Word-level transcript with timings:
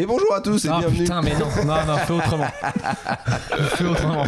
Et 0.00 0.06
bonjour 0.06 0.34
à 0.34 0.40
tous 0.40 0.64
et 0.64 0.68
Ah 0.72 0.78
bienvenue. 0.78 1.00
putain, 1.02 1.20
mais 1.20 1.34
non, 1.34 1.46
non, 1.66 1.84
non, 1.86 1.98
fais 1.98 2.12
autrement. 2.14 2.46
fais 3.74 3.84
autrement. 3.84 4.24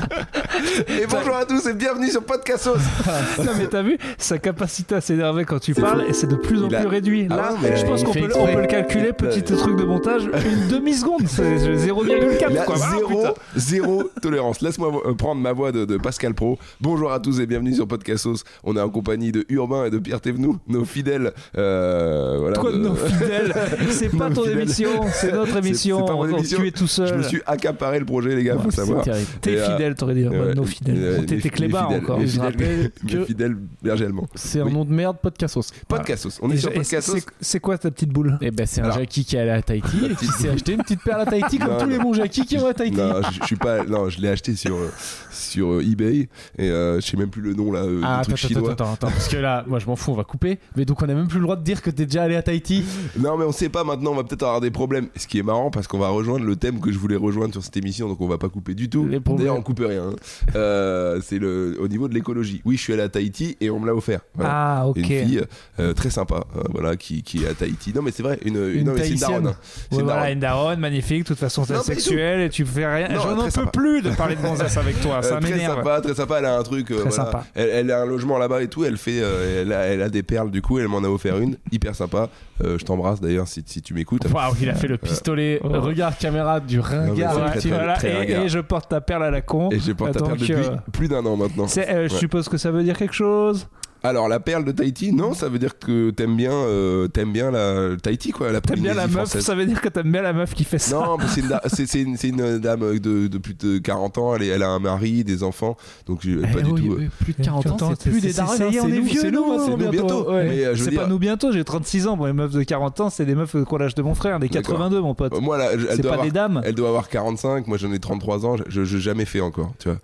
Et 0.88 1.06
bonjour 1.08 1.34
à 1.34 1.44
tous 1.44 1.66
et 1.66 1.74
bienvenue 1.74 2.08
sur 2.10 2.22
Podcastos. 2.22 2.76
Non 3.38 3.52
mais 3.58 3.66
t'as 3.66 3.82
vu 3.82 3.98
sa 4.18 4.38
capacité 4.38 4.94
à 4.94 5.00
s'énerver 5.00 5.44
quand 5.44 5.58
tu 5.58 5.74
parles 5.74 6.04
et 6.08 6.12
c'est 6.12 6.26
de 6.26 6.36
plus 6.36 6.62
en 6.62 6.68
plus 6.68 6.86
réduit. 6.86 7.26
Ah 7.30 7.36
Là, 7.62 7.74
je 7.76 7.84
pense 7.84 8.04
qu'on 8.04 8.12
peut, 8.12 8.20
le- 8.28 8.66
calculer, 8.66 9.12
petit 9.12 9.42
truc 9.42 9.76
de 9.76 9.84
montage, 9.84 10.24
une 10.24 10.68
demi 10.70 10.94
seconde, 10.94 11.22
c'est 11.26 11.42
Il 11.42 11.90
0,4 11.90 12.58
a 12.58 12.64
quoi. 12.64 12.76
Ah, 12.80 12.94
zéro, 12.96 13.24
zéro 13.56 14.10
tolérance. 14.20 14.60
Laisse-moi 14.60 14.92
euh, 15.06 15.14
prendre 15.14 15.40
ma 15.40 15.52
voix 15.52 15.72
de, 15.72 15.96
Pascal 15.96 16.34
Pro. 16.34 16.58
Bonjour 16.80 17.12
à 17.12 17.18
tous 17.20 17.40
et 17.40 17.46
bienvenue 17.46 17.74
sur 17.74 17.86
Podcastos. 17.88 18.44
On 18.64 18.76
est 18.76 18.80
en 18.80 18.90
compagnie 18.90 19.32
de 19.32 19.44
Urbain 19.48 19.86
et 19.86 19.90
de 19.90 19.98
Pierre 19.98 20.20
Thévenoud, 20.20 20.58
nos 20.68 20.84
fidèles. 20.84 21.32
euh, 21.58 22.36
voilà, 22.40 22.56
Toi 22.56 22.72
de 22.72 22.78
nos 22.78 22.94
fidèles, 22.94 23.52
c'est 23.90 24.16
pas 24.16 24.30
ton 24.30 24.44
émission, 24.44 24.90
c'est 25.12 25.32
notre 25.32 25.56
émission. 25.56 26.06
tu 26.48 26.66
es 26.66 26.70
tout 26.70 26.86
seul. 26.86 27.08
Je 27.08 27.14
me 27.14 27.22
suis 27.22 27.42
accaparé 27.46 27.98
le 27.98 28.04
projet, 28.04 28.34
les 28.36 28.44
gars, 28.44 28.56
faut 28.62 28.70
savoir. 28.70 29.04
T'es 29.40 29.56
euh, 29.56 29.70
fidèle, 29.72 29.94
t'aurais 29.94 30.14
dit. 30.14 30.26
Euh, 30.58 30.60
Ouais, 30.60 30.60
nos 30.60 30.62
euh, 30.62 30.66
fidèles. 30.66 31.20
mes 31.20 31.26
tes 31.40 31.50
clébards 31.50 31.88
fidèles, 31.88 32.04
encore. 32.04 32.20
je 32.20 33.06
que 33.06 33.24
fidèles 33.24 33.56
berger 33.82 34.04
allemand. 34.06 34.28
c'est 34.34 34.60
un 34.60 34.64
Oui. 34.66 34.72
nom 34.72 34.84
de 34.84 34.92
merde, 34.92 35.16
Podcastos. 35.22 35.72
Podcastos. 35.88 36.38
On 36.42 36.50
est 36.50 36.54
Et 36.54 36.58
sur 36.58 36.72
Podcastos. 36.72 37.18
c'est- 37.40 37.60
quoi 37.60 37.78
ta 37.78 37.90
petite 37.90 38.10
boule? 38.10 38.38
Et 38.40 38.50
ben 38.50 38.66
c'est 38.66 38.80
un. 38.80 38.90
Jackie 38.92 39.24
qui 39.24 39.36
est 39.36 39.40
allé 39.40 39.50
à 39.50 39.62
Tahiti 39.62 40.06
et 40.10 40.14
qui 40.14 40.26
s'est 40.26 40.48
acheté 40.48 40.72
une 40.72 40.82
petite 40.82 41.02
perle 41.02 41.20
à 41.22 41.26
Tahiti 41.26 41.58
comme 41.58 41.76
tous 41.78 41.86
les 41.88 41.98
bons 41.98 42.12
Jackie 42.12 42.44
qui 42.44 42.56
vont 42.56 42.66
à 42.66 42.74
Tahiti. 42.74 42.96
Non, 42.96 43.14
je, 43.40 43.46
suis 43.46 43.56
pas. 43.56 43.84
Non, 43.84 44.08
je 44.08 44.20
l'ai 44.20 44.28
acheté 44.28 44.54
sur 44.56 44.74
euh, 44.74 44.90
sur 45.30 45.72
euh, 45.74 45.82
eBay 45.82 46.28
et 46.58 46.68
euh, 46.70 47.00
je 47.00 47.06
sais 47.06 47.16
même 47.16 47.30
plus 47.30 47.42
le 47.42 47.54
nom 47.54 47.70
là, 47.72 47.80
euh, 47.80 48.00
Ah, 48.04 48.20
attends, 48.20 48.32
attends, 48.34 48.66
attends, 48.68 48.92
attends, 48.94 49.06
parce 49.10 49.28
que 49.28 49.36
là, 49.36 49.64
moi 49.66 49.78
je 49.78 49.86
m'en 49.86 49.96
fous, 49.96 50.12
on 50.12 50.16
va 50.16 50.24
couper. 50.24 50.58
Mais 50.76 50.84
donc 50.84 51.00
on 51.02 51.08
a 51.08 51.14
même 51.14 51.28
plus 51.28 51.38
le 51.38 51.44
droit 51.44 51.56
de 51.56 51.62
dire 51.62 51.80
que 51.82 51.90
t'es 51.90 52.06
déjà 52.06 52.24
allé 52.24 52.36
à 52.36 52.42
Tahiti. 52.42 52.84
Non, 53.18 53.36
mais 53.38 53.44
on 53.44 53.52
sait 53.52 53.68
pas 53.68 53.84
maintenant. 53.84 54.12
On 54.12 54.16
va 54.16 54.24
peut-être 54.24 54.42
avoir 54.42 54.60
des 54.60 54.70
problèmes. 54.70 55.06
Ce 55.16 55.26
qui 55.26 55.38
est 55.38 55.42
marrant 55.42 55.70
parce 55.70 55.86
qu'on 55.86 55.98
va 55.98 56.08
rejoindre 56.08 56.44
le 56.44 56.56
thème 56.56 56.80
que 56.80 56.90
je 56.92 56.98
voulais 56.98 57.16
rejoindre 57.16 57.52
sur 57.52 57.62
cette 57.62 57.76
émission, 57.76 58.08
donc 58.08 58.20
on 58.20 58.28
va 58.28 58.38
pas 58.38 58.48
couper 58.48 58.74
du 58.74 58.88
tout. 58.88 59.06
Les. 59.06 59.20
D'ailleurs, 59.20 59.56
on 59.56 59.62
coupe 59.62 59.80
rien. 59.80 60.08
hein. 60.08 60.16
Euh, 60.56 61.20
c'est 61.22 61.38
le 61.38 61.76
au 61.80 61.88
niveau 61.88 62.08
de 62.08 62.14
l'écologie. 62.14 62.60
Oui, 62.64 62.76
je 62.76 62.82
suis 62.82 62.92
allé 62.92 63.02
à 63.02 63.08
Tahiti 63.08 63.56
et 63.60 63.70
on 63.70 63.80
me 63.80 63.86
l'a 63.86 63.94
offert. 63.94 64.20
Voilà. 64.34 64.50
Ah 64.54 64.86
ok. 64.86 64.96
Une 64.96 65.04
fille 65.04 65.42
euh, 65.80 65.92
très 65.92 66.10
sympa, 66.10 66.44
euh, 66.56 66.62
voilà, 66.70 66.96
qui, 66.96 67.22
qui 67.22 67.44
est 67.44 67.48
à 67.48 67.54
Tahiti. 67.54 67.92
Non, 67.94 68.02
mais 68.02 68.10
c'est 68.10 68.22
vrai, 68.22 68.38
une, 68.44 68.56
Une 68.56 68.84
non, 68.84 68.92
mais 68.94 69.02
c'est 69.04 69.10
une 69.10 69.18
Tahitienne. 69.18 69.42
daronne. 69.42 69.46
hein. 69.48 69.54
C'est 69.90 69.96
une 69.98 70.02
voilà, 70.02 70.14
daronne. 70.20 70.32
une 70.34 70.40
daronne 70.40 70.80
magnifique, 70.80 71.22
de 71.22 71.28
toute 71.28 71.38
façon 71.38 71.64
c'est 71.64 71.78
sexuel 71.82 72.40
et 72.42 72.50
tu 72.50 72.64
fais 72.64 72.86
rien. 72.86 73.08
Non, 73.08 73.20
J'en 73.22 73.48
très 73.48 73.62
peux 73.64 73.70
plus 73.70 74.02
de 74.02 74.10
parler 74.10 74.36
de 74.36 74.42
gonzesse 74.42 74.76
avec 74.76 75.00
toi, 75.00 75.22
ça 75.22 75.38
très 75.40 75.50
m'énerve. 75.50 75.76
sympa, 75.76 76.00
très 76.00 76.14
sympa. 76.14 76.38
Elle 76.38 76.44
a 76.46 76.58
un 76.58 76.62
truc. 76.62 76.86
Très 76.86 76.94
voilà. 76.96 77.10
sympa. 77.10 77.44
Elle, 77.54 77.68
elle 77.70 77.90
a 77.90 78.00
un 78.02 78.06
logement 78.06 78.38
là-bas 78.38 78.62
et 78.62 78.68
tout. 78.68 78.84
Elle 78.84 78.96
fait, 78.96 79.16
elle, 79.16 79.72
a, 79.72 79.80
elle 79.86 80.02
a 80.02 80.08
des 80.08 80.22
perles 80.22 80.50
du 80.50 80.62
coup. 80.62 80.78
Elle 80.78 80.88
m'en 80.88 80.98
a 81.04 81.08
offert 81.08 81.38
une, 81.38 81.56
hyper 81.70 81.94
sympa. 81.94 82.28
Je 82.62 82.84
t'embrasse 82.84 83.20
d'ailleurs 83.20 83.48
si, 83.48 83.62
si 83.66 83.82
tu 83.82 83.92
m'écoutes. 83.92 84.24
Waouh, 84.32 84.54
il 84.60 84.68
a 84.70 84.74
fait 84.74 84.86
le 84.88 84.96
pistolet, 84.96 85.60
Ouais. 85.64 85.78
regard 85.78 86.16
caméra 86.16 86.60
du 86.60 86.78
ringard. 86.78 87.36
Non, 87.38 87.46
très, 87.50 87.94
très 87.96 88.44
et, 88.44 88.48
je 88.48 88.58
porte 88.60 88.88
ta 88.90 89.00
perle 89.00 89.24
à 89.24 89.30
la 89.30 89.40
con. 89.40 89.68
Et 89.72 89.80
je 89.80 89.92
porte 89.92 90.16
perle 90.24 90.38
Donc, 90.38 90.48
depuis 90.48 90.66
euh, 90.66 90.76
plus 90.92 91.08
d'un 91.08 91.24
an 91.26 91.36
maintenant. 91.36 91.66
C'est- 91.66 91.88
euh, 91.88 92.08
je 92.08 92.14
suppose 92.16 92.48
que 92.48 92.56
ça 92.56 92.70
veut 92.70 92.82
dire 92.82 92.96
quelque 92.96 93.14
chose. 93.14 93.68
Alors 94.04 94.28
la 94.28 94.40
perle 94.40 94.64
de 94.64 94.72
Tahiti, 94.72 95.12
non, 95.12 95.32
ça 95.32 95.48
veut 95.48 95.60
dire 95.60 95.78
que 95.78 96.10
t'aimes 96.10 96.36
bien, 96.36 96.50
euh, 96.52 97.06
t'aimes 97.06 97.32
bien 97.32 97.50
la 97.52 97.96
Tahiti 98.02 98.32
quoi, 98.32 98.50
la 98.50 98.60
T'aimes 98.60 98.80
bien 98.80 98.94
la 98.94 99.02
meuf, 99.06 99.12
française. 99.12 99.44
ça 99.44 99.54
veut 99.54 99.64
dire 99.64 99.80
que 99.80 99.88
t'aimes 99.88 100.10
bien 100.10 100.22
la 100.22 100.32
meuf 100.32 100.54
qui 100.54 100.64
fait 100.64 100.78
ça. 100.78 100.96
Non, 100.96 101.16
mais 101.18 101.24
c'est 101.28 101.40
une, 101.40 101.48
da- 101.48 101.62
c'est- 101.66 101.86
c'est 101.86 102.02
une, 102.02 102.16
c'est 102.16 102.28
une 102.30 102.58
dame 102.58 102.98
de, 102.98 103.28
de 103.28 103.38
plus 103.38 103.54
de 103.54 103.78
40 103.78 104.18
ans, 104.18 104.34
elle, 104.34 104.42
est- 104.42 104.48
elle 104.48 104.62
a 104.64 104.70
un 104.70 104.80
mari, 104.80 105.22
des 105.22 105.44
enfants, 105.44 105.76
donc 106.06 106.20
je- 106.22 106.30
Eh 106.42 106.52
pas 106.52 106.62
du 106.62 106.70
oui, 106.72 106.80
tout. 106.86 106.92
euh, 106.94 106.96
oui, 106.98 107.08
plus 107.20 107.32
de 107.34 107.44
40 107.44 107.66
ans, 107.66 107.76
Attends, 107.76 107.90
c'est 107.98 108.10
plus 108.10 108.20
c'est- 108.20 108.26
des 108.26 108.32
c'est- 108.32 108.38
darons, 108.40 108.56
ça 108.56 108.66
y 108.66 108.74
est, 108.74 108.78
hein, 108.78 108.82
on 108.84 108.88
c'est 108.88 108.92
est 108.92 108.98
nous, 108.98 109.04
vieux, 109.04 109.20
c'est 109.20 109.30
nous, 109.30 109.46
nous, 109.46 109.52
hein, 109.52 109.62
c'est 109.64 109.70
nous 109.76 109.88
bientôt. 109.90 110.30
Ouais. 110.32 110.48
Mais 110.48 110.64
euh, 110.64 110.74
c'est 110.76 110.90
dire, 110.90 111.00
pas 111.02 111.06
nous 111.06 111.18
bientôt, 111.20 111.52
j'ai 111.52 111.62
36 111.64 112.06
ans. 112.08 112.16
Moi, 112.16 112.26
les 112.26 112.32
meufs 112.34 112.52
de 112.52 112.62
40 112.64 113.00
ans, 113.00 113.08
c'est 113.10 113.24
des 113.24 113.34
meufs 113.36 113.54
qu'on 113.64 113.76
l'âge 113.76 113.94
de 113.94 114.02
mon 114.02 114.14
frère, 114.16 114.40
des 114.40 114.48
D'accord. 114.48 114.72
82, 114.72 115.00
mon 115.00 115.14
pote. 115.14 115.32
euh, 115.32 115.40
moi 115.40 115.58
là, 115.58 115.68
elle, 115.72 115.80
C'est 115.90 115.98
doit 116.02 116.10
pas 116.10 116.14
avoir, 116.14 116.24
des 116.26 116.32
dames. 116.32 116.60
elle 116.64 116.74
doit 116.74 116.88
avoir 116.88 117.08
45, 117.08 117.68
moi 117.68 117.76
j'en 117.78 117.92
ai 117.92 118.00
33 118.00 118.44
ans, 118.46 118.56
je 118.68 118.84
jamais 118.84 119.26
fait 119.26 119.40
encore, 119.40 119.72
tu 119.78 119.88
vois. 119.88 119.98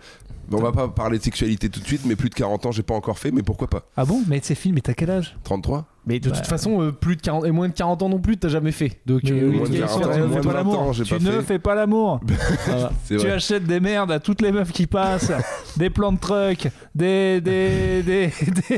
On 0.50 0.60
va 0.62 0.72
pas 0.72 0.88
parler 0.88 1.18
de 1.18 1.22
sexualité 1.22 1.68
tout 1.68 1.80
de 1.80 1.86
suite, 1.86 2.06
mais 2.06 2.16
plus 2.16 2.30
de 2.30 2.34
40 2.34 2.66
ans, 2.66 2.72
j'ai 2.72 2.82
pas 2.82 2.94
encore 2.94 3.18
fait, 3.18 3.30
mais 3.30 3.42
pourquoi 3.42 3.69
pas? 3.69 3.82
Ah 3.97 4.04
bon? 4.06 4.22
Mais 4.26 4.41
c'est 4.42 4.54
film, 4.54 4.76
mais 4.76 4.81
t'as 4.81 4.94
quel 4.94 5.10
âge? 5.10 5.36
33 5.44 5.86
Mais 6.08 6.19
de 6.20 6.30
toute 6.30 6.46
façon, 6.46 6.82
euh, 6.82 6.91
plus 6.91 7.16
de 7.16 7.20
40 7.22 7.44
et 7.46 7.50
moins 7.50 7.69
de 7.69 7.74
40 7.74 8.02
ans 8.02 8.08
non 8.08 8.19
plus, 8.19 8.36
t'as 8.38 8.48
jamais 8.48 8.72
fait. 8.72 8.98
Donc, 9.06 9.20
Mais 9.24 9.30
euh, 9.32 9.48
oui, 9.48 9.56
moins 9.58 9.69
de 9.69 9.72
ok, 9.74 9.78
40 9.78 9.91
ça 10.02 10.08
ans, 10.08 10.10
va, 10.12 10.19
moins 10.19 10.28
fais 10.28 10.41
de 10.41 10.46
pas 10.46 10.52
20 10.52 10.54
l'amour. 10.58 10.78
ans, 10.80 10.92
j'ai 10.92 11.04
Tu 11.04 11.14
ne 11.22 11.41
fais 11.42 11.58
pas 11.58 11.74
l'amour. 11.74 12.20
Tu 13.06 13.16
vrai. 13.16 13.30
achètes 13.32 13.64
des 13.64 13.80
merdes 13.80 14.10
à 14.12 14.18
toutes 14.20 14.41
les 14.42 14.50
meufs 14.52 14.72
qui 14.72 14.86
passent, 14.86 15.32
des 15.76 15.91
plans 15.91 16.12
de 16.12 16.18
truck, 16.18 16.68
des, 16.94 17.41
des, 17.41 18.02
des, 18.02 18.32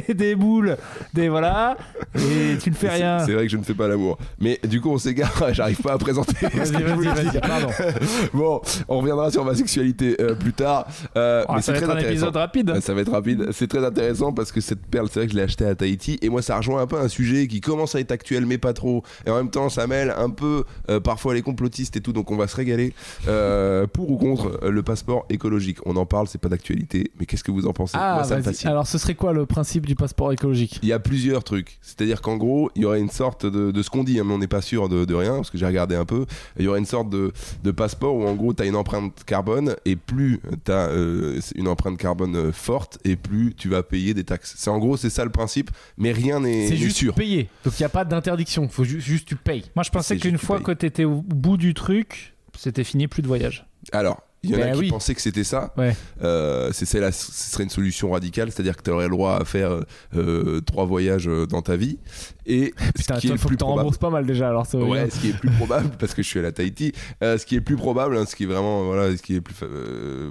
des, 0.08 0.14
des 0.14 0.34
boules, 0.34 0.76
des 1.14 1.28
voilà, 1.28 1.76
et 2.16 2.58
tu 2.58 2.70
ne 2.70 2.74
fais 2.74 2.88
rien. 2.90 3.18
C'est 3.20 3.32
vrai 3.32 3.44
que 3.44 3.48
je 3.52 3.56
ne 3.56 3.62
fais 3.62 3.74
pas 3.74 3.88
l'amour. 3.88 4.18
Mais 4.40 4.58
du 4.68 4.80
coup, 4.80 4.90
on 4.90 4.98
s'égare, 4.98 5.32
j'arrive 5.52 5.80
pas 5.80 5.92
à 5.94 5.98
présenter. 5.98 6.34
ce 6.40 6.56
Vas-y, 6.56 6.72
que 6.82 6.88
je 6.88 6.94
voulais 6.94 7.10
vas-y, 7.10 7.30
dire. 7.30 7.40
vas-y, 7.40 7.40
pardon. 7.40 7.68
Bon, 8.32 8.60
on 8.88 8.98
reviendra 8.98 9.30
sur 9.30 9.44
ma 9.44 9.54
sexualité 9.54 10.16
euh, 10.20 10.34
plus 10.34 10.52
tard. 10.52 10.86
Ah, 11.14 11.44
mais 11.54 11.62
ça 11.62 11.62
c'est 11.62 11.72
va 11.72 11.76
très 11.78 11.84
être 11.86 11.90
un 11.90 11.96
intéressant. 11.96 12.10
épisode 12.10 12.36
rapide. 12.36 12.70
Ouais, 12.70 12.80
Ça 12.80 12.94
va 12.94 13.00
être 13.02 13.12
rapide. 13.12 13.46
C'est 13.52 13.68
très 13.68 13.84
intéressant 13.84 14.32
parce 14.32 14.50
que 14.52 14.60
cette 14.60 14.84
perle, 14.86 15.08
c'est 15.10 15.20
vrai 15.20 15.26
que 15.26 15.32
je 15.32 15.36
l'ai 15.38 15.44
achetée 15.44 15.66
à 15.66 15.74
Tahiti. 15.74 16.18
Et 16.22 16.28
moi, 16.28 16.42
ça 16.42 16.56
rejoint 16.56 16.82
un 16.82 16.86
peu 16.86 16.98
un 16.98 17.08
sujet 17.08 17.19
qui 17.24 17.60
commence 17.60 17.94
à 17.94 18.00
être 18.00 18.12
actuel, 18.12 18.46
mais 18.46 18.58
pas 18.58 18.72
trop. 18.72 19.02
Et 19.26 19.30
en 19.30 19.36
même 19.36 19.50
temps, 19.50 19.68
ça 19.68 19.86
mêle 19.86 20.14
un 20.16 20.30
peu 20.30 20.64
euh, 20.88 21.00
parfois 21.00 21.34
les 21.34 21.42
complotistes 21.42 21.96
et 21.96 22.00
tout. 22.00 22.12
Donc, 22.12 22.30
on 22.30 22.36
va 22.36 22.46
se 22.48 22.56
régaler. 22.56 22.92
Euh, 23.28 23.86
pour 23.86 24.10
ou 24.10 24.16
contre 24.16 24.58
euh, 24.62 24.70
le 24.70 24.82
passeport 24.82 25.26
écologique 25.28 25.78
On 25.86 25.96
en 25.96 26.06
parle, 26.06 26.28
c'est 26.28 26.40
pas 26.40 26.48
d'actualité. 26.48 27.10
Mais 27.18 27.26
qu'est-ce 27.26 27.44
que 27.44 27.50
vous 27.50 27.66
en 27.66 27.72
pensez? 27.72 27.96
Ah, 28.00 28.14
Moi, 28.14 28.24
ça 28.24 28.36
me 28.36 28.42
vas-y. 28.42 28.54
fascine. 28.54 28.70
Alors, 28.70 28.86
ce 28.86 28.98
serait 28.98 29.14
quoi 29.14 29.32
le 29.32 29.46
principe 29.46 29.86
du 29.86 29.94
passeport 29.94 30.32
écologique? 30.32 30.78
Il 30.82 30.88
y 30.88 30.92
a 30.92 30.98
plusieurs 30.98 31.44
trucs. 31.44 31.78
C'est-à-dire 31.82 32.20
qu'en 32.22 32.36
gros, 32.36 32.70
il 32.74 32.82
y 32.82 32.84
aurait 32.84 33.00
une 33.00 33.10
sorte 33.10 33.46
de, 33.46 33.70
de 33.70 33.82
ce 33.82 33.90
qu'on 33.90 34.04
dit, 34.04 34.18
hein, 34.18 34.24
mais 34.26 34.34
on 34.34 34.38
n'est 34.38 34.46
pas 34.46 34.62
sûr 34.62 34.88
de, 34.88 35.04
de 35.04 35.14
rien, 35.14 35.36
parce 35.36 35.50
que 35.50 35.58
j'ai 35.58 35.66
regardé 35.66 35.94
un 35.94 36.04
peu. 36.04 36.26
Il 36.58 36.64
y 36.64 36.68
aurait 36.68 36.78
une 36.78 36.86
sorte 36.86 37.10
de, 37.10 37.32
de 37.64 37.70
passeport 37.70 38.14
où 38.14 38.24
en 38.26 38.34
gros, 38.34 38.54
tu 38.54 38.62
as 38.62 38.66
une 38.66 38.76
empreinte 38.76 39.24
carbone, 39.24 39.76
et 39.84 39.96
plus 39.96 40.40
tu 40.64 40.72
as 40.72 40.90
une 41.54 41.68
empreinte 41.68 41.98
carbone 41.98 42.36
euh, 42.36 42.52
forte, 42.52 42.98
et 43.04 43.16
plus 43.16 43.54
tu 43.56 43.68
vas 43.68 43.82
payer 43.82 44.14
des 44.14 44.24
taxes. 44.24 44.54
C'est 44.56 44.70
En 44.70 44.78
gros, 44.78 44.96
c'est 44.96 45.10
ça 45.10 45.24
le 45.24 45.30
principe, 45.30 45.70
mais 45.98 46.12
rien 46.12 46.40
n'est 46.40 46.66
C'est 46.66 46.74
n'est 46.74 46.76
juste 46.76 46.96
sûr. 46.96 47.09
Payé. 47.12 47.48
Donc, 47.64 47.78
il 47.78 47.82
n'y 47.82 47.86
a 47.86 47.90
pas 47.90 48.04
d'interdiction. 48.04 48.68
Faut 48.68 48.84
ju- 48.84 49.00
juste 49.00 49.26
tu 49.28 49.36
payes. 49.36 49.64
Moi, 49.76 49.82
je 49.82 49.90
pensais 49.90 50.16
qu'une 50.18 50.38
tu 50.38 50.44
fois 50.46 50.56
payes. 50.56 50.66
que 50.66 50.72
t'étais 50.72 51.04
au 51.04 51.22
bout 51.22 51.56
du 51.56 51.74
truc, 51.74 52.34
c'était 52.56 52.84
fini, 52.84 53.08
plus 53.08 53.22
de 53.22 53.26
voyage. 53.28 53.66
Alors, 53.92 54.22
il 54.42 54.50
y 54.50 54.54
en 54.56 54.58
a 54.58 54.64
Ben 54.66 54.72
qui 54.74 54.78
oui. 54.80 54.88
pensaient 54.90 55.14
que 55.14 55.20
c'était 55.20 55.44
ça. 55.44 55.72
Ouais. 55.76 55.94
Euh, 56.22 56.70
c'est 56.72 56.98
la- 56.98 57.12
ce 57.12 57.30
serait 57.52 57.64
une 57.64 57.70
solution 57.70 58.10
radicale, 58.12 58.50
c'est-à-dire 58.50 58.76
que 58.76 58.82
tu 58.82 58.90
aurais 58.90 59.04
le 59.04 59.10
droit 59.10 59.36
à 59.40 59.44
faire 59.44 59.80
euh, 60.16 60.60
trois 60.62 60.86
voyages 60.86 61.28
euh, 61.28 61.46
dans 61.46 61.60
ta 61.62 61.76
vie. 61.76 61.98
Et 62.46 62.72
Putain, 62.94 63.16
ce 63.16 63.20
qui 63.20 63.28
est 63.28 63.32
le 63.32 63.36
faut 63.36 63.48
plus 63.48 63.56
que 63.56 63.60
probable. 63.60 63.80
rembourses 63.80 63.98
pas 63.98 64.10
mal 64.10 64.24
déjà. 64.26 64.48
Alors, 64.48 64.64
ça 64.66 64.78
va 64.78 64.84
bien. 64.84 64.92
Ouais, 64.94 65.10
ce 65.10 65.20
qui 65.20 65.28
est 65.30 65.38
plus 65.38 65.50
probable, 65.50 65.90
parce 65.98 66.14
que 66.14 66.22
je 66.22 66.28
suis 66.28 66.38
à 66.38 66.42
la 66.42 66.52
Tahiti, 66.52 66.92
euh, 67.22 67.36
ce 67.38 67.44
qui 67.46 67.54
est 67.56 67.60
plus 67.60 67.76
probable, 67.76 68.16
hein, 68.16 68.24
ce 68.26 68.34
qui 68.34 68.44
est 68.44 68.46
vraiment, 68.46 68.84
voilà, 68.84 69.16
ce 69.16 69.22
qui 69.22 69.36
est 69.36 69.40
plus 69.40 69.54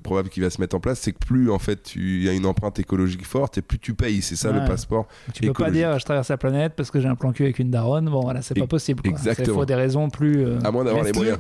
probable 0.04 0.30
qui 0.30 0.40
va 0.40 0.50
se 0.50 0.60
mettre 0.60 0.76
en 0.76 0.80
place, 0.80 1.00
c'est 1.00 1.12
que 1.14 1.20
plus 1.20 1.52
en 1.52 1.60
fait 1.60 1.84
tu 1.84 2.24
y 2.24 2.30
a 2.30 2.34
une 2.34 2.46
empreinte 2.48 2.80
écologique 2.80 3.26
forte 3.26 3.58
et 3.58 3.62
plus 3.62 3.78
tu 3.80 3.94
payes. 3.94 4.22
C'est 4.22 4.36
ça 4.36 4.52
le 4.52 4.66
passeport. 4.68 5.08
Tu 5.34 5.42
peux 5.42 5.48
pas 5.48 5.52
Écologique. 5.52 5.74
dire 5.76 6.00
je 6.00 6.06
traverse 6.06 6.30
la 6.30 6.38
planète 6.38 6.74
parce 6.76 6.90
que 6.92 7.00
j'ai 7.00 7.08
un 7.08 7.16
plan 7.16 7.32
cul 7.32 7.44
avec 7.44 7.60
une 7.60 7.70
daronne. 7.72 8.06
Bon, 8.10 8.22
voilà, 8.22 8.42
c'est 8.42 8.56
pas 8.60 8.68
possible. 8.68 9.02
Quoi. 9.04 9.12
exactement. 9.12 9.48
Il 9.48 9.54
faut 9.54 9.66
des 9.66 9.76
raisons 9.76 10.10
plus. 10.10 10.46
À 10.64 10.72
moins 10.72 10.84
d'avoir 10.84 11.04
les 11.04 11.12
moyens. 11.14 11.38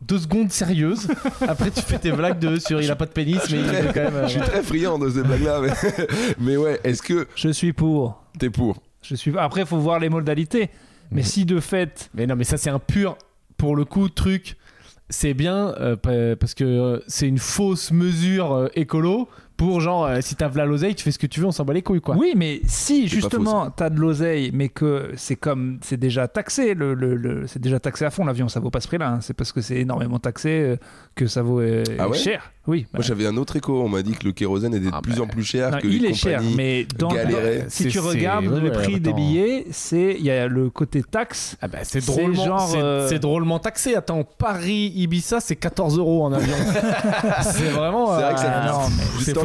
Deux 0.00 0.18
secondes 0.18 0.50
sérieuses. 0.52 1.08
Après, 1.40 1.70
tu 1.70 1.80
fais 1.82 1.98
tes 1.98 2.12
blagues 2.12 2.38
de 2.38 2.58
sur 2.58 2.80
il 2.80 2.90
a 2.90 2.96
pas 2.96 3.06
de 3.06 3.10
pénis, 3.10 3.40
mais 3.50 3.58
il 3.58 3.66
très- 3.66 3.84
est 3.86 3.92
quand 3.92 4.04
même. 4.04 4.14
euh, 4.14 4.26
Je 4.26 4.32
suis 4.32 4.40
très 4.40 4.62
friand 4.62 4.98
de 4.98 5.10
ces 5.10 5.22
blagues-là, 5.22 5.60
mais, 5.60 5.70
mais 6.38 6.56
ouais, 6.56 6.80
est-ce 6.84 7.02
que 7.02 7.26
Je 7.34 7.48
suis 7.48 7.72
pour. 7.72 8.22
t'es 8.38 8.48
pour 8.50 8.80
Je 9.02 9.14
suis. 9.16 9.36
Après, 9.36 9.66
faut 9.66 9.78
voir 9.78 9.98
les 9.98 10.08
modalités. 10.08 10.70
Mais 11.10 11.22
si 11.22 11.44
de 11.46 11.58
fait, 11.58 12.10
Mais 12.14 12.26
non, 12.26 12.36
mais 12.36 12.44
ça, 12.44 12.56
c'est 12.58 12.70
un 12.70 12.78
pur, 12.78 13.16
pour 13.56 13.74
le 13.74 13.84
coup, 13.84 14.08
truc. 14.08 14.56
C'est 15.10 15.32
bien 15.34 15.74
euh, 15.80 15.96
pa- 15.96 16.36
parce 16.36 16.52
que 16.54 16.64
euh, 16.64 17.00
c'est 17.08 17.26
une 17.26 17.38
fausse 17.38 17.90
mesure 17.92 18.52
euh, 18.52 18.68
écolo 18.74 19.26
pour 19.58 19.82
genre, 19.82 20.06
euh, 20.06 20.18
si 20.22 20.34
t'as 20.36 20.48
de 20.48 20.56
la 20.56 20.64
l'oseille, 20.64 20.94
tu 20.94 21.04
fais 21.04 21.10
ce 21.10 21.18
que 21.18 21.26
tu 21.26 21.40
veux, 21.40 21.46
on 21.46 21.52
s'en 21.52 21.64
bat 21.66 21.74
les 21.74 21.82
couilles, 21.82 22.00
quoi. 22.00 22.16
oui, 22.16 22.32
mais 22.36 22.62
si 22.66 23.08
justement 23.08 23.68
t'as 23.70 23.90
de 23.90 23.98
l'oseille, 23.98 24.50
mais 24.54 24.68
que 24.70 25.10
c'est 25.16 25.36
comme 25.36 25.78
c'est 25.82 25.98
déjà 25.98 26.28
taxé, 26.28 26.72
le, 26.74 26.94
le- 26.94 27.16
le- 27.16 27.46
c'est 27.46 27.58
déjà 27.60 27.78
taxé 27.80 28.06
à 28.06 28.10
fond 28.10 28.24
l'avion, 28.24 28.48
ça 28.48 28.60
vaut 28.60 28.70
pas 28.70 28.80
ce 28.80 28.88
prix-là. 28.88 29.08
hein. 29.10 29.18
C'est 29.20 29.34
parce 29.34 29.52
que 29.52 29.60
c'est 29.60 29.76
énormément 29.76 30.18
taxé 30.18 30.48
euh, 30.48 30.76
que 31.14 31.26
ça 31.26 31.42
vaut 31.42 31.60
euh, 31.60 31.82
Ah 31.98 32.08
ouais? 32.08 32.16
cher. 32.16 32.52
Oui. 32.68 32.86
Moi 32.92 33.02
j'avais 33.02 33.26
un 33.26 33.36
autre 33.38 33.56
écho, 33.56 33.82
on 33.82 33.88
m'a 33.88 34.02
dit 34.02 34.12
que 34.12 34.24
le 34.26 34.32
kérosène 34.32 34.74
était 34.74 34.86
de 34.86 34.90
Ah 34.92 35.00
plus 35.02 35.16
bah, 35.16 35.22
en 35.22 35.26
plus 35.26 35.42
cher, 35.42 35.70
Non, 35.72 35.78
que 35.78 35.86
il 35.88 36.02
les 36.02 36.10
est 36.10 36.14
cher, 36.14 36.40
mais 36.54 36.86
dans, 36.98 37.08
galéraient. 37.08 37.62
dans- 37.62 37.64
si 37.70 37.88
tu 37.88 37.98
regardes 37.98 38.46
ouais, 38.46 38.60
le 38.60 38.66
ouais, 38.70 38.72
prix 38.72 39.00
des 39.00 39.12
billets, 39.14 39.66
c'est 39.72 40.14
il 40.18 40.24
y 40.24 40.30
a 40.30 40.46
le 40.46 40.68
côté 40.70 41.02
taxe. 41.02 41.56
Ah 41.62 41.66
bah 41.68 41.78
c'est 41.82 42.04
drôlement, 42.06 42.58
c'est- 42.58 42.76
euh, 42.78 43.08
c'est 43.08 43.18
drôlement 43.18 43.58
taxé. 43.58 43.94
Attends, 43.96 44.22
Paris 44.22 44.92
Ibiza, 44.96 45.40
c'est 45.40 45.56
14 45.56 45.98
euros 45.98 46.24
en 46.24 46.32
avion. 46.32 46.54
c'est 47.42 47.70
vraiment. 47.70 48.14
C'est 48.16 48.22
vrai 48.22 48.34
que 48.34 48.40
ça 48.40 48.50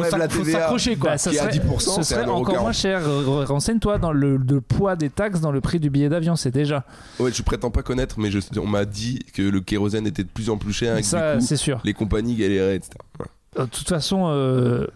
euh, 0.06 0.28
faut 0.28 0.28
t'enlèves 0.38 0.50
s'accrocher 0.52 0.96
quoi. 0.96 1.10
Bah, 1.10 1.18
ça 1.18 1.30
qui 1.30 1.36
est 1.36 1.40
à 1.40 1.50
serait, 1.52 1.58
10%, 1.66 1.78
ce 1.80 2.02
c'est 2.02 2.14
serait 2.14 2.24
1,40. 2.24 2.30
encore 2.30 2.60
moins 2.62 2.72
cher. 2.72 3.02
Re- 3.02 3.44
Renseigne-toi 3.46 3.98
dans 3.98 4.12
le, 4.12 4.36
le 4.36 4.60
poids 4.60 4.96
des 4.96 5.10
taxes 5.10 5.40
dans 5.40 5.52
le 5.52 5.60
prix 5.60 5.80
du 5.80 5.90
billet 5.90 6.08
d'avion, 6.08 6.36
c'est 6.36 6.50
déjà. 6.50 6.84
Ouais, 7.18 7.32
je 7.32 7.42
prétends 7.42 7.70
pas 7.70 7.82
connaître, 7.82 8.18
mais 8.18 8.30
je- 8.30 8.40
on 8.60 8.66
m'a 8.66 8.84
dit 8.84 9.20
que 9.34 9.42
le 9.42 9.60
kérosène 9.60 10.06
était 10.06 10.24
de 10.24 10.28
plus 10.28 10.50
en 10.50 10.56
plus 10.58 10.72
cher 10.72 10.96
et 10.96 11.00
que 11.00 11.06
Ça, 11.06 11.34
du 11.34 11.40
coup, 11.40 11.46
c'est 11.46 11.56
sûr. 11.56 11.80
les 11.84 11.92
compagnies 11.94 12.34
galéraient, 12.36 12.76
etc. 12.76 12.92
Voilà. 13.18 13.66
De 13.66 13.70
toute 13.70 13.88
façon, 13.88 14.24
euh, 14.28 14.86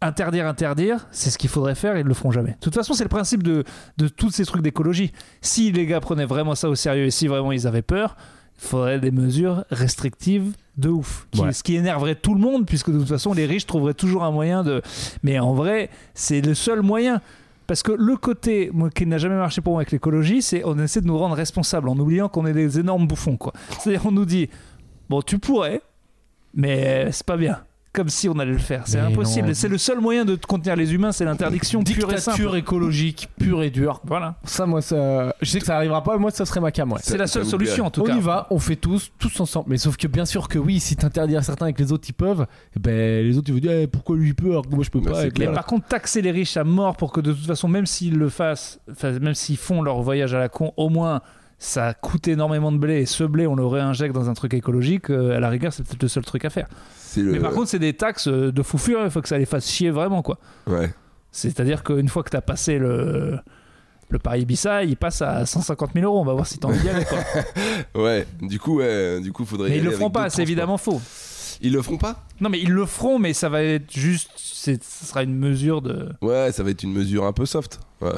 interdire, 0.00 0.46
interdire, 0.46 1.06
c'est 1.10 1.30
ce 1.30 1.38
qu'il 1.38 1.48
faudrait 1.50 1.74
faire, 1.74 1.96
ils 1.98 2.06
le 2.06 2.14
feront 2.14 2.30
jamais. 2.30 2.50
De 2.52 2.56
toute 2.60 2.74
façon, 2.74 2.92
c'est 2.94 3.04
le 3.04 3.08
principe 3.08 3.42
de, 3.42 3.64
de 3.96 4.08
tous 4.08 4.30
ces 4.30 4.44
trucs 4.44 4.62
d'écologie. 4.62 5.12
Si 5.40 5.72
les 5.72 5.86
gars 5.86 6.00
prenaient 6.00 6.26
vraiment 6.26 6.54
ça 6.54 6.68
au 6.68 6.74
sérieux 6.74 7.06
et 7.06 7.10
si 7.10 7.26
vraiment 7.26 7.52
ils 7.52 7.66
avaient 7.66 7.82
peur, 7.82 8.16
il 8.62 8.66
faudrait 8.68 9.00
des 9.00 9.10
mesures 9.10 9.64
restrictives 9.70 10.52
de 10.76 10.88
ouf. 10.88 11.26
Qui- 11.30 11.40
Ouais. 11.40 11.52
Ce 11.52 11.62
qui 11.62 11.76
énerverait 11.76 12.14
tout 12.16 12.34
le 12.34 12.40
monde, 12.40 12.66
puisque 12.66 12.90
de 12.90 12.98
toute 12.98 13.08
façon, 13.08 13.32
les 13.32 13.46
riches 13.46 13.66
trouveraient 13.66 13.94
toujours 13.94 14.24
un 14.24 14.30
moyen 14.30 14.62
de. 14.64 14.82
Mais 15.22 15.38
en 15.38 15.54
vrai, 15.54 15.90
c'est 16.14 16.40
le 16.40 16.54
seul 16.54 16.82
moyen. 16.82 17.20
Parce 17.66 17.82
que 17.82 17.92
le 17.92 18.16
côté 18.16 18.70
moi, 18.74 18.90
qui 18.90 19.06
n'a 19.06 19.16
jamais 19.16 19.36
marché 19.36 19.60
pour 19.62 19.72
moi 19.72 19.80
avec 19.80 19.90
l'écologie, 19.92 20.42
c'est 20.42 20.62
on 20.66 20.78
essaie 20.78 21.00
de 21.00 21.06
nous 21.06 21.16
rendre 21.16 21.34
responsables 21.34 21.88
en 21.88 21.96
oubliant 21.98 22.28
qu'on 22.28 22.44
est 22.44 22.52
des 22.52 22.78
énormes 22.78 23.06
bouffons. 23.06 23.36
quoi. 23.38 23.52
C'est-à-dire, 23.78 24.04
on 24.06 24.10
nous 24.12 24.26
dit 24.26 24.50
bon, 25.08 25.22
tu 25.22 25.38
pourrais, 25.38 25.80
mais 26.54 27.10
c'est 27.12 27.24
pas 27.26 27.36
bien. 27.38 27.60
Comme 27.94 28.08
si 28.08 28.28
on 28.28 28.36
allait 28.40 28.50
le 28.52 28.58
faire. 28.58 28.82
C'est 28.86 28.98
impossible. 28.98 29.48
non. 29.48 29.54
C'est 29.54 29.68
le 29.68 29.78
seul 29.78 30.00
moyen 30.00 30.24
de 30.24 30.34
contenir 30.34 30.74
les 30.74 30.92
humains, 30.92 31.12
c'est 31.12 31.24
l'interdiction 31.24 31.82
pure 31.84 32.12
et 32.12 32.18
simple. 32.18 32.36
Dictature 32.36 32.56
écologique 32.56 33.28
pure 33.38 33.62
et 33.62 33.70
dure. 33.70 34.00
Voilà. 34.04 34.34
Ça, 34.42 34.66
moi, 34.66 34.82
ça. 34.82 35.32
Je 35.40 35.48
sais 35.48 35.60
que 35.60 35.64
ça 35.66 35.76
arrivera 35.76 36.02
pas, 36.02 36.18
moi, 36.18 36.32
ça 36.32 36.44
serait 36.44 36.58
ma 36.60 36.72
cam, 36.72 36.90
ouais. 36.90 36.98
C'est 37.02 37.16
la 37.16 37.28
seule 37.28 37.46
solution 37.46 37.86
en 37.86 37.90
tout 37.90 38.00
on 38.02 38.04
cas. 38.04 38.16
y 38.16 38.20
va, 38.20 38.48
on 38.50 38.58
fait 38.58 38.74
tous, 38.74 39.12
tous 39.18 39.38
ensemble. 39.40 39.66
Mais 39.68 39.78
sauf 39.78 39.96
que 39.96 40.08
bien 40.08 40.24
sûr 40.24 40.48
que 40.48 40.58
oui, 40.58 40.80
si 40.80 40.96
t'interdis 40.96 41.36
à 41.36 41.42
certains 41.42 41.68
et 41.68 41.72
que 41.72 41.82
les 41.82 41.92
autres 41.92 42.08
ils 42.08 42.14
peuvent, 42.14 42.46
eh 42.76 42.80
ben 42.80 43.24
les 43.24 43.38
autres 43.38 43.48
ils 43.50 43.54
vont 43.54 43.60
dire 43.60 43.70
eh, 43.70 43.86
pourquoi 43.86 44.16
lui 44.16 44.28
il 44.30 44.34
peut 44.34 44.50
alors 44.50 44.66
que 44.68 44.74
moi 44.74 44.82
je 44.84 44.90
peux 44.90 45.00
pas. 45.00 45.22
Mais 45.38 45.46
par 45.46 45.64
contre, 45.64 45.86
taxer 45.86 46.20
les 46.20 46.32
riches 46.32 46.56
à 46.56 46.64
mort 46.64 46.96
pour 46.96 47.12
que 47.12 47.20
de 47.20 47.32
toute 47.32 47.46
façon, 47.46 47.68
même 47.68 47.86
s'ils 47.86 48.18
le 48.18 48.28
fassent, 48.28 48.80
même 49.02 49.34
s'ils 49.34 49.56
font 49.56 49.82
leur 49.82 50.02
voyage 50.02 50.34
à 50.34 50.40
la 50.40 50.48
con, 50.48 50.72
au 50.76 50.88
moins 50.88 51.20
ça 51.58 51.94
coûte 51.94 52.28
énormément 52.28 52.72
de 52.72 52.78
blé 52.78 53.00
et 53.00 53.06
ce 53.06 53.24
blé 53.24 53.46
on 53.46 53.54
le 53.54 53.66
réinjecte 53.66 54.14
dans 54.14 54.28
un 54.28 54.34
truc 54.34 54.54
écologique, 54.54 55.10
euh, 55.10 55.36
à 55.36 55.40
la 55.40 55.48
rigueur 55.48 55.72
c'est 55.72 55.86
peut-être 55.86 56.02
le 56.02 56.08
seul 56.08 56.24
truc 56.24 56.44
à 56.44 56.50
faire. 56.50 56.68
Le. 57.16 57.32
Mais 57.32 57.38
par 57.38 57.52
contre, 57.52 57.68
c'est 57.68 57.78
des 57.78 57.92
taxes 57.92 58.26
euh, 58.28 58.50
de 58.50 58.62
fou 58.62 58.76
furieux, 58.76 59.04
il 59.04 59.10
faut 59.10 59.22
que 59.22 59.28
ça 59.28 59.38
les 59.38 59.46
fasse 59.46 59.70
chier 59.70 59.90
vraiment 59.90 60.22
quoi. 60.22 60.38
ouais. 60.66 60.92
C'est-à-dire 61.30 61.82
qu'une 61.82 62.08
fois 62.08 62.22
que 62.22 62.30
t'as 62.30 62.40
passé 62.40 62.78
le. 62.78 63.38
Le 64.10 64.18
Paris 64.20 64.42
Ibiza, 64.42 64.84
il 64.84 64.96
passe 64.96 65.22
à 65.22 65.44
150 65.46 65.92
000 65.94 66.04
euros. 66.04 66.20
On 66.20 66.24
va 66.24 66.34
voir 66.34 66.46
si 66.46 66.58
t'en 66.58 66.68
envie. 66.68 66.78
Quoi. 67.08 67.18
Ouais. 68.04 68.26
Du 68.40 68.60
coup, 68.60 68.76
ouais. 68.78 69.18
Du 69.20 69.32
coup, 69.32 69.44
faudrait. 69.44 69.70
Mais 69.70 69.76
y 69.76 69.78
ils 69.78 69.80
aller 69.80 69.90
le 69.90 69.96
feront 69.96 70.10
pas, 70.10 70.30
c'est 70.30 70.42
évidemment 70.42 70.76
faux. 70.78 71.00
Ils 71.60 71.72
le 71.72 71.82
feront 71.82 71.96
pas? 71.96 72.22
Non, 72.40 72.50
mais 72.50 72.60
ils 72.60 72.70
le 72.70 72.86
feront, 72.86 73.18
mais 73.18 73.32
ça 73.32 73.48
va 73.48 73.62
être 73.62 73.90
juste. 73.92 74.30
Ce 74.36 74.76
sera 74.76 75.24
une 75.24 75.34
mesure 75.34 75.82
de. 75.82 76.10
Ouais, 76.20 76.52
ça 76.52 76.62
va 76.62 76.70
être 76.70 76.82
une 76.84 76.92
mesure 76.92 77.24
un 77.24 77.32
peu 77.32 77.46
soft. 77.46 77.80
Ouais. 78.00 78.12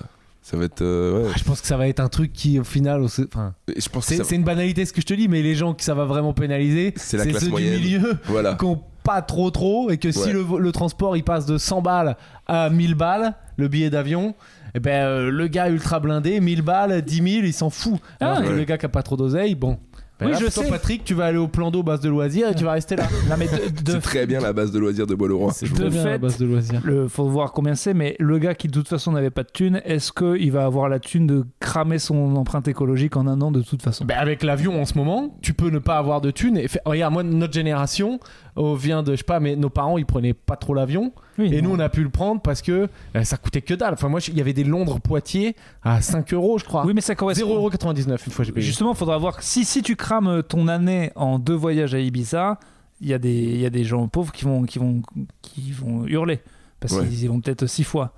Ça 0.49 0.57
va 0.57 0.65
être. 0.67 0.81
euh, 0.83 1.25
ouais. 1.25 1.31
Ah, 1.35 1.37
je 1.37 1.43
pense 1.43 1.61
que 1.61 1.67
ça 1.67 1.77
va 1.77 1.89
être 1.89 1.99
un 1.99 2.07
truc 2.09 2.33
qui 2.33 2.61
au 2.61 2.65
final, 2.65 3.03
enfin, 3.03 3.55
Je 3.77 3.89
pense 3.89 4.05
c'est 4.07 4.31
une 4.37 4.45
banalité 4.45 4.85
ce 4.85 4.93
que 4.93 5.01
je 5.01 5.07
te 5.07 5.15
dis, 5.15 5.27
mais 5.27 5.43
les 5.43 5.57
gens 5.57 5.75
que 5.75 5.83
ça 5.83 5.93
va 5.95 6.05
vraiment 6.05 6.35
pénaliser, 6.35 6.95
C'est 6.95 7.17
la 7.17 7.25
c'est 7.25 7.31
classe 7.31 7.43
ceux 7.45 7.51
moyenne. 7.51 7.81
du 7.81 7.85
milieu 7.85 8.17
Voilà. 8.27 8.55
qui 8.55 8.65
ont 8.65 8.81
pas 9.03 9.23
trop 9.23 9.51
trop 9.51 9.91
et 9.91 9.99
que 9.99 10.13
si 10.13 10.31
le, 10.33 10.45
le 10.59 10.71
transport 10.73 11.17
il 11.17 11.25
passe 11.25 11.47
de 11.47 11.59
100 11.59 11.83
balles 11.83 12.17
à 12.47 12.71
1000 12.71 12.95
balles, 12.95 13.35
le 13.57 13.67
billet 13.67 13.91
d'avion, 13.91 14.35
et 14.75 14.79
ben 14.81 15.05
euh, 15.07 15.31
le 15.31 15.47
gars 15.49 15.69
ultra 15.69 15.99
blindé, 15.99 16.39
1000 16.39 16.63
balles, 16.63 17.03
10 17.03 17.15
000, 17.17 17.27
il 17.47 17.53
s'en 17.53 17.71
fout. 17.71 17.99
Ah, 18.21 18.27
Alors 18.27 18.43
que 18.45 18.49
ouais. 18.51 18.57
le 18.57 18.65
gars 18.65 18.79
qui 18.79 18.87
a 18.87 18.89
pas 18.89 19.03
trop 19.03 19.17
d'oseille, 19.17 19.55
bon. 19.57 19.79
Ben 20.19 20.27
Oui, 20.27 20.33
là, 20.33 20.39
je 20.39 20.45
toi, 20.47 20.65
sais. 20.65 20.71
Patrick, 20.71 21.05
tu 21.05 21.13
vas 21.13 21.27
aller 21.27 21.37
au 21.39 21.47
plan 21.49 21.71
d'eau 21.71 21.83
base 21.83 22.01
de 22.01 22.09
loisirs 22.09 22.49
et 22.49 22.55
tu 22.55 22.65
vas 22.65 22.73
rester 22.73 22.97
là. 22.97 23.07
Non, 23.29 23.35
mais 23.39 23.47
de, 23.47 23.83
de- 23.83 23.91
C'est 23.93 24.01
très 24.01 24.27
bien 24.27 24.41
la 24.41 24.53
base 24.55 24.73
de 24.73 24.79
loisirs 24.79 25.07
de 25.07 25.15
Bois-le-Roi. 25.15 25.53
C'est 25.53 25.69
De 25.69 25.75
très 25.75 25.91
bien 25.91 26.05
la 26.05 26.17
base 26.19 26.39
de 26.39 26.47
loisirs. 26.47 26.81
Le, 26.85 27.07
faut 27.09 27.29
voir 27.29 27.53
combien 27.53 27.75
c'est, 27.75 27.93
mais 27.93 28.17
le 28.19 28.39
gars 28.39 28.55
qui 28.55 28.69
de 28.69 28.73
toute 28.73 28.89
façon 28.89 29.13
n'avait 29.13 29.31
pas 29.31 29.43
de 29.43 29.51
thune, 29.53 29.81
est-ce 29.85 30.13
qu'il 30.13 30.51
va 30.53 30.65
avoir 30.65 30.89
la 30.89 31.01
thune 31.01 31.27
de 31.27 31.45
cramer 31.61 31.99
son 31.99 32.35
empreinte 32.37 32.67
écologique 32.67 33.17
en 33.17 33.27
un 33.27 33.41
an 33.43 33.51
de 33.51 33.61
toute 33.61 33.83
façon? 33.83 34.07
Ben, 34.07 34.17
avec 34.19 34.43
l'avion 34.43 34.81
en 34.81 34.87
ce 34.87 34.95
moment, 34.97 35.37
tu 35.43 35.53
peux 35.53 35.69
ne 35.69 35.79
pas 35.79 35.99
avoir 35.99 36.21
de 36.23 36.31
thunes. 36.31 36.57
Et 36.57 36.69
fait- 36.69 36.81
regarde, 36.87 37.13
moi, 37.13 37.23
notre 37.23 37.53
génération 37.53 38.19
oh, 38.57 38.75
vient 38.75 39.03
de, 39.03 39.13
je 39.13 39.17
sais 39.19 39.23
pas, 39.25 39.39
mais 39.41 39.55
nos 39.57 39.71
parents, 39.71 39.99
ils 39.99 40.07
prenaient 40.07 40.33
pas 40.35 40.57
trop 40.57 40.75
l'avion. 40.75 41.13
Oui, 41.39 41.53
Et 41.55 41.63
non. 41.63 41.69
nous, 41.71 41.77
on 41.77 41.79
a 41.79 41.89
pu 41.89 42.03
le 42.03 42.09
prendre 42.11 42.41
parce 42.41 42.63
que 42.63 42.89
euh, 43.15 43.25
ça 43.25 43.37
coûtait 43.37 43.63
que 43.63 43.75
dalle. 43.75 43.95
Enfin, 43.95 44.09
moi, 44.09 44.21
il 44.27 44.37
y 44.37 44.41
avait 44.41 44.53
des 44.53 44.65
Londres-Poitiers 44.65 45.55
à 45.83 46.01
5 46.01 46.33
euros, 46.35 46.59
je 46.59 46.65
crois. 46.65 46.85
Oui, 46.87 46.93
mais 46.95 47.01
ça 47.01 47.15
correspond. 47.15 47.69
0,99€ 47.71 48.09
une 48.27 48.33
fois, 48.33 48.45
j'ai 48.45 48.53
payé. 48.53 48.67
Justement, 48.67 48.93
il 48.93 48.97
faudra 48.97 49.19
voir 49.19 49.43
si, 49.43 49.65
si 49.65 49.83
tu 49.83 49.97
crames 49.97 50.43
ton 50.43 50.69
année 50.69 51.13
en 51.17 51.39
deux 51.39 51.55
voyages 51.55 51.95
à 51.95 51.99
Ibiza, 52.01 52.59
il 53.01 53.09
y, 53.09 53.15
a 53.15 53.19
des- 53.19 53.31
il 53.33 53.61
y 53.61 53.67
a 53.67 53.71
des 53.71 53.85
gens 53.85 54.09
pauvres 54.09 54.33
qui 54.33 54.45
vont, 54.45 54.63
qui 54.65 54.79
vont, 54.79 55.03
qui 55.43 55.71
vont 55.73 56.07
hurler. 56.07 56.41
Parce 56.81 56.95
Ouais. 56.95 57.05
qu'ils 57.07 57.25
y 57.25 57.27
vont 57.27 57.41
peut-être 57.41 57.67
six 57.67 57.85
fois. 57.85 58.13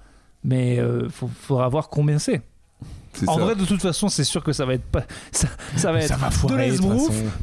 Mais 0.44 0.76
il 0.76 1.08
faudra 1.10 1.68
voir 1.68 1.88
combien 1.90 2.18
c'est. 2.18 2.42
En 3.26 3.36
ça. 3.36 3.40
vrai, 3.42 3.54
de 3.56 3.64
toute 3.64 3.80
façon, 3.82 4.08
c'est 4.08 4.24
sûr 4.24 4.42
que 4.44 4.52
ça 4.52 4.64
va 4.66 4.74
être 4.74 4.84
pas, 4.84 5.04
ça, 5.32 5.48
ça 5.76 5.92
va 5.92 6.00
Ça 6.00 6.14
être 6.14 6.20
va 6.20 6.28
de 6.28 6.34
foirer, 6.34 6.70
de 6.72 6.78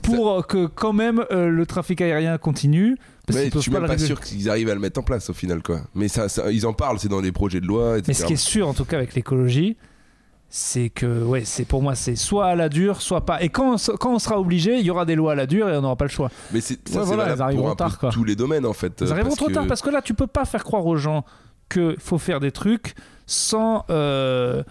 pour 0.02 0.48
que 0.48 0.68
quand 0.68 0.94
même 0.94 1.24
euh, 1.32 1.50
le 1.50 1.66
trafic 1.66 2.02
aérien 2.02 2.38
continue. 2.38 2.98
Parce 3.28 3.40
qu'ils 3.42 3.52
je 3.54 3.60
suis 3.60 3.72
pas 3.72 3.80
même 3.80 3.90
pas 3.90 3.98
sûr 3.98 4.22
qu'ils 4.22 4.50
arrivent 4.50 4.70
à 4.70 4.76
le 4.76 4.80
mettre 4.80 5.00
en 5.00 5.04
place 5.04 5.30
au 5.30 5.34
final 5.34 5.64
quoi. 5.64 5.82
Mais 5.96 6.08
ça, 6.08 6.30
ça- 6.30 6.52
ils 6.52 6.66
en 6.68 6.74
parlent, 6.74 7.00
c'est 7.00 7.08
dans 7.10 7.22
les 7.22 7.32
projets 7.32 7.60
de 7.60 7.66
loi, 7.66 7.98
etc. 7.98 8.04
Mais 8.08 8.14
ce 8.14 8.26
qui 8.26 8.34
est 8.34 8.36
sûr, 8.38 8.68
en 8.68 8.74
tout 8.76 8.86
cas, 8.86 8.98
avec 8.98 9.16
l'écologie, 9.16 9.76
c'est 10.50 10.90
que, 10.90 11.24
ouais, 11.24 11.44
c'est 11.44 11.66
pour 11.66 11.82
moi, 11.82 11.96
c'est 11.96 12.16
soit 12.16 12.46
à 12.46 12.56
la 12.56 12.70
dure, 12.70 13.02
soit 13.02 13.26
pas. 13.26 13.42
Et 13.42 13.50
quand 13.50 13.74
on, 13.76 13.96
quand 13.98 14.14
on 14.14 14.20
sera 14.20 14.40
obligé, 14.40 14.78
il 14.78 14.86
y 14.86 14.92
aura 14.92 15.04
des 15.06 15.16
lois 15.16 15.32
à 15.34 15.36
la 15.36 15.48
dure 15.48 15.68
et 15.70 15.76
on 15.76 15.82
n'aura 15.82 15.96
pas 15.96 16.06
le 16.06 16.12
choix. 16.12 16.30
Mais 16.54 16.62
c'est 16.62 16.88
ça, 16.88 17.00
Ouais, 17.00 17.06
voilà, 17.06 17.36
valable 17.36 17.58
pour 17.58 17.68
un 17.68 17.72
peu 17.72 17.76
tard, 17.78 18.00
quoi. 18.00 18.10
tous 18.12 18.24
les 18.24 18.36
domaines 18.36 18.66
en 18.66 18.74
fait. 18.74 18.94
Ils 19.02 19.08
euh, 19.08 19.12
arriveront 19.12 19.36
trop 19.36 19.48
que- 19.48 19.54
tard 19.54 19.66
parce 19.68 19.82
que 19.82 19.90
là, 19.90 20.02
tu 20.02 20.14
peux 20.14 20.28
pas 20.28 20.46
faire 20.46 20.64
croire 20.64 20.86
aux 20.86 20.96
gens 20.98 21.26
qu'il 21.70 21.96
faut 22.00 22.20
faire 22.20 22.40
des 22.40 22.52
trucs 22.52 22.94
sans. 23.26 23.86
euh, 23.90 24.64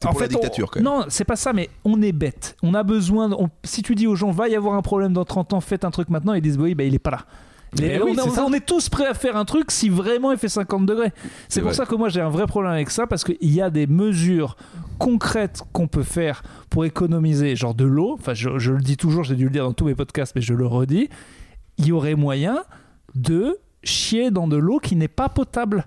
C'est 0.00 0.08
pour 0.10 0.20
la 0.20 0.28
dictature, 0.28 0.66
on- 0.66 0.68
quand 0.72 0.80
même. 0.80 0.84
Non, 0.84 1.04
c'est 1.08 1.24
pas 1.24 1.36
ça, 1.36 1.52
mais 1.52 1.68
on 1.84 2.00
est 2.02 2.12
bête. 2.12 2.56
On 2.62 2.74
a 2.74 2.82
besoin. 2.82 3.30
on- 3.32 3.50
si 3.64 3.82
tu 3.82 3.94
dis 3.94 4.06
aux 4.06 4.14
gens, 4.14 4.30
va 4.30 4.48
y 4.48 4.54
avoir 4.54 4.74
un 4.74 4.82
problème 4.82 5.12
dans 5.12 5.24
30 5.24 5.52
ans, 5.52 5.60
faites 5.60 5.84
un 5.84 5.90
truc 5.90 6.08
maintenant, 6.08 6.34
ils 6.34 6.42
disent, 6.42 6.56
oui, 6.58 6.74
bah, 6.74 6.84
il 6.84 6.94
est 6.94 6.98
pas 7.00 7.10
là. 7.10 7.20
Les- 7.74 7.98
Mais 7.98 8.00
oui, 8.02 8.16
on, 8.38 8.52
est 8.54 8.64
tous 8.64 8.88
prêts 8.88 9.04
à 9.04 9.12
faire 9.12 9.36
un 9.36 9.44
truc 9.44 9.70
si 9.70 9.90
vraiment 9.90 10.32
il 10.32 10.38
fait 10.38 10.48
50 10.48 10.86
degrés. 10.86 11.12
C'est 11.50 11.60
pour 11.60 11.68
vrai. 11.68 11.76
ça 11.76 11.84
que 11.84 11.94
moi 11.94 12.08
j'ai 12.08 12.22
un 12.22 12.30
vrai 12.30 12.46
problème 12.46 12.72
avec 12.72 12.88
ça 12.88 13.06
parce 13.06 13.24
qu'il 13.24 13.36
y 13.42 13.60
a 13.60 13.68
des 13.68 13.86
mesures 13.86 14.56
concrètes 14.98 15.60
qu'on 15.74 15.86
peut 15.86 16.02
faire 16.02 16.42
pour 16.70 16.86
économiser, 16.86 17.56
genre 17.56 17.74
de 17.74 17.84
l'eau. 17.84 18.16
Enfin, 18.18 18.32
je, 18.32 18.58
je 18.58 18.72
le 18.72 18.80
dis 18.80 18.96
toujours, 18.96 19.24
j'ai 19.24 19.34
dû 19.34 19.44
le 19.44 19.50
dire 19.50 19.64
dans 19.64 19.74
tous 19.74 19.84
mes 19.84 19.94
podcasts, 19.94 20.34
mais 20.34 20.40
je 20.40 20.54
le 20.54 20.66
redis. 20.66 21.10
Il 21.76 21.86
y 21.86 21.92
aurait 21.92 22.14
moyen 22.14 22.62
de 23.14 23.58
chier 23.84 24.30
dans 24.30 24.48
de 24.48 24.56
l'eau 24.56 24.78
qui 24.78 24.96
n'est 24.96 25.06
pas 25.06 25.28
potable. 25.28 25.86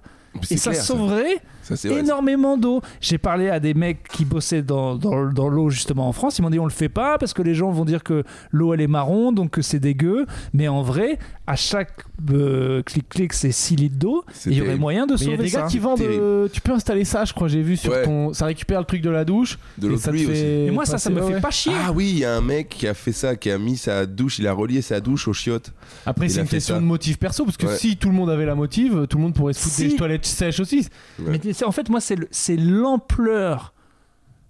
Et 0.52 0.58
ça 0.58 0.72
clair, 0.72 0.84
sauverait 0.84 1.36
Ça, 1.61 1.61
c'est 1.63 1.88
vrai. 1.90 2.00
énormément 2.00 2.58
d'eau. 2.58 2.81
J'ai 3.00 3.18
parlé 3.18 3.50
à 3.50 3.60
des 3.60 3.74
mecs 3.74 4.04
qui 4.10 4.25
bossaient 4.25 4.62
dans, 4.62 4.96
dans, 4.96 5.25
dans 5.31 5.50
l'eau 5.50 5.69
justement 5.69 6.08
en 6.08 6.12
France. 6.13 6.38
Ils 6.40 6.42
m'ont 6.42 6.50
dit 6.50 6.60
on 6.60 6.66
le 6.66 6.72
fait 6.72 6.90
pas 6.90 7.18
parce 7.18 7.34
que 7.34 7.42
les 7.42 7.56
gens 7.56 7.72
vont 7.72 7.86
dire 7.86 8.04
que 8.04 8.24
l'eau 8.52 8.74
elle 8.74 8.81
est 8.81 8.88
marron 8.88 9.31
donc 9.31 9.52
que 9.52 9.62
c'est 9.62 9.80
dégueu. 9.80 10.25
Mais 10.54 10.68
en 10.68 10.81
vrai, 10.81 11.18
à 11.48 11.56
chaque 11.56 12.06
euh, 12.31 12.81
clic-clic, 12.84 13.34
c'est 13.34 13.52
6 13.52 13.75
litres 13.75 13.98
d'eau. 13.98 14.24
Il 14.46 14.54
y 14.54 14.62
aurait 14.62 14.75
moyen 14.78 15.06
de 15.08 15.13
Mais 15.13 15.19
il 15.19 15.24
y 15.24 15.28
a 15.28 15.36
sauver 15.38 15.44
des 15.48 15.52
gars 15.54 15.62
ça. 15.62 15.68
qui 15.68 15.80
vendent. 15.80 16.02
Euh, 16.02 16.48
tu 16.52 16.62
peux 16.62 16.72
installer 16.72 17.06
ça, 17.06 17.25
je 17.25 17.34
crois, 17.34 17.48
j'ai 17.48 17.62
vu 17.62 17.78
sur 17.78 17.92
Ouais. 17.92 18.04
ton. 18.04 18.34
Ça 18.34 18.46
récupère 18.46 18.80
le 18.80 18.86
truc 18.86 19.02
de 19.02 19.10
la 19.10 19.25
douche. 19.25 19.58
de 19.78 19.88
et 19.88 19.90
l'eau 19.90 19.96
de 19.96 20.00
ça 20.02 20.12
te 20.12 20.16
pluie 20.16 20.25
aussi. 20.25 20.36
fait 20.36 20.66
Et 20.68 20.72
moi, 20.72 20.86
ça, 20.86 20.98
ça 20.98 21.10
me 21.10 21.22
ouais, 21.22 21.34
fait 21.34 21.42
pas 21.42 21.52
chier. 21.52 21.74
Ah 21.86 21.92
oui, 21.92 22.10
il 22.12 22.19
y 22.19 22.25
a 22.25 22.36
un 22.36 22.42
mec 22.42 22.69
qui 22.69 22.88
a 22.88 22.94
fait 22.94 23.12
ça, 23.12 23.36
qui 23.36 23.50
a 23.52 23.58
mis 23.58 23.75
sa 23.78 24.06
douche, 24.06 24.40
il 24.40 24.48
a 24.48 24.54
relié 24.54 24.81
sa 24.81 25.00
douche 25.02 25.28
aux 25.28 25.34
chiottes. 25.34 25.72
Après, 26.06 26.30
c'est 26.30 26.39
une 26.41 26.46
fait 26.48 26.58
question 26.58 26.75
ça. 26.75 26.82
de 26.82 26.86
motif 26.86 27.18
perso, 27.20 27.44
parce 27.44 27.58
que 27.58 27.65
Ouais. 27.65 27.75
si 27.75 27.98
tout 27.98 28.10
le 28.10 28.15
monde 28.15 28.30
avait 28.30 28.46
la 28.46 28.56
motive, 28.56 29.08
tout 29.10 29.18
le 29.18 29.24
monde 29.24 29.34
pourrait 29.34 29.53
se 29.53 29.60
foutre 29.60 29.75
Si. 29.75 29.88
des 29.89 29.96
toilettes 29.96 30.25
sèches 30.25 30.60
aussi. 30.60 30.88
Mais 31.20 31.39
en 31.65 31.72
fait, 31.72 31.89
moi, 31.89 32.00
c'est 32.01 32.15
le- 32.15 32.27
c'est 32.31 32.58
l'ampleur 32.58 33.74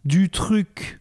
du 0.06 0.30
truc 0.30 1.00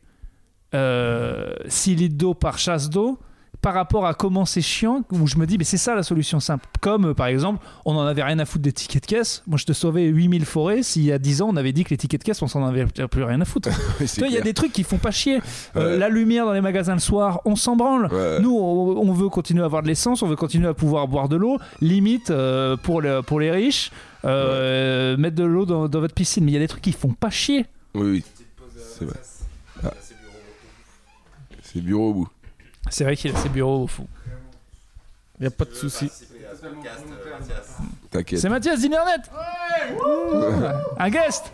euh, 0.75 1.53
6 1.67 1.95
litres 1.97 2.17
d'eau 2.17 2.35
par 2.35 2.59
chasse 2.59 2.91
d'eau 2.91 3.19
par 3.63 3.75
rapport 3.75 4.07
à 4.07 4.15
comment 4.15 4.47
c'est 4.47 4.63
chiant, 4.63 5.03
où 5.13 5.27
je 5.27 5.37
me 5.37 5.45
dis, 5.45 5.59
mais 5.59 5.65
c'est 5.65 5.77
ça 5.77 5.95
la 5.95 6.03
solution 6.03 6.41
simple. 6.41 6.67
Comme 6.81 7.09
euh, 7.09 7.15
par 7.15 7.27
exemple, 7.27 7.63
on 7.85 7.95
en 7.95 8.07
avait 8.07 8.23
rien 8.23 8.39
à 8.39 8.47
foutre 8.47 8.63
des 8.63 8.73
tickets 8.73 9.03
de 9.03 9.07
caisse. 9.07 9.43
Moi, 9.47 9.59
je 9.59 9.67
te 9.67 9.75
sauvais 9.75 10.05
8000 10.07 10.47
forêts 10.47 10.83
s'il 10.83 11.03
y 11.05 11.13
a 11.13 11.19
10 11.19 11.43
ans, 11.43 11.49
on 11.51 11.57
avait 11.57 11.73
dit 11.75 11.85
que 11.85 11.91
les 11.91 11.99
tickets 11.99 12.21
de 12.23 12.25
caisse, 12.25 12.41
on 12.41 12.47
s'en 12.49 12.65
avait 12.65 12.87
plus 12.87 13.23
rien 13.23 13.39
à 13.39 13.45
foutre. 13.45 13.69
Oui, 14.01 14.07
il 14.29 14.33
y 14.33 14.39
a 14.39 14.41
des 14.41 14.55
trucs 14.55 14.73
qui 14.73 14.83
font 14.83 14.97
pas 14.97 15.11
chier. 15.11 15.41
Euh, 15.77 15.93
Ouais. 15.93 15.99
la 15.99 16.09
lumière 16.09 16.47
dans 16.47 16.55
les 16.55 16.63
magasins 16.63 16.95
le 16.95 17.01
soir, 17.01 17.43
on 17.45 17.55
s'en 17.55 17.77
branle. 17.77 18.07
Ouais. 18.11 18.41
Nous, 18.41 18.57
on, 18.57 18.97
on 18.97 19.13
veut 19.13 19.29
continuer 19.29 19.61
à 19.63 19.67
avoir 19.67 19.83
de 19.83 19.89
l'essence, 19.89 20.23
on 20.23 20.27
veut 20.27 20.37
continuer 20.37 20.69
à 20.69 20.73
pouvoir 20.75 21.07
boire 21.07 21.29
de 21.29 21.37
l'eau. 21.37 21.59
Limite, 21.83 22.31
euh, 22.31 22.79
pour, 22.79 23.03
le- 23.03 23.21
pour 23.21 23.41
les 23.41 23.51
riches, 23.51 23.91
euh, 24.25 25.17
mettre 25.17 25.37
de 25.37 25.45
l'eau 25.45 25.67
dans, 25.67 25.89
dans 25.89 26.01
votre 26.01 26.15
piscine. 26.15 26.45
Mais 26.45 26.51
il 26.53 26.55
y 26.55 26.57
a 26.57 26.61
des 26.61 26.69
trucs 26.69 26.83
qui 26.83 26.93
font 26.93 27.13
pas 27.13 27.31
chier. 27.31 27.67
Oui, 27.95 28.11
oui. 28.11 28.25
C'est 28.77 29.05
vrai. 29.05 29.19
Ah. 29.83 29.93
C'est 31.63 31.81
bureau 31.81 32.11
au 32.11 32.15
bout. 32.15 32.29
C'est 32.91 33.05
vrai 33.05 33.17
qu'il 33.17 33.35
a 33.35 33.39
ses 33.39 33.49
bureaux 33.49 33.85
au 33.85 33.87
fond. 33.87 34.07
Il 35.39 35.47
a 35.47 35.51
pas 35.51 35.65
de 35.65 35.75
souci. 35.75 36.11
T'inquiète. 38.11 38.41
C'est 38.41 38.49
Mathias 38.49 38.81
d'Internet 38.83 39.31
Un 40.99 41.11
guest 41.11 41.53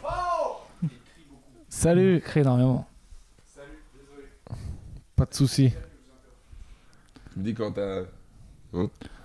Salut. 1.69 2.21
Crée 2.25 2.41
énormément. 2.41 2.89
Pas 5.15 5.27
de 5.27 5.35
souci. 5.35 5.73
Tu 7.33 7.39
me 7.39 7.45
dis 7.45 7.55
quand 7.55 7.73
t'as. 7.73 8.03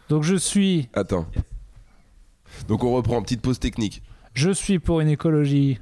Donc 0.09 0.23
je 0.23 0.35
suis, 0.35 0.89
Attends. 0.93 1.25
Donc 2.67 2.83
on 2.83 2.93
reprend, 2.93 3.21
petite 3.21 3.41
pause 3.41 3.59
technique. 3.59 4.01
je 4.33 4.51
suis 4.51 4.79
pour 4.79 5.01
une 5.01 5.09
écologie. 5.09 5.79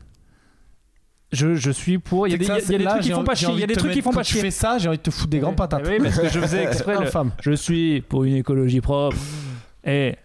Je, 1.31 1.53
je 1.53 1.69
suis 1.69 1.99
pour. 1.99 2.27
Il 2.27 2.31
y 2.31 2.33
a 2.33 2.38
des, 2.39 2.45
il 2.45 2.47
y 2.47 2.51
a- 2.51 2.59
il 2.59 2.71
y 2.71 2.75
a 2.75 2.77
des 2.79 2.85
trucs 2.85 3.01
qui 3.03 3.11
font 3.11 3.23
pas 3.23 3.35
chier. 3.35 3.49
Il 3.53 3.59
y 3.59 3.63
a 3.63 3.67
des 3.67 3.75
trucs 3.75 3.91
qui 3.91 4.01
font 4.01 4.11
pas 4.11 4.23
Tu 4.23 4.33
chier. 4.33 4.41
fais 4.41 4.51
ça, 4.51 4.77
j'ai 4.79 4.88
envie 4.88 4.97
de 4.97 5.03
te 5.03 5.11
foutre 5.11 5.29
des 5.29 5.39
grands 5.39 5.53
patates. 5.53 5.83
Oui, 5.88 5.97
parce 6.01 6.17
que 6.19 6.27
je 6.29 6.39
faisais 6.39 6.63
exprès. 6.67 6.95
le-. 6.99 7.09
Je 7.41 7.51
suis 7.51 8.01
pour 8.01 8.23
une 8.23 8.35
écologie 8.35 8.81
propre. 8.81 9.15
Et 9.85 10.15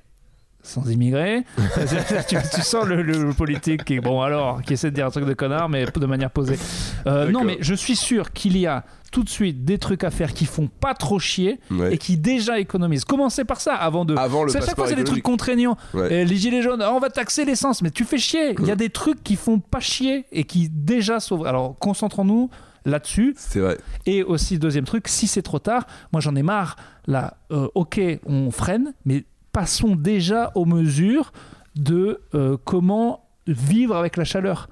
sans 0.64 0.90
immigrés. 0.90 1.44
tu, 2.28 2.36
tu 2.54 2.60
sens 2.62 2.84
le, 2.86 3.02
le- 3.02 3.24
le 3.24 3.32
politique 3.32 3.84
qui, 3.84 4.00
bon 4.00 4.20
alors, 4.22 4.62
qui 4.62 4.72
essaie 4.72 4.90
de 4.90 4.96
dire 4.96 5.06
un 5.06 5.10
truc 5.10 5.24
de 5.26 5.34
connard, 5.34 5.68
mais 5.68 5.84
de 5.84 6.06
manière 6.06 6.30
posée. 6.30 6.58
Euh, 7.06 7.30
non, 7.30 7.44
mais 7.44 7.58
je 7.60 7.74
suis 7.74 7.94
sûr 7.96 8.32
qu'il 8.32 8.56
y 8.58 8.66
a 8.66 8.84
tout 9.12 9.22
de 9.22 9.28
suite 9.28 9.64
des 9.64 9.78
trucs 9.78 10.02
à 10.02 10.10
faire 10.10 10.32
qui 10.34 10.44
font 10.44 10.66
pas 10.66 10.92
trop 10.94 11.20
chier 11.20 11.60
Ouais. 11.70 11.94
et 11.94 11.98
qui 11.98 12.16
déjà 12.16 12.58
économisent. 12.58 13.04
Commencez 13.04 13.44
par 13.44 13.60
ça 13.60 13.74
avant 13.76 14.04
de. 14.04 14.16
Avant 14.16 14.42
le 14.42 14.50
C'est 14.50 14.58
à 14.58 14.66
chaque 14.66 14.74
fois, 14.74 14.88
c'est 14.88 14.96
des 14.96 15.04
trucs 15.04 15.22
contraignants. 15.22 15.76
Ouais. 15.92 16.24
Les 16.24 16.36
gilets 16.36 16.62
jaunes, 16.62 16.82
on 16.82 16.98
va 16.98 17.10
taxer 17.10 17.44
l'essence, 17.44 17.80
mais 17.82 17.90
tu 17.92 18.04
fais 18.04 18.18
chier. 18.18 18.56
Il 18.58 18.66
y 18.66 18.72
a 18.72 18.76
des 18.76 18.90
trucs 18.90 19.22
qui 19.22 19.36
font 19.36 19.60
pas 19.60 19.78
chier 19.80 20.24
et 20.32 20.42
qui 20.44 20.68
déjà 20.68 21.20
sauvent. 21.20 21.46
Alors 21.46 21.76
concentrons-nous 21.78 22.50
là-dessus. 22.86 23.34
C'est 23.38 23.60
vrai. 23.60 23.78
Et 24.06 24.22
aussi, 24.22 24.58
deuxième 24.58 24.84
truc, 24.84 25.06
si 25.08 25.26
c'est 25.26 25.42
trop 25.42 25.58
tard, 25.60 25.86
moi 26.12 26.20
j'en 26.20 26.34
ai 26.34 26.42
marre. 26.42 26.76
Là, 27.06 27.36
euh, 27.52 27.68
ok, 27.74 28.00
on 28.26 28.50
freine, 28.50 28.94
mais 29.04 29.24
passons 29.54 29.96
déjà 29.96 30.52
aux 30.54 30.66
mesures 30.66 31.32
de 31.76 32.20
euh, 32.34 32.58
comment 32.64 33.24
vivre 33.46 33.96
avec 33.96 34.18
la 34.18 34.24
chaleur. 34.24 34.68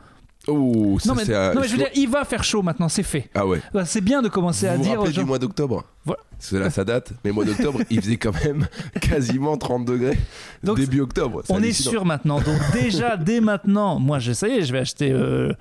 Oh, 0.49 0.99
ça 0.99 1.09
non, 1.11 1.15
mais, 1.15 1.25
c'est. 1.25 1.35
à- 1.35 1.55
non, 1.55 1.61
mais 1.61 1.69
je 1.69 1.73
veux 1.73 1.79
dire, 1.79 1.91
il 1.95 2.09
va 2.09 2.25
faire 2.25 2.43
chaud 2.43 2.63
maintenant, 2.63 2.89
c'est 2.89 3.05
fait. 3.05 3.31
Ah 3.33 3.47
ouais. 3.47 3.61
Bah, 3.73 3.85
C'est 3.85 4.01
bien 4.01 4.23
de 4.23 4.29
commencer 4.29 4.67
à 4.67 4.73
vous 4.73 4.79
vous 4.79 4.89
dire 4.89 4.99
rappelez 4.99 5.13
gens. 5.15 5.23
du 5.23 5.29
mois 5.29 5.39
d'octobre? 5.39 5.85
Voilà. 6.05 6.21
Parce 6.37 6.51
que 6.51 6.57
là, 6.57 6.69
ça 6.71 6.83
date. 6.85 7.13
Mais 7.25 7.31
mois 7.31 7.45
d'octobre, 7.45 7.79
il 7.91 8.01
faisait 8.01 8.17
quand 8.17 8.35
même 8.45 8.67
quasiment 9.01 9.57
30 9.57 9.85
degrés. 9.85 10.19
Donc, 10.65 10.79
début 10.79 11.01
octobre. 11.01 11.43
On 11.49 11.63
est 11.63 11.71
sûr 11.71 12.05
maintenant. 12.05 12.41
Donc 12.41 12.59
déjà, 12.73 13.17
dès 13.17 13.41
maintenant, 13.41 14.01
moi, 14.01 14.19
je, 14.19 14.33
ça 14.33 14.49
y 14.49 14.55
est, 14.55 14.63
je 14.63 14.73
vais 14.73 14.81
acheter. 14.81 15.13
euh, 15.13 15.53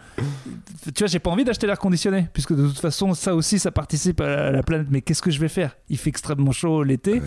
Tu 0.96 1.04
vois, 1.04 1.08
j'ai 1.08 1.20
pas 1.20 1.30
envie 1.30 1.44
d'acheter 1.44 1.68
l'air 1.68 1.78
conditionné, 1.78 2.28
puisque 2.34 2.54
de 2.56 2.68
toute 2.68 2.80
façon, 2.80 3.14
ça 3.14 3.36
aussi, 3.36 3.60
ça 3.60 3.70
participe 3.70 4.20
à 4.22 4.26
la, 4.28 4.46
à 4.48 4.52
la 4.52 4.64
planète. 4.64 4.88
Mais 4.90 5.02
qu'est-ce 5.02 5.22
que 5.22 5.30
je 5.30 5.40
vais 5.40 5.48
faire? 5.50 5.76
Il 5.90 5.98
fait 6.00 6.10
extrêmement 6.10 6.52
chaud 6.52 6.82
l'été, 6.82 7.20
Ouais. 7.20 7.22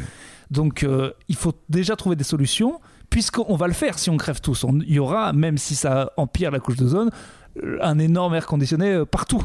Donc 0.51 0.83
euh, 0.83 1.13
il 1.29 1.37
faut 1.37 1.53
déjà 1.69 1.97
trouver 1.97 2.17
des 2.17 2.25
solutions, 2.25 2.81
puisqu'on 3.11 3.57
va 3.57 3.67
le 3.67 3.73
faire 3.73 3.99
si 3.99 4.11
on 4.11 4.17
crève 4.17 4.41
tous. 4.41 4.65
Il 4.87 4.93
y 4.93 4.99
aura, 4.99 5.33
même 5.33 5.59
si 5.59 5.75
ça 5.75 6.13
empire 6.17 6.51
la 6.51 6.61
couche 6.61 6.77
d'ozone, 6.77 7.11
euh, 7.63 7.79
un 7.83 7.99
énorme 7.99 8.35
air 8.35 8.47
conditionné 8.47 8.93
euh, 8.93 9.05
partout. 9.05 9.45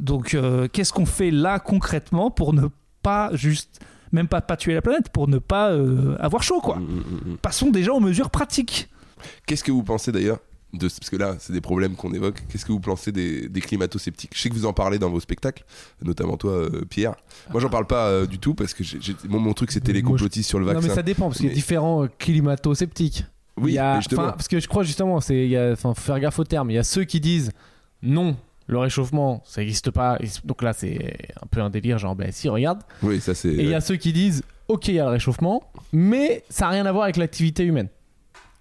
Donc, 0.00 0.34
euh, 0.34 0.68
qu'est-ce 0.68 0.92
qu'on 0.92 1.06
fait 1.06 1.30
là 1.30 1.58
concrètement 1.58 2.30
pour 2.30 2.52
ne 2.52 2.66
pas 3.02 3.30
juste, 3.34 3.80
même 4.12 4.28
pas, 4.28 4.40
pas 4.40 4.56
tuer 4.56 4.74
la 4.74 4.82
planète, 4.82 5.08
pour 5.10 5.28
ne 5.28 5.38
pas 5.38 5.70
euh, 5.70 6.16
avoir 6.18 6.42
chaud, 6.42 6.60
quoi? 6.60 6.76
Mm, 6.76 6.82
mm, 6.82 6.86
mm, 6.88 7.32
mm. 7.32 7.36
Passons 7.38 7.70
déjà 7.70 7.92
aux 7.92 8.00
mesures 8.00 8.30
pratiques. 8.30 8.88
Qu'est-ce 9.46 9.62
que 9.62 9.72
vous 9.72 9.82
pensez 9.82 10.10
d'ailleurs? 10.10 10.38
De, 10.78 10.88
parce 10.88 11.10
que 11.10 11.16
là, 11.16 11.36
c'est 11.38 11.52
des 11.52 11.60
problèmes 11.60 11.94
qu'on 11.96 12.12
évoque. 12.12 12.42
Qu'est-ce 12.48 12.64
que 12.64 12.72
vous 12.72 12.80
pensez 12.80 13.12
des, 13.12 13.48
des 13.48 13.60
climato-sceptiques? 13.60 14.32
Je 14.34 14.40
sais 14.40 14.48
que 14.48 14.54
vous 14.54 14.66
en 14.66 14.72
parlez 14.72 14.98
dans 14.98 15.10
vos 15.10 15.20
spectacles, 15.20 15.64
notamment 16.02 16.36
toi, 16.36 16.52
euh, 16.52 16.84
Pierre. 16.88 17.14
Moi, 17.50 17.60
j'en 17.60 17.68
parle 17.70 17.86
pas 17.86 18.08
euh, 18.08 18.26
du 18.26 18.38
tout 18.38 18.54
parce 18.54 18.74
que 18.74 18.84
j'ai- 18.84 19.00
j'ai- 19.00 19.14
mon, 19.28 19.38
mon 19.40 19.52
truc, 19.54 19.70
c'était 19.72 19.92
les 19.92 20.02
complotistes 20.02 20.48
sur 20.48 20.58
le 20.58 20.66
Non, 20.66 20.72
vaccin. 20.74 20.88
mais 20.88 20.94
ça 20.94 21.02
dépend, 21.02 21.26
parce 21.26 21.38
qu'il 21.38 21.48
y 21.48 21.52
a 21.52 21.54
différents 21.54 22.04
euh, 22.04 22.08
climato-sceptiques. 22.18 23.24
Oui, 23.56 23.78
a- 23.78 24.00
parce 24.16 24.48
que 24.48 24.58
je 24.58 24.66
crois 24.68 24.82
justement, 24.82 25.20
c'est, 25.20 25.48
il 25.48 25.74
faut 25.76 25.94
faire 25.94 26.18
gaffe 26.18 26.38
au 26.38 26.44
terme. 26.44 26.70
Il 26.70 26.74
y 26.74 26.78
a 26.78 26.82
ceux 26.84 27.04
qui 27.04 27.20
disent 27.20 27.52
non, 28.02 28.36
le 28.66 28.78
réchauffement, 28.78 29.42
ça 29.46 29.60
n'existe 29.60 29.90
pas. 29.90 30.18
Donc 30.44 30.62
là, 30.62 30.72
c'est 30.72 31.16
un 31.40 31.46
peu 31.46 31.60
un 31.60 31.70
délire, 31.70 31.98
genre, 31.98 32.16
ben 32.16 32.32
si, 32.32 32.48
regarde. 32.48 32.80
Oui, 33.02 33.20
ça 33.20 33.34
c'est. 33.34 33.48
Et 33.50 33.62
il 33.62 33.68
y 33.68 33.74
a 33.74 33.80
ceux 33.80 33.96
qui 33.96 34.12
disent 34.12 34.42
ok, 34.66 34.88
il 34.88 34.94
y 34.94 35.00
a 35.00 35.04
le 35.04 35.10
réchauffement, 35.10 35.62
mais 35.92 36.42
ça 36.48 36.64
n'a 36.64 36.70
rien 36.72 36.86
à 36.86 36.90
voir 36.92 37.04
avec 37.04 37.16
l'activité 37.16 37.62
humaine. 37.64 37.88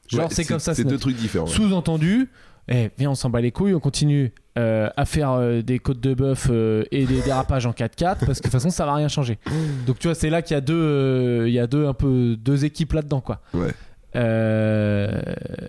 Genre, 0.07 0.21
Ouais, 0.23 0.27
c'est 0.31 0.45
comme 0.45 0.59
ça. 0.59 0.73
C'est 0.73 0.83
deux 0.83 0.97
trucs 0.97 1.15
différents. 1.15 1.47
Sous-entendu, 1.47 2.29
eh, 2.69 2.89
viens, 2.97 3.11
on 3.11 3.15
s'en 3.15 3.29
bat 3.29 3.41
les 3.41 3.51
couilles, 3.51 3.73
on 3.73 3.79
continue 3.79 4.31
euh, 4.57 4.89
à 4.95 5.05
faire 5.05 5.31
euh, 5.31 5.61
des 5.61 5.79
côtes 5.79 5.99
de 5.99 6.13
bœuf 6.13 6.47
euh, 6.49 6.83
et 6.91 7.05
des 7.05 7.21
dérapages 7.21 7.65
en 7.65 7.71
4x4 7.71 7.97
parce 7.97 8.19
que 8.19 8.29
de 8.29 8.33
toute 8.43 8.51
façon, 8.51 8.69
ça 8.69 8.85
va 8.85 8.93
rien 8.95 9.07
changer. 9.07 9.37
Donc 9.85 9.99
tu 9.99 10.07
vois, 10.07 10.15
c'est 10.15 10.29
là 10.29 10.41
qu'il 10.41 10.53
y 10.55 10.57
a 10.57 10.61
deux, 10.61 10.73
euh, 10.75 11.47
il 11.49 11.53
y 11.53 11.59
a 11.59 11.67
deux 11.67 11.87
un 11.87 11.93
peu 11.93 12.35
deux 12.37 12.63
équipes 12.65 12.93
là-dedans, 12.93 13.21
quoi. 13.21 13.41
Ouais. 13.53 13.71
Euh, 14.15 15.21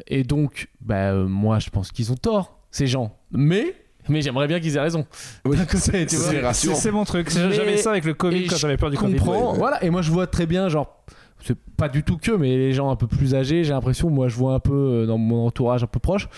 et 0.07 0.23
donc, 0.23 0.69
bah, 0.81 1.13
euh, 1.13 1.27
moi, 1.27 1.59
je 1.59 1.71
pense 1.71 1.91
qu'ils 1.93 2.13
ont 2.13 2.17
tort, 2.17 2.59
ces 2.71 2.87
gens. 2.87 3.17
Mais, 3.33 3.75
mais 4.09 4.21
j'aimerais 4.23 4.47
bien 4.47 4.61
qu'ils 4.61 4.77
aient 4.77 4.81
raison. 4.81 5.07
Oui, 5.45 5.57
c'est 6.53 6.91
mon 6.91 7.05
truc. 7.05 7.31
J'avais 7.31 7.77
ça 7.79 7.91
avec 7.91 8.05
le 8.05 8.15
Covid 8.15 8.47
quand 8.47 8.57
j'avais 8.57 8.77
peur 8.77 8.91
du 8.91 8.97
Covid. 8.97 9.15
comprends. 9.17 9.33
ouais, 9.47 9.53
ouais. 9.53 9.59
Voilà, 9.59 9.83
et 9.83 9.91
moi 9.91 10.03
je 10.03 10.11
vois 10.11 10.27
très 10.27 10.47
bien, 10.47 10.69
genre, 10.69 11.05
c'est 11.45 11.57
pas 11.77 11.89
du 11.89 12.03
tout 12.03 12.17
que, 12.17 12.33
mais 12.33 12.57
les 12.57 12.73
gens 12.73 12.91
un 12.91 12.97
peu 12.97 13.07
plus 13.07 13.35
âgés, 13.35 13.65
j'ai 13.65 13.73
l'impression, 13.73 14.09
moi 14.11 14.29
je 14.29 14.37
vois 14.37 14.55
un 14.55 14.61
peu 14.61 14.73
euh, 14.73 15.07
dans 15.07 15.19
mon 15.19 15.47
entourage 15.47 15.83
un 15.83 15.87
peu 15.87 16.01
proche. 16.01 16.29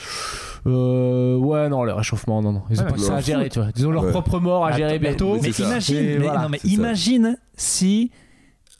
Euh, 0.67 1.37
ouais, 1.37 1.69
non, 1.69 1.85
le 1.85 1.93
réchauffement, 1.93 2.43
non, 2.43 2.53
non. 2.53 2.63
Ils 2.71 2.81
ont 2.81 2.85
Ouais, 2.85 2.91
pas 2.93 2.99
ça 2.99 3.15
à 3.17 3.21
gérer, 3.21 3.49
tu 3.49 3.61
vois. 3.61 3.69
Ils 3.77 3.87
ont 3.87 3.91
leur 3.91 4.05
Ouais. 4.05 4.11
propre 4.11 4.41
mort 4.41 4.65
à 4.65 4.69
Attends, 4.69 4.79
gérer 4.79 4.99
bientôt. 4.99 5.39
Mais, 5.41 5.51
imagine, 5.51 5.97
Et 5.97 6.19
mais, 6.19 6.25
voilà, 6.25 6.43
non, 6.43 6.49
mais 6.49 6.59
ça. 6.59 6.69
imagine 6.69 7.39
si. 7.57 8.11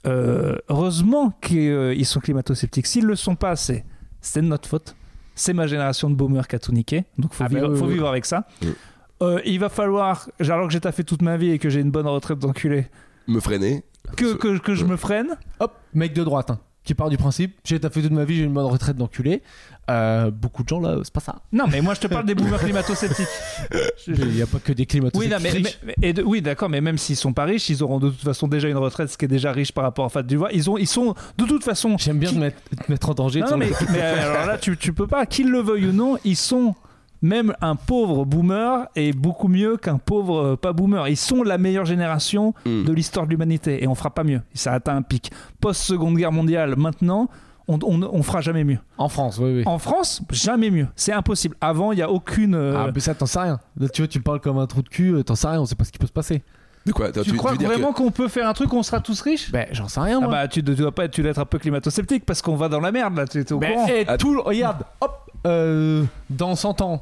euh, 0.05 0.55
heureusement 0.69 1.31
qu'ils 1.41 2.05
sont 2.05 2.19
climato-sceptiques. 2.19 2.87
S'ils 2.87 3.05
le 3.05 3.15
sont 3.15 3.35
pas, 3.35 3.55
c'est 3.55 3.85
c'est 4.21 4.41
de 4.41 4.47
notre 4.47 4.67
faute. 4.67 4.95
C'est 5.35 5.53
ma 5.53 5.67
génération 5.67 6.09
de 6.09 6.15
boomers 6.15 6.47
qui 6.47 6.55
a 6.55 6.59
tout 6.59 6.71
niqué. 6.71 7.05
Donc 7.17 7.33
faut, 7.33 7.43
Ah 7.45 7.49
bah 7.49 7.59
vivre, 7.59 7.71
oui, 7.71 7.77
faut 7.77 7.85
oui. 7.85 7.93
vivre 7.93 8.07
avec 8.07 8.25
ça. 8.25 8.47
Oui. 8.63 8.73
Euh, 9.21 9.39
il 9.45 9.59
va 9.59 9.69
falloir, 9.69 10.29
alors 10.41 10.67
que 10.67 10.73
j'ai 10.73 10.79
taffé 10.79 11.03
toute 11.03 11.21
ma 11.21 11.37
vie 11.37 11.51
et 11.51 11.59
que 11.59 11.69
j'ai 11.69 11.79
une 11.79 11.89
bonne 11.91 12.07
retraite 12.07 12.39
d'enculé, 12.39 12.87
Me 13.27 13.39
freiner. 13.39 13.83
Que, 14.15 14.33
que, 14.35 14.57
que 14.57 14.75
je 14.75 14.85
me 14.85 14.97
freine. 14.97 15.37
Hop, 15.59 15.73
mec 15.93 16.13
de 16.13 16.23
droite, 16.23 16.51
hein, 16.51 16.59
qui 16.83 16.93
part 16.93 17.09
du 17.09 17.17
principe, 17.17 17.55
j'ai 17.65 17.79
taffé 17.79 18.01
toute 18.01 18.11
ma 18.11 18.23
vie, 18.25 18.37
j'ai 18.37 18.43
une 18.43 18.53
bonne 18.53 18.65
retraite 18.65 18.95
d'enculé. 18.97 19.41
Euh, 19.89 20.31
beaucoup 20.31 20.63
de 20.63 20.67
gens 20.67 20.81
là, 20.81 20.97
c'est 21.03 21.13
pas 21.13 21.21
ça. 21.21 21.37
Non, 21.53 21.65
mais 21.69 21.79
moi 21.81 21.93
je 21.93 22.01
te 22.01 22.07
parle 22.07 22.25
des 22.25 22.35
boomers 22.35 22.59
climato-sceptiques. 22.59 23.25
Il 24.07 24.27
n'y 24.31 24.41
a 24.41 24.45
pas 24.47 24.59
que 24.59 24.73
des 24.73 24.85
climato 24.85 25.17
Oui, 25.17 25.27
non, 25.29 25.37
mais, 25.41 25.51
mais- 25.53 25.75
mais- 25.85 25.95
et 26.01 26.11
de- 26.13 26.23
oui, 26.23 26.41
d'accord, 26.41 26.67
mais 26.69 26.81
même 26.81 26.97
s'ils 26.97 27.15
sont 27.15 27.31
pas 27.33 27.45
riches, 27.45 27.69
ils 27.69 27.83
auront 27.83 27.99
de 27.99 28.09
toute 28.09 28.21
façon 28.23 28.47
déjà 28.49 28.67
une 28.67 28.75
retraite, 28.77 29.09
ce 29.09 29.17
qui 29.17 29.25
est 29.25 29.29
déjà 29.29 29.51
riche 29.53 29.71
par 29.71 29.83
rapport 29.85 30.03
à 30.05 30.09
Fat 30.09 30.23
du. 30.23 30.37
Ils 30.53 30.69
ont, 30.69 30.77
ils 30.77 30.87
sont 30.87 31.15
de 31.37 31.45
toute 31.45 31.63
façon. 31.63 31.97
J'aime 31.97 32.19
bien 32.19 32.29
qui- 32.29 32.35
te 32.35 32.39
mettre, 32.39 32.57
te 32.85 32.91
mettre 32.91 33.09
en 33.09 33.13
danger. 33.13 33.39
Non, 33.41 33.51
non, 33.51 33.57
mais, 33.57 33.69
mais, 33.89 33.99
euh, 34.01 34.31
alors 34.35 34.45
là, 34.47 34.57
tu, 34.57 34.75
tu 34.77 34.91
peux 34.93 35.07
pas, 35.07 35.25
qu'ils 35.25 35.49
le 35.49 35.59
veuillent 35.61 35.87
ou 35.87 35.93
non, 35.93 36.17
ils 36.25 36.35
sont 36.35 36.75
même 37.21 37.53
un 37.61 37.75
pauvre 37.75 38.25
boomer 38.25 38.87
est 38.95 39.11
beaucoup 39.11 39.47
mieux 39.47 39.77
qu'un 39.77 39.97
pauvre 39.97 40.39
euh, 40.39 40.55
pas 40.55 40.73
boomer. 40.73 41.07
Ils 41.07 41.17
sont 41.17 41.43
la 41.43 41.57
meilleure 41.57 41.85
génération 41.85 42.53
Mm. 42.65 42.83
de 42.83 42.93
l'histoire 42.93 43.25
de 43.25 43.31
l'humanité 43.31 43.83
et 43.83 43.87
on 43.87 43.95
fera 43.95 44.11
pas 44.11 44.23
mieux. 44.23 44.41
Ça 44.53 44.71
a 44.71 44.75
atteint 44.75 44.95
un 44.95 45.01
pic. 45.01 45.31
Post-seconde 45.61 46.15
guerre 46.17 46.31
mondiale, 46.31 46.75
maintenant, 46.77 47.29
on, 47.67 47.79
on, 47.83 48.01
on 48.03 48.23
fera 48.23 48.41
jamais 48.41 48.63
mieux. 48.63 48.77
En 48.97 49.09
France, 49.09 49.39
oui, 49.39 49.57
oui. 49.57 49.63
En 49.65 49.79
France, 49.79 50.21
jamais 50.31 50.69
mieux. 50.69 50.87
C'est 50.95 51.11
impossible. 51.13 51.55
Avant, 51.59 51.91
il 51.91 51.99
y 51.99 52.01
a 52.01 52.09
aucune. 52.09 52.55
euh, 52.55 52.75
Ah, 52.77 52.91
mais 52.93 52.99
ça, 53.01 53.13
t'en 53.15 53.25
sais 53.25 53.39
rien. 53.39 53.59
Là, 53.79 53.89
tu 53.89 54.01
vois, 54.01 54.07
tu 54.07 54.21
parles 54.21 54.39
comme 54.39 54.57
un 54.57 54.67
trou 54.67 54.81
de 54.81 54.89
cul, 54.89 55.13
euh, 55.15 55.23
t'en 55.23 55.35
sais 55.35 55.47
rien, 55.47 55.59
on 55.61 55.65
sait 55.65 55.75
pas 55.75 55.83
ce 55.83 55.91
qui 55.91 55.97
peut 55.99 56.07
se 56.07 56.11
passer. 56.13 56.43
De 56.85 56.93
quoi? 56.93 57.11
Tu, 57.11 57.33
crois 57.33 57.53
vraiment 57.55 57.91
qu'on 57.91 58.11
peut 58.11 58.29
faire 58.29 58.47
un 58.47 58.53
truc 58.53 58.71
où 58.71 58.77
on 58.77 58.83
sera 58.83 59.01
tous 59.01 59.19
riches? 59.19 59.51
Ben, 59.51 59.67
j'en 59.73 59.89
sais 59.89 59.99
rien, 59.99 60.19
Ah 60.19 60.23
moi. 60.23 60.31
bah 60.31 60.47
tu, 60.47 60.63
tu 60.63 60.73
dois 60.75 60.93
pas 60.95 61.03
être, 61.03 61.11
tu 61.11 61.21
dois 61.21 61.31
être 61.31 61.39
un 61.39 61.45
peu 61.45 61.59
climato-sceptique 61.59 62.25
parce 62.25 62.41
qu'on 62.41 62.55
va 62.55 62.69
dans 62.69 62.79
la 62.79 62.93
merde 62.93 63.17
là, 63.17 63.27
tu 63.27 63.39
es 63.41 63.51
au 63.51 63.59
Ben, 63.59 63.73
courant. 63.73 63.87
eh, 63.89 64.05
Ah. 64.07 64.15
tout, 64.15 64.41
regarde, 64.41 64.83
hop, 65.01 65.26
euh, 65.45 66.03
dans 66.29 66.55
100 66.55 66.81
ans, 66.81 67.01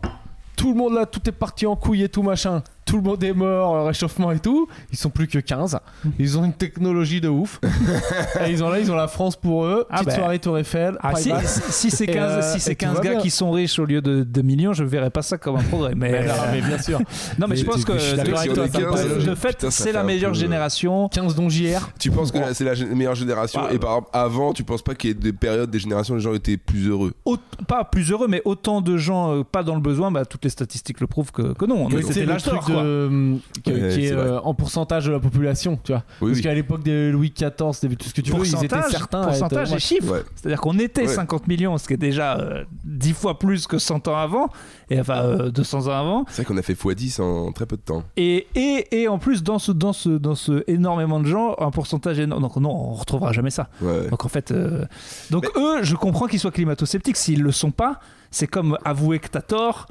tout 0.55 0.69
le 0.69 0.77
monde 0.77 0.93
là, 0.93 1.05
tout 1.05 1.21
est 1.27 1.33
parti 1.33 1.65
en 1.65 1.75
couille 1.75 2.03
et 2.03 2.09
tout 2.09 2.23
machin. 2.23 2.63
Tout 2.85 2.97
le 2.97 3.01
monde 3.01 3.23
est 3.23 3.33
mort, 3.33 3.75
euh, 3.75 3.83
réchauffement 3.85 4.31
et 4.31 4.39
tout. 4.39 4.67
Ils 4.91 4.97
sont 4.97 5.09
plus 5.09 5.27
que 5.27 5.39
15. 5.39 5.79
Ils 6.19 6.37
ont 6.37 6.45
une 6.45 6.53
technologie 6.53 7.19
de 7.19 7.27
ouf. 7.29 7.59
et 8.45 8.51
ils 8.51 8.63
ont 8.63 8.69
là, 8.69 8.79
ils 8.79 8.91
ont 8.91 8.95
la 8.95 9.07
France 9.07 9.35
pour 9.35 9.65
eux. 9.65 9.85
Ah 9.89 9.95
Petite 9.97 10.09
ben. 10.09 10.15
soirée 10.15 10.39
Tour 10.39 10.57
Eiffel. 10.59 10.95
Ah, 11.01 11.15
si, 11.15 11.29
private. 11.29 11.47
si- 11.47 11.71
si 11.71 11.91
c'est 11.91 12.03
Et, 12.03 12.13
15, 12.13 12.31
euh, 12.31 12.53
si 12.53 12.59
c'est 12.59 12.71
et 12.73 12.75
tout 12.75 12.85
15 12.85 12.95
va 12.97 13.01
gars 13.01 13.09
bien. 13.13 13.19
qui 13.21 13.29
sont 13.31 13.51
riches 13.51 13.79
au 13.79 13.85
lieu 13.85 14.01
de, 14.01 14.23
de 14.23 14.41
millions, 14.43 14.73
je 14.73 14.83
verrais 14.83 15.09
pas 15.09 15.23
ça 15.23 15.37
comme 15.39 15.55
un 15.55 15.63
progrès. 15.63 15.93
Mais, 15.95 16.11
Mais, 16.11 16.25
non, 16.27 16.33
euh, 16.33 16.51
mais 16.51 16.61
bien 16.61 16.77
sûr. 16.79 16.99
non, 17.39 17.47
mais 17.47 17.55
je 17.55 17.65
pense 17.65 17.83
que 17.85 17.93
de, 17.93 19.35
fait, 19.35 19.69
c'est 19.71 19.91
la 19.91 20.03
meilleure 20.03 20.31
peu- 20.33 20.37
génération. 20.37 21.09
15 21.09 21.35
dont 21.35 21.49
JR. 21.49 21.89
Tu 21.99 22.11
penses 22.11 22.31
que 22.31 22.37
c'est 22.53 22.63
la 22.63 22.75
meilleure 22.93 23.15
génération 23.15 23.61
Bah, 23.61 23.69
et 23.73 23.79
par 23.79 23.91
exemple, 23.91 24.09
avant, 24.13 24.53
tu 24.53 24.63
penses 24.63 24.81
pas 24.83 24.93
qu'il 24.95 25.09
y 25.09 25.11
ait 25.11 25.15
des 25.15 25.33
périodes, 25.33 25.69
des 25.71 25.79
générations, 25.79 26.15
les 26.15 26.21
gens 26.21 26.33
étaient 26.33 26.57
plus 26.57 26.87
heureux? 26.87 27.13
Pas 27.67 27.83
plus 27.83 28.11
heureux, 28.11 28.27
mais 28.27 28.41
autant 28.45 28.81
de 28.81 28.95
gens 28.97 29.43
pas 29.43 29.63
dans 29.63 29.75
le 29.75 29.81
besoin, 29.81 30.11
bah, 30.11 30.25
toutes 30.25 30.43
les 30.43 30.49
statistiques 30.49 30.99
le 30.99 31.07
prouvent 31.07 31.31
que, 31.31 31.65
non. 31.65 31.89
C'était 31.89 32.13
c'est 32.13 32.19
le 32.21 32.25
l'âge 32.27 32.43
truc 32.43 32.59
de, 32.67 32.74
Ouais, 32.83 33.39
qui 33.63 33.71
est 34.05 34.11
euh, 34.11 34.39
en 34.41 34.53
pourcentage 34.53 35.05
de 35.05 35.11
la 35.11 35.19
population, 35.19 35.79
tu 35.83 35.91
vois. 35.91 36.03
Oui, 36.21 36.29
Parce 36.29 36.37
oui. 36.37 36.41
qu'à 36.43 36.53
l'époque 36.53 36.83
de 36.83 37.09
Louis 37.11 37.31
XIV, 37.35 37.51
début 37.81 37.97
tout 37.97 38.09
ce 38.09 38.13
que 38.13 38.21
tu 38.21 38.31
veux, 38.31 38.39
ils 38.45 38.47
étaient 38.55 38.67
Pourcentage, 38.67 38.91
certains. 38.91 39.19
à 39.19 39.23
être- 39.23 39.29
pourcentage 39.39 39.73
et 39.73 39.79
chiffres. 39.79 40.11
Ouais. 40.13 40.23
C'est-à-dire 40.35 40.61
qu'on 40.61 40.77
était 40.79 41.01
Ouais. 41.03 41.07
50 41.07 41.47
millions, 41.47 41.77
ce 41.77 41.87
qui 41.87 41.93
est 41.93 41.97
déjà 41.97 42.37
euh, 42.37 42.63
10 42.83 43.13
fois 43.13 43.39
plus 43.39 43.67
que 43.67 43.77
100 43.77 44.07
ans 44.07 44.15
avant, 44.17 44.49
et 44.89 44.99
enfin 44.99 45.23
euh, 45.23 45.49
200 45.51 45.87
ans 45.87 45.91
avant. 45.99 46.25
C'est 46.29 46.43
vrai 46.43 46.45
qu'on 46.45 46.57
a 46.57 46.61
fait 46.61 46.73
x10 46.73 47.21
en 47.21 47.51
très 47.51 47.65
peu 47.65 47.75
de 47.77 47.81
temps. 47.81 48.03
Et, 48.17 48.47
et, 48.55 49.01
et 49.01 49.07
en 49.07 49.17
plus, 49.19 49.43
dans 49.43 49.59
ce, 49.59 49.71
dans, 49.71 49.93
ce, 49.93 50.09
dans 50.09 50.35
ce 50.35 50.63
énormément 50.67 51.19
de 51.19 51.25
gens, 51.27 51.55
un 51.59 51.71
pourcentage 51.71 52.19
énorme. 52.19 52.41
Donc 52.41 52.55
non, 52.57 52.69
on 52.71 52.93
retrouvera 52.93 53.31
jamais 53.31 53.49
ça. 53.51 53.69
Ouais. 53.81 54.09
Donc 54.09 54.25
en 54.25 54.29
fait, 54.29 54.51
euh, 54.51 54.85
donc 55.31 55.45
eux, 55.57 55.83
je 55.83 55.95
comprends 55.95 56.27
qu'ils 56.27 56.39
soient 56.39 56.51
climato-sceptiques. 56.51 57.17
S'ils 57.17 57.41
le 57.41 57.51
sont 57.51 57.71
pas, 57.71 57.99
c'est 58.31 58.47
comme 58.47 58.77
avouer 58.83 59.19
que 59.19 59.27
t'as 59.27 59.41
tort 59.41 59.87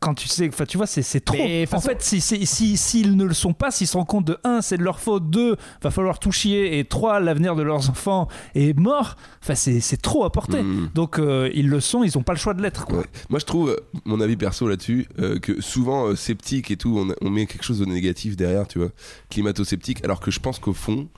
quand 0.00 0.14
tu 0.14 0.28
sais, 0.28 0.48
enfin, 0.48 0.64
tu 0.64 0.76
vois, 0.76 0.86
c'est 0.86 1.02
c'est 1.02 1.20
trop. 1.20 1.36
Mais, 1.36 1.64
en 1.64 1.66
façon- 1.66 1.88
fait, 1.88 2.02
si 2.02 2.20
si- 2.20 2.46
si- 2.46 2.76
s'ils 2.76 3.16
ne 3.16 3.24
le 3.24 3.34
sont 3.34 3.52
pas, 3.52 3.70
s'ils 3.72 3.86
se 3.88 3.96
rendent 3.96 4.06
compte 4.06 4.24
de 4.26 4.38
un, 4.44 4.60
c'est 4.62 4.76
de 4.78 4.84
leur 4.84 5.00
faute, 5.00 5.28
deux, 5.28 5.56
va 5.82 5.90
falloir 5.90 6.18
tout 6.20 6.30
chier, 6.30 6.78
et 6.78 6.84
trois, 6.84 7.18
l'avenir 7.18 7.56
de 7.56 7.62
leurs 7.62 7.90
enfants 7.90 8.28
est 8.54 8.78
mort. 8.78 9.16
Enfin, 9.42 9.54
c'est 9.56 9.80
c'est 9.80 9.96
trop 10.00 10.24
à 10.24 10.30
porter. 10.30 10.62
Mm. 10.62 10.90
Donc, 10.94 11.18
euh, 11.18 11.50
ils 11.54 11.68
le 11.68 11.80
sont, 11.80 12.04
ils 12.04 12.16
ont 12.16 12.22
pas 12.22 12.32
le 12.32 12.38
choix 12.38 12.54
de 12.54 12.62
l'être. 12.62 12.86
quoi. 12.86 12.98
Ouais. 12.98 13.06
Moi, 13.28 13.40
je 13.40 13.44
trouve, 13.44 13.70
euh, 13.70 13.76
mon 14.04 14.20
avis 14.20 14.36
perso 14.36 14.68
là-dessus, 14.68 15.08
euh, 15.18 15.38
que 15.40 15.60
souvent, 15.60 16.06
euh, 16.06 16.14
sceptique 16.16 16.70
et 16.70 16.76
tout, 16.76 16.96
on, 16.96 17.26
on 17.26 17.30
met 17.30 17.46
quelque 17.46 17.64
chose 17.64 17.80
de 17.80 17.84
négatif 17.84 18.36
derrière, 18.36 18.68
tu 18.68 18.78
vois, 18.78 18.90
climato-sceptique, 19.30 20.04
alors 20.04 20.20
que 20.20 20.30
je 20.30 20.40
pense 20.40 20.58
qu'au 20.58 20.72
fond, 20.74 21.08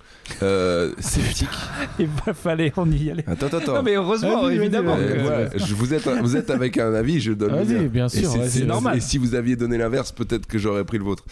euh, 0.43 0.93
sceptique. 0.99 1.49
Il 1.99 2.09
va 2.27 2.35
falloir 2.35 2.71
on 2.77 2.91
y 2.91 3.11
aller. 3.11 3.25
Attends, 3.27 3.47
attends, 3.47 3.59
attends. 3.59 3.75
Non, 3.77 3.83
mais 3.83 3.95
heureusement, 3.95 4.49
évidemment. 4.49 4.97
vas-y, 4.97 5.05
Euh, 5.05 5.15
que- 5.15 5.21
voilà, 5.21 5.49
je- 5.57 5.75
vous, 5.75 5.95
êtes, 5.95 6.09
vous 6.09 6.37
êtes 6.37 6.51
avec 6.51 6.79
un 6.79 6.95
avis, 6.95 7.21
je 7.21 7.33
donne 7.33 7.51
le 7.53 7.63
Vas-y, 7.65 7.89
bien 7.89 8.07
Et 8.07 8.21
sûr, 8.21 8.31
c'est- 8.49 8.65
normal. 8.65 8.97
Et 8.97 9.01
si 9.01 9.19
vous 9.19 9.35
aviez 9.35 9.57
donné 9.57 9.79
l'inverse, 9.79 10.13
peut-être 10.13 10.47
que 10.47 10.59
j'aurais 10.59 10.85
pris 10.85 10.99
le 10.99 11.05
vôtre. 11.05 11.25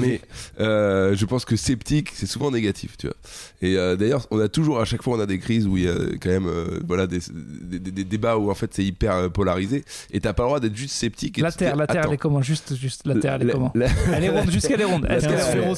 Mais 0.00 0.20
euh, 0.60 1.14
je 1.16 1.24
pense 1.26 1.44
que 1.44 1.56
sceptique, 1.56 2.10
c'est 2.14 2.26
souvent 2.26 2.50
négatif, 2.50 2.96
tu 2.96 3.06
vois. 3.06 3.16
Et 3.62 3.76
euh, 3.76 3.96
d'ailleurs, 3.96 4.26
on 4.30 4.38
a 4.40 4.48
toujours, 4.48 4.80
à 4.80 4.84
chaque 4.84 5.02
fois, 5.02 5.16
on 5.16 5.20
a 5.20 5.26
des 5.26 5.38
crises 5.38 5.66
où 5.66 5.76
il 5.76 5.84
y 5.84 5.88
a 5.88 5.94
quand 6.20 6.30
même, 6.30 6.46
euh, 6.46 6.80
voilà, 6.86 7.06
des, 7.06 7.18
des- 7.62 7.78
des- 7.78 7.90
des 7.90 8.04
débats 8.04 8.36
où 8.36 8.50
en 8.50 8.54
fait 8.54 8.70
c'est 8.74 8.84
hyper 8.84 9.14
euh, 9.14 9.28
polarisé. 9.28 9.84
Et 10.12 10.20
t'as 10.20 10.32
pas 10.32 10.42
le 10.44 10.48
droit 10.48 10.60
d'être 10.60 10.76
juste 10.76 10.94
sceptique. 10.94 11.38
Et 11.38 11.42
La 11.42 11.52
Terre, 11.52 11.76
la 11.76 11.86
Terre, 11.86 12.04
elle 12.08 12.14
est 12.14 12.18
comment? 12.18 12.42
Juste, 12.42 12.74
juste 12.76 13.06
la 13.06 13.14
Terre, 13.16 13.38
elle 13.40 13.48
est 13.48 13.52
comment? 13.52 13.72
Elle 14.12 14.24
est 14.24 14.28
ronde, 14.28 14.50
jusqu'elle 14.50 14.80
est 14.80 14.84
ronde. 14.84 15.06
Est-ce 15.08 15.26
qu'elle 15.26 15.58
est 15.60 15.64
ronde. 15.64 15.76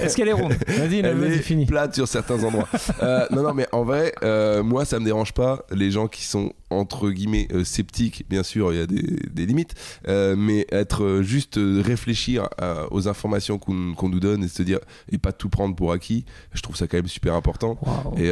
Est-ce 0.00 0.16
qu'elle 0.16 0.28
est 0.28 0.32
ronde? 0.32 0.52
Vas-y, 0.68 0.98
elle 1.00 1.16
vas-y, 1.16 1.38
fini. 1.38 1.66
Sur 1.90 2.06
certains 2.08 2.42
endroits. 2.44 2.68
Euh, 3.02 3.26
non, 3.30 3.42
non, 3.42 3.54
mais 3.54 3.66
en 3.72 3.82
vrai, 3.84 4.12
euh, 4.22 4.62
moi, 4.62 4.84
ça 4.84 4.98
me 4.98 5.04
dérange 5.04 5.32
pas 5.32 5.64
les 5.72 5.90
gens 5.90 6.06
qui 6.08 6.24
sont 6.24 6.52
entre 6.70 7.10
guillemets 7.10 7.48
euh, 7.52 7.64
sceptiques. 7.64 8.24
Bien 8.30 8.42
sûr, 8.42 8.72
il 8.72 8.78
y 8.78 8.82
a 8.82 8.86
des, 8.86 9.02
des 9.30 9.46
limites, 9.46 9.74
mais 10.08 10.66
être 10.72 11.20
juste 11.22 11.58
réfléchir 11.58 12.48
à- 12.58 12.86
aux 12.92 13.08
informations 13.08 13.58
qu'on 13.58 14.08
nous 14.08 14.20
donne 14.20 14.44
et 14.44 14.48
se 14.48 14.62
dire 14.62 14.78
et 15.10 15.18
pas 15.18 15.32
tout 15.32 15.48
prendre 15.48 15.74
pour 15.76 15.92
acquis. 15.92 16.24
Je 16.52 16.62
trouve 16.62 16.76
ça 16.76 16.86
quand 16.86 16.96
même 16.98 17.08
super 17.08 17.34
important. 17.34 17.78
Et 18.16 18.30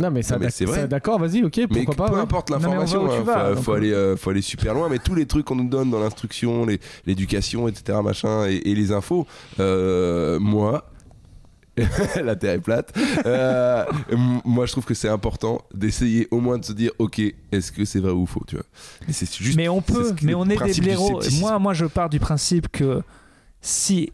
Non, 0.00 0.10
mais 0.10 0.22
ça, 0.22 0.38
c'est 0.50 0.64
vrai. 0.64 0.86
d'accord, 0.88 1.18
vas-y, 1.18 1.42
ok, 1.44 1.56
Mais 1.70 1.84
pourquoi 1.84 1.94
peu 2.06 2.12
pas. 2.12 2.16
ouais. 2.18 2.22
importe 2.22 2.50
mais 2.50 2.56
l'information, 2.56 3.08
tu 3.08 3.30
hein, 3.30 3.56
faut, 3.56 3.72
aller, 3.72 4.14
faut 4.16 4.30
aller 4.30 4.42
super 4.42 4.74
loin. 4.74 4.88
Mais 4.88 4.98
tous 4.98 5.14
les 5.14 5.26
trucs 5.26 5.44
qu'on 5.46 5.56
nous 5.56 5.68
donne 5.68 5.90
dans 5.90 6.00
l'instruction, 6.00 6.66
l'éducation, 7.06 7.68
etc., 7.68 7.98
machin, 8.02 8.46
et, 8.48 8.56
et 8.70 8.74
les 8.74 8.92
infos, 8.92 9.26
moi. 9.58 10.84
la 12.22 12.36
terre 12.36 12.52
est 12.52 12.60
plate. 12.60 12.92
Euh, 13.26 13.84
moi, 14.44 14.66
je 14.66 14.72
trouve 14.72 14.84
que 14.84 14.94
c'est 14.94 15.08
important 15.08 15.62
d'essayer 15.74 16.28
au 16.30 16.40
moins 16.40 16.58
de 16.58 16.64
se 16.64 16.72
dire, 16.72 16.92
ok, 16.98 17.20
est-ce 17.50 17.72
que 17.72 17.84
c'est 17.84 18.00
vrai 18.00 18.12
ou 18.12 18.26
faux, 18.26 18.44
tu 18.46 18.56
vois? 18.56 18.64
Mais 19.06 19.12
c'est 19.12 19.32
juste. 19.34 19.56
mais 19.56 19.68
on 19.68 19.80
peut, 19.80 20.14
mais 20.22 20.34
on 20.34 20.44
est 20.48 20.62
des 20.62 20.80
blaireaux. 20.80 21.20
Moi, 21.40 21.58
moi, 21.58 21.74
je 21.74 21.86
pars 21.86 22.10
du 22.10 22.20
principe 22.20 22.68
que 22.68 23.02
si 23.60 24.12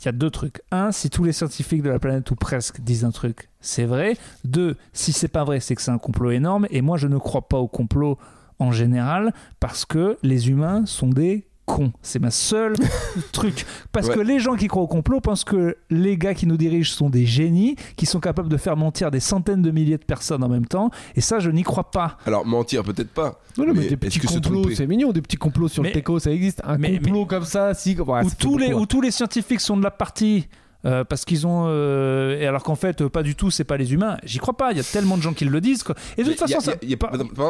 il 0.00 0.04
y 0.04 0.08
a 0.08 0.12
deux 0.12 0.30
trucs. 0.30 0.60
Un, 0.70 0.92
si 0.92 1.10
tous 1.10 1.24
les 1.24 1.32
scientifiques 1.32 1.82
de 1.82 1.88
la 1.88 1.98
planète 1.98 2.30
ou 2.30 2.36
presque 2.36 2.80
disent 2.80 3.04
un 3.04 3.10
truc, 3.10 3.48
c'est 3.60 3.84
vrai. 3.84 4.16
Deux, 4.44 4.76
si 4.92 5.12
c'est 5.12 5.28
pas 5.28 5.44
vrai, 5.44 5.60
c'est 5.60 5.74
que 5.74 5.82
c'est 5.82 5.90
un 5.90 5.98
complot 5.98 6.32
énorme. 6.32 6.66
Et 6.70 6.82
moi, 6.82 6.96
je 6.96 7.08
ne 7.08 7.18
crois 7.18 7.48
pas 7.48 7.58
au 7.58 7.68
complot 7.68 8.18
en 8.58 8.72
général 8.72 9.32
parce 9.60 9.84
que 9.84 10.18
les 10.22 10.48
humains 10.50 10.84
sont 10.86 11.08
des 11.08 11.46
cons. 11.66 11.92
C'est 12.00 12.18
ma 12.20 12.30
seule 12.30 12.74
truc. 13.32 13.66
Parce 13.92 14.08
Ouais. 14.08 14.14
que 14.14 14.20
les 14.20 14.38
gens 14.38 14.54
qui 14.54 14.68
croient 14.68 14.82
au 14.82 14.86
complot 14.86 15.20
pensent 15.20 15.44
que 15.44 15.76
les 15.90 16.16
gars 16.16 16.32
qui 16.32 16.46
nous 16.46 16.56
dirigent 16.56 16.92
sont 16.92 17.10
des 17.10 17.26
génies, 17.26 17.76
qui 17.96 18.06
sont 18.06 18.20
capables 18.20 18.48
de 18.48 18.56
faire 18.56 18.76
mentir 18.76 19.10
des 19.10 19.20
centaines 19.20 19.62
de 19.62 19.70
milliers 19.70 19.98
de 19.98 20.04
personnes 20.04 20.42
en 20.44 20.48
même 20.48 20.66
temps. 20.66 20.90
Et 21.16 21.20
ça, 21.20 21.38
je 21.40 21.50
n'y 21.50 21.62
crois 21.64 21.90
pas. 21.90 22.16
Alors, 22.24 22.46
mentir, 22.46 22.82
peut-être 22.84 23.10
pas. 23.12 23.40
Non, 23.58 23.66
non, 23.66 23.74
mais, 23.74 23.80
Mais 23.82 23.88
des 23.88 23.96
petits 23.96 24.20
complots, 24.20 24.70
c'est 24.74 24.86
mignon, 24.86 25.12
des 25.12 25.22
petits 25.22 25.36
complots 25.36 25.68
sur 25.68 25.82
Mais- 25.82 25.90
le 25.90 25.94
teco, 25.94 26.18
ça 26.18 26.30
existe. 26.30 26.62
Un 26.64 26.78
mais- 26.78 26.98
complot 26.98 27.26
comme 27.26 27.44
ça, 27.44 27.74
si. 27.74 27.96
ouais, 28.00 28.22
tous 28.38 28.56
les, 28.58 28.72
où 28.72 28.82
hein. 28.82 28.86
tous 28.88 29.00
les 29.00 29.10
scientifiques 29.10 29.60
sont 29.60 29.76
de 29.76 29.82
la 29.82 29.90
partie. 29.90 30.48
Euh, 30.86 31.04
parce 31.04 31.24
qu'ils 31.26 31.46
ont 31.46 31.64
euh, 31.66 32.38
et 32.40 32.46
alors 32.46 32.62
qu'en 32.62 32.74
fait 32.76 33.02
euh, 33.02 33.08
pas 33.10 33.22
du 33.22 33.34
tout 33.34 33.50
c'est 33.50 33.64
pas 33.64 33.76
les 33.76 33.92
humains 33.92 34.16
j'y 34.24 34.38
crois 34.38 34.56
pas 34.56 34.70
il 34.70 34.76
y 34.78 34.80
a 34.80 34.84
tellement 34.84 35.16
de 35.18 35.22
gens 35.22 35.34
qui 35.34 35.44
le 35.44 35.60
disent 35.60 35.82
quoi. 35.82 35.94
et 36.16 36.22
de 36.24 36.30
toute 36.30 36.38
façon 36.38 36.54
il 36.82 36.88
y 36.90 36.94
a- 36.94 36.98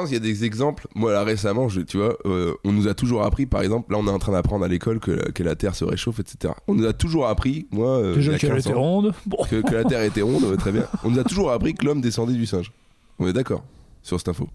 il 0.09 0.13
y 0.13 0.17
a 0.17 0.19
des 0.21 0.45
exemples. 0.45 0.87
Moi, 0.95 1.13
là, 1.13 1.23
récemment, 1.23 1.69
je, 1.69 1.81
tu 1.83 1.99
vois, 1.99 2.17
euh, 2.27 2.55
on 2.65 2.73
nous 2.73 2.89
a 2.89 2.95
toujours 2.95 3.23
appris, 3.25 3.47
par 3.47 3.63
exemple, 3.63 3.93
là, 3.93 3.99
on 4.01 4.07
est 4.07 4.11
en 4.11 4.19
train 4.19 4.33
d'apprendre 4.33 4.65
à 4.65 4.69
l'école 4.69 4.99
que, 5.01 5.11
la- 5.11 5.31
que 5.33 5.43
la 5.43 5.55
Terre 5.55 5.75
se 5.75 5.85
réchauffe, 5.85 6.19
etc. 6.21 6.55
On 6.69 6.75
nous 6.75 6.87
a 6.87 6.93
toujours 6.93 7.27
appris, 7.29 7.67
moi, 7.71 7.99
euh, 7.99 8.05
il 8.09 8.13
y 8.13 8.17
déjà 8.17 8.33
a 8.35 8.39
qu'elle 8.39 8.51
15 8.51 8.67
était 8.67 8.73
ronde 8.73 9.13
bon 9.27 9.39
que, 9.51 9.61
que 9.61 9.75
la 9.75 9.85
Terre 9.85 10.03
était 10.03 10.23
ronde, 10.23 10.57
très 10.59 10.73
bien. 10.73 10.85
On 11.05 11.11
nous 11.11 11.19
a 11.19 11.25
toujours 11.25 11.51
appris 11.53 11.75
que 11.75 11.85
l'homme 11.85 12.01
descendait 12.01 12.33
du 12.35 12.47
singe. 12.47 12.73
On 13.19 13.27
est 13.29 13.33
d'accord 13.33 13.63
sur 14.03 14.19
cette 14.19 14.29
info. 14.29 14.49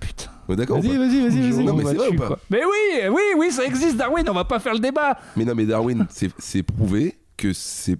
putain 0.00 0.26
d'accord 0.48 0.80
Vas-y, 0.80 0.96
vas-y, 0.96 1.28
vas-y, 1.28 1.50
vas-y. 1.50 1.64
Non, 1.64 1.72
on 1.72 1.76
mais 1.76 1.84
c'est 1.84 1.94
vrai 1.94 2.08
ou 2.08 2.16
pas? 2.16 2.38
Mais 2.50 2.60
oui 2.64 3.08
oui 3.10 3.22
oui 3.38 3.50
ça 3.50 3.64
existe 3.64 3.96
Darwin 3.96 4.24
on 4.28 4.32
va 4.34 4.44
pas 4.44 4.58
faire 4.60 4.74
le 4.74 4.80
débat 4.80 5.18
Mais 5.36 5.44
non, 5.44 5.54
mais 5.56 5.66
Darwin, 5.66 6.06
c'est 6.38 6.62
prouvé 6.62 7.16
que 7.36 7.52
c'est 7.52 7.98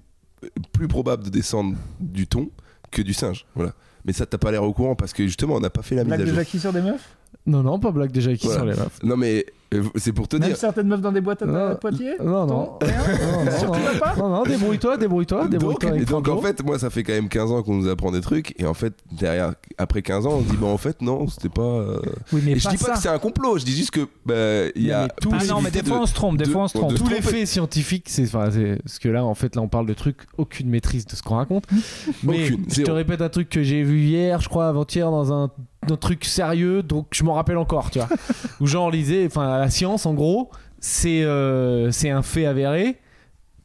plus 0.72 0.88
probable 0.88 1.24
de 1.24 1.30
descendre 1.30 1.76
du 2.00 2.26
thon 2.26 2.50
que 2.90 3.02
du 3.02 3.14
singe. 3.14 3.46
Voilà. 3.54 3.72
Mais 4.04 4.12
ça, 4.12 4.26
t'as 4.26 4.38
pas 4.38 4.50
l'air 4.50 4.62
au 4.62 4.72
courant 4.72 4.94
parce 4.94 5.12
que 5.12 5.26
justement, 5.26 5.56
on 5.56 5.60
n'a 5.60 5.70
pas 5.70 5.82
fait 5.82 5.96
la 5.96 6.04
mise 6.04 6.12
à 6.12 6.24
jour. 6.24 6.34
Jackie 6.34 6.60
sur 6.60 6.72
des 6.72 6.82
meufs? 6.82 7.16
Non, 7.46 7.62
non, 7.62 7.78
pas 7.78 7.90
blague 7.92 8.10
déjà 8.12 8.34
qui 8.34 8.46
Voilà. 8.46 8.60
sont 8.60 8.66
les 8.66 8.72
meufs. 8.76 9.02
Non, 9.04 9.16
mais 9.16 9.46
euh, 9.74 9.82
c'est 9.96 10.12
pour 10.12 10.26
te 10.28 10.36
même 10.36 10.48
dire. 10.48 10.56
certaines 10.56 10.88
meufs 10.88 11.00
dans 11.00 11.12
des 11.12 11.20
boîtes 11.20 11.42
à 11.42 11.46
Non. 11.46 11.76
Poitiers? 11.76 12.14
Non, 12.22 12.44
non. 12.46 12.78
rien? 12.80 12.92
Non, 12.98 13.44
non, 13.44 13.72
non. 13.92 13.98
pas 14.00 14.16
Non, 14.16 14.28
non, 14.28 14.42
débrouille-toi, 14.44 14.96
débrouille-toi, 14.96 15.42
Donc, 15.42 15.50
débrouille-toi 15.50 15.90
et 15.90 15.92
avec 15.94 16.08
donc 16.08 16.28
en 16.28 16.38
fait, 16.40 16.64
moi, 16.64 16.78
ça 16.78 16.90
fait 16.90 17.02
quand 17.04 17.12
même 17.12 17.28
15 17.28 17.50
ans 17.52 17.62
qu'on 17.62 17.76
nous 17.76 17.88
apprend 17.88 18.10
des 18.10 18.20
trucs, 18.20 18.54
et 18.60 18.66
en 18.66 18.74
fait, 18.74 18.94
derrière, 19.12 19.54
après 19.78 20.02
15 20.02 20.26
ans, 20.26 20.34
on 20.38 20.42
se 20.44 20.48
dit, 20.50 20.56
bah 20.56 20.66
en 20.66 20.76
fait, 20.78 21.00
non, 21.02 21.28
c'était 21.28 21.48
pas. 21.48 21.62
euh, 21.62 21.98
oui 22.32 22.42
mais 22.44 22.52
Et 22.52 22.58
je 22.58 22.64
pas 22.64 22.70
dis 22.70 22.76
pas 22.78 22.84
ça 22.86 22.92
que 22.94 22.98
c'est 22.98 23.08
un 23.08 23.18
complot, 23.18 23.58
je 23.58 23.64
dis 23.64 23.76
juste 23.76 23.90
que 23.92 24.06
bah, 24.24 24.70
il 24.74 24.84
y 24.84 24.92
a. 24.92 25.02
mais 25.30 25.36
ah 25.40 25.44
non 25.46 25.60
mais 25.62 25.70
des 25.70 25.82
fois 25.84 25.98
de- 25.98 26.02
on 26.02 26.06
se 26.06 26.14
trompe 26.14 26.36
des 26.38 26.44
de- 26.44 26.50
fois 26.50 26.62
on 26.64 26.68
se 26.68 26.76
trompe 26.78 26.92
de- 26.92 26.98
tous 26.98 27.08
les 27.08 27.22
faits 27.22 27.46
scientifiques, 27.46 28.06
c'est 28.08 28.30
parce 28.30 28.56
que 29.00 29.08
là, 29.08 29.24
en 29.24 29.34
fait, 29.34 29.54
là, 29.56 29.62
on 29.62 29.68
parle 29.68 29.86
de 29.86 29.94
trucs 29.94 30.18
aucune 30.38 30.68
maîtrise 30.68 31.06
de 31.06 31.14
ce 31.14 31.22
qu'on 31.22 31.36
raconte. 31.36 31.64
Mais 32.24 32.44
Aucune, 32.46 32.64
je 32.70 32.82
te 32.82 32.90
répète 32.90 33.20
un 33.20 33.28
truc 33.28 33.48
que 33.48 33.62
j'ai 33.62 33.82
vu 33.84 34.00
hier, 34.00 34.40
je 34.40 34.48
crois 34.48 34.66
avant-hier, 34.68 35.10
dans 35.10 35.32
un, 35.32 35.50
un 35.90 35.96
truc 35.96 36.24
sérieux, 36.24 36.82
donc 36.82 37.06
je 37.12 37.24
m'en 37.24 37.34
rappelle 37.34 37.58
encore, 37.58 37.90
tu 37.90 37.98
vois. 37.98 38.08
où 38.60 38.66
genre 38.66 38.86
on 38.86 38.90
lisait, 38.90 39.26
enfin, 39.26 39.58
la 39.58 39.70
science, 39.70 40.06
en 40.06 40.14
gros, 40.14 40.50
c'est 40.80 41.22
euh, 41.22 41.90
c'est 41.90 42.10
un 42.10 42.22
fait 42.22 42.46
avéré 42.46 42.98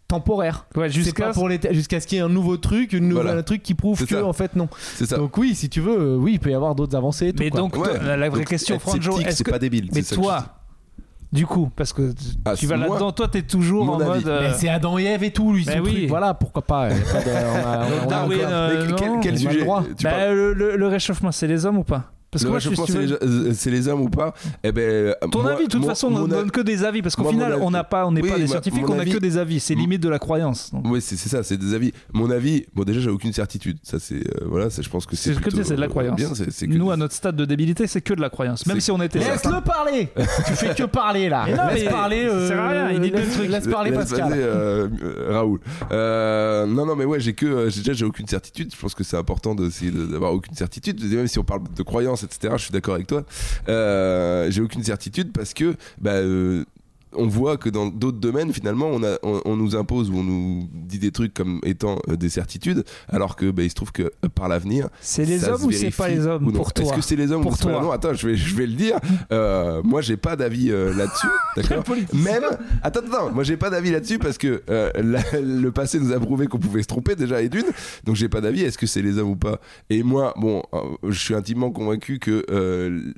temporaire. 0.07 0.65
ouais 0.75 0.89
jusqu'à 0.89 1.31
jusqu'à 1.71 2.01
ce 2.01 2.07
qu'il 2.07 2.17
y 2.17 2.19
ait 2.19 2.23
un 2.23 2.27
nouveau 2.29 2.57
truc, 2.57 2.91
une 2.91 3.07
nouvelle 3.07 3.23
Voilà. 3.27 3.39
un 3.39 3.43
truc 3.43 3.63
qui 3.63 3.75
prouve 3.75 4.05
que 4.05 4.15
ça. 4.15 4.25
en 4.25 4.33
fait 4.33 4.55
non. 4.57 4.67
C'est 4.95 5.05
ça. 5.05 5.15
Donc 5.17 5.37
oui, 5.37 5.55
si 5.55 5.69
tu 5.69 5.79
veux, 5.79 5.97
euh, 5.97 6.15
oui, 6.17 6.33
il 6.33 6.39
peut 6.39 6.51
y 6.51 6.53
avoir 6.53 6.75
d'autres 6.75 6.97
avancées. 6.97 7.27
Et 7.27 7.33
tout, 7.33 7.41
mais 7.43 7.49
quoi. 7.49 7.59
donc 7.61 7.77
Ouais. 7.77 7.97
la, 8.03 8.17
la 8.17 8.29
vraie 8.29 8.39
Donc, 8.39 8.49
question 8.49 8.77
Franjo 8.77 9.17
est-ce 9.19 9.37
c'est 9.37 9.43
que 9.45 9.51
pas 9.51 9.59
débile. 9.59 9.89
mais 9.93 10.03
toi 10.03 10.45
du 11.31 11.45
coup 11.45 11.69
parce 11.75 11.93
que 11.93 12.11
tu 12.11 12.25
Ah, 12.45 12.55
tu 12.55 12.65
vas 12.67 12.77
moi, 12.77 12.87
là-dedans 12.87 13.11
toi 13.11 13.27
t'es 13.27 13.41
toujours 13.43 13.85
mon 13.85 13.93
en 13.93 13.99
avis. 14.01 14.09
mode 14.09 14.27
euh, 14.27 14.41
Mais 14.49 14.53
c'est 14.53 14.69
Adam 14.69 14.97
et 14.99 15.03
Ève 15.05 15.23
et 15.23 15.31
tout, 15.31 15.53
lui, 15.53 15.65
oui. 15.81 15.93
truc. 15.93 16.09
Voilà, 16.09 16.33
pourquoi 16.33 16.61
pas. 16.61 16.89
y 16.89 16.91
a 16.93 16.95
pas 16.95 17.21
de- 17.21 17.29
on 17.29 17.55
a- 17.55 17.61
on 17.61 17.65
a- 17.65 17.85
on 17.85 18.03
a 18.03 18.05
Darwin, 18.07 18.39
euh, 18.43 18.85
Mais 18.89 18.95
quel, 18.97 19.07
non, 19.13 19.19
quel 19.21 19.31
on 19.31 19.35
a 19.35 19.39
le 19.39 19.49
sujet 19.49 19.59
droit. 19.63 19.83
tu 19.97 20.03
Bah, 20.03 20.11
parles 20.11 20.33
le, 20.33 20.53
le- 20.53 20.75
le 20.75 20.87
réchauffement, 20.87 21.31
c'est 21.31 21.47
les 21.47 21.65
hommes 21.65 21.77
ou 21.77 21.83
pas? 21.83 22.11
Parce 22.31 22.43
que 22.43 22.47
Le 22.47 22.51
moi, 22.51 22.59
je 22.59 22.69
réchauffement, 22.69 22.95
c'est 22.95 23.05
les, 23.05 23.11
euh, 23.49 23.51
c'est 23.53 23.71
les 23.71 23.87
hommes 23.89 24.01
ou 24.01 24.09
pas 24.09 24.33
Eh 24.63 24.71
ben, 24.71 25.13
Ton 25.31 25.41
moi- 25.41 25.51
avis, 25.51 25.65
de 25.65 25.69
toute 25.71 25.81
mon- 25.81 25.87
façon, 25.87 26.07
on 26.13 26.21
ne 26.25 26.27
donne 26.27 26.49
que 26.49 26.61
des 26.61 26.85
avis 26.85 27.01
parce 27.01 27.15
qu'au 27.17 27.23
Moi, 27.23 27.33
final, 27.33 27.57
on 27.61 27.69
n'a 27.71 27.83
pas, 27.83 28.05
on 28.07 28.11
n'est 28.13 28.21
Oui, 28.21 28.29
pas 28.29 28.35
des 28.37 28.43
ma- 28.43 28.47
scientifiques, 28.47 28.89
on 28.89 28.95
n'a 28.95 29.03
que 29.05 29.17
des 29.17 29.37
avis. 29.37 29.59
C'est 29.59 29.75
limite 29.75 30.01
de 30.01 30.07
la 30.09 30.17
croyance. 30.17 30.71
donc. 30.71 30.85
Oui, 30.87 31.01
c'est 31.01 31.17
c'est 31.17 31.27
ça, 31.27 31.43
c'est 31.43 31.57
des 31.57 31.73
avis. 31.73 31.91
Mon 32.13 32.31
avis, 32.31 32.65
bon, 32.73 32.83
déjà, 32.83 33.01
j'ai 33.01 33.09
aucune 33.09 33.33
certitude. 33.33 33.77
Ça, 33.83 33.99
c'est. 33.99 34.15
euh, 34.15 34.45
voilà, 34.45 34.69
ça, 34.69 34.81
je 34.81 34.87
pense 34.89 35.05
que 35.05 35.15
c'est. 35.17 35.33
C'est 35.33 35.35
ce 35.35 35.39
que 35.41 35.51
c'est 35.63 35.75
de 35.75 35.81
la 35.81 35.87
euh, 35.87 35.89
croyance. 35.89 36.15
Bien, 36.15 36.29
c'est 36.33 36.67
que 36.67 36.73
Nous, 36.73 36.85
des- 36.87 36.91
à 36.93 36.97
notre 36.97 37.13
stade 37.13 37.35
de 37.35 37.43
débilité, 37.43 37.85
c'est 37.87 37.99
que 38.01 38.13
de 38.13 38.21
la 38.21 38.29
croyance. 38.29 38.65
Même 38.65 38.79
si 38.79 38.91
on 38.91 39.01
était. 39.01 39.19
Laisse-le 39.19 39.61
parler 39.61 40.07
Tu 40.47 40.53
fais 40.53 40.73
que 40.73 40.83
parler 40.83 41.27
là 41.27 41.43
Mais 41.47 41.55
non, 41.55 41.67
Laisse 41.67 41.83
mais 41.83 41.89
parler 41.89 42.23
euh, 42.29 42.47
rien, 42.69 42.91
il 42.91 43.01
dit 43.01 43.09
laisse, 43.09 43.33
trucs. 43.35 43.49
laisse 43.49 43.67
parler 43.67 43.91
Pascal 43.91 44.31
euh, 44.33 44.87
euh, 45.03 45.33
Raoul. 45.33 45.59
Euh, 45.91 46.65
non, 46.65 46.85
non, 46.85 46.95
mais 46.95 47.05
ouais, 47.05 47.19
j'ai 47.19 47.33
que 47.33 47.45
euh, 47.45 47.65
déjà 47.65 47.93
j'ai 47.93 48.05
aucune 48.05 48.27
certitude. 48.27 48.73
Je 48.73 48.79
pense 48.79 48.95
que 48.95 49.03
c'est 49.03 49.17
important 49.17 49.53
d'essayer 49.55 49.91
d'avoir 49.91 50.33
aucune 50.33 50.55
certitude. 50.55 51.03
Même 51.03 51.27
si 51.27 51.37
on 51.39 51.43
parle 51.43 51.63
de 51.75 51.83
croyance, 51.83 52.20
etc. 52.23 52.53
Je 52.57 52.63
suis 52.63 52.71
d'accord 52.71 52.95
avec 52.95 53.07
toi. 53.07 53.23
Euh, 53.69 54.49
j'ai 54.49 54.61
aucune 54.61 54.83
certitude 54.83 55.31
parce 55.31 55.53
que 55.53 55.75
bah, 55.99 56.11
euh, 56.11 56.65
on 57.15 57.27
voit 57.27 57.57
que 57.57 57.69
dans 57.69 57.87
d'autres 57.87 58.19
domaines, 58.19 58.53
finalement, 58.53 58.87
on, 58.87 59.03
a, 59.03 59.17
on, 59.23 59.41
on 59.45 59.55
nous 59.55 59.75
impose 59.75 60.09
ou 60.09 60.15
on 60.17 60.23
nous 60.23 60.69
dit 60.73 60.99
des 60.99 61.11
trucs 61.11 61.33
comme 61.33 61.59
étant 61.63 61.99
euh, 62.09 62.15
des 62.15 62.29
certitudes, 62.29 62.83
alors 63.09 63.35
que 63.35 63.51
bah, 63.51 63.63
il 63.63 63.69
se 63.69 63.75
trouve 63.75 63.91
que 63.91 64.03
euh, 64.03 64.29
par 64.33 64.47
l'avenir, 64.47 64.87
C'est 65.01 65.25
les 65.25 65.43
hommes 65.45 65.63
ou 65.65 65.71
c'est 65.71 65.91
pas 65.91 66.09
les 66.09 66.25
hommes 66.25 66.47
ou 66.47 66.51
pour 66.51 66.67
Est-ce 66.75 66.83
toi 66.83 66.95
que 66.95 67.01
c'est 67.01 67.15
les 67.15 67.31
hommes 67.31 67.41
Pour 67.41 67.53
ou 67.53 67.57
toi. 67.57 67.81
Non, 67.81 67.91
attends, 67.91 68.13
je 68.13 68.27
vais, 68.27 68.35
je 68.35 68.55
vais 68.55 68.65
le 68.67 68.73
dire. 68.73 68.97
Euh, 69.31 69.81
moi, 69.83 70.01
j'ai 70.01 70.17
pas 70.17 70.35
d'avis 70.35 70.71
euh, 70.71 70.93
là-dessus, 70.95 71.27
d'accord? 71.55 71.83
Même, 72.13 72.43
attends, 72.83 72.99
attends, 73.01 73.31
moi 73.31 73.43
j'ai 73.43 73.57
pas 73.57 73.69
d'avis 73.69 73.91
là-dessus 73.91 74.19
parce 74.19 74.37
que 74.37 74.61
la- 74.67 75.39
le 75.41 75.71
passé 75.71 75.99
nous 75.99 76.11
a 76.13 76.19
prouvé 76.19 76.47
qu'on 76.47 76.59
pouvait 76.59 76.81
se 76.83 76.87
tromper 76.87 77.15
déjà 77.15 77.41
et 77.41 77.49
d'une, 77.49 77.65
donc 78.05 78.15
j'ai 78.15 78.29
pas 78.29 78.41
d'avis. 78.41 78.61
Est-ce 78.63 78.77
que 78.77 78.87
c'est 78.87 79.01
les 79.01 79.17
hommes 79.17 79.29
ou 79.31 79.35
pas? 79.35 79.59
Et 79.89 80.03
moi, 80.03 80.33
bon, 80.37 80.63
je 81.07 81.17
suis 81.19 81.33
intimement 81.35 81.71
convaincu 81.71 82.19
que 82.19 82.45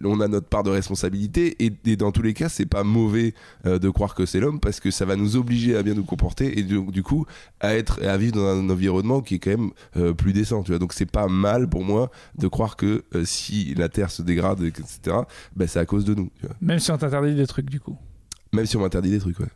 on 0.03 0.19
a 0.19 0.27
notre 0.27 0.47
part 0.47 0.63
de 0.63 0.69
responsabilité 0.69 1.56
et, 1.63 1.71
et 1.86 1.95
dans 1.95 2.12
tous 2.12 2.21
les 2.21 2.34
cas, 2.34 2.49
c'est 2.49 2.65
pas 2.65 2.84
mauvais 2.84 3.34
euh, 3.65 3.79
de 3.84 3.89
croire 3.89 4.15
que 4.15 4.26
c'est 4.26 4.39
l'homme 4.39 4.60
parce 4.60 4.80
que 4.80 4.89
ça 4.89 5.06
va 5.06 5.15
nous 5.15 5.36
obliger 5.36 5.76
à 5.78 5.84
bien 5.84 5.93
nous 5.93 6.04
comporter 6.06 6.58
et 6.58 6.63
du, 6.63 6.82
du 6.91 7.04
coup 7.04 7.26
à 7.60 7.76
être 7.76 8.04
à 8.04 8.17
vivre 8.17 8.34
dans 8.36 8.48
un 8.48 8.69
environnement 8.69 9.22
qui 9.22 9.36
est 9.36 9.39
quand 9.39 9.52
même 9.52 9.72
euh, 9.98 10.13
plus 10.13 10.34
décent. 10.34 10.63
Tu 10.63 10.72
vois, 10.72 10.80
donc 10.80 10.93
c'est 10.93 11.06
pas 11.06 11.28
mal 11.28 11.69
pour 11.69 11.84
moi 11.84 12.10
de 12.38 12.48
croire 12.48 12.76
que 12.76 13.04
euh, 13.13 13.26
si 13.26 13.76
la 13.76 13.89
Terre 13.89 14.10
se 14.10 14.22
dégrade, 14.24 14.62
etc., 14.63 15.17
ben 15.56 15.67
c'est 15.67 15.80
à 15.80 15.86
cause 15.86 16.06
de 16.06 16.15
nous. 16.15 16.32
tu 16.39 16.48
vois. 16.48 16.56
Même 16.62 16.80
si 16.80 16.91
on 16.91 16.98
t'interdit 16.98 17.36
des 17.36 17.46
trucs, 17.48 17.69
du 17.69 17.80
coup. 17.80 17.98
Même 18.54 18.65
si 18.65 18.78
on 18.78 18.82
m'interdit 18.82 19.10
des 19.12 19.19
trucs, 19.19 19.39
ouais. 19.39 19.48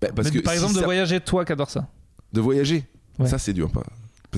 Bah, 0.00 0.08
parce 0.14 0.28
Mais 0.32 0.38
que 0.38 0.44
par 0.44 0.52
si 0.54 0.58
exemple, 0.60 0.78
de 0.78 0.84
voyager, 0.84 1.20
toi 1.20 1.44
qui 1.44 1.52
adore 1.52 1.70
ça. 1.70 1.88
de 2.32 2.40
voyager, 2.40 2.84
Ouais. 3.18 3.28
ça 3.28 3.38
c'est 3.38 3.52
dur, 3.52 3.70
pas. 3.70 3.84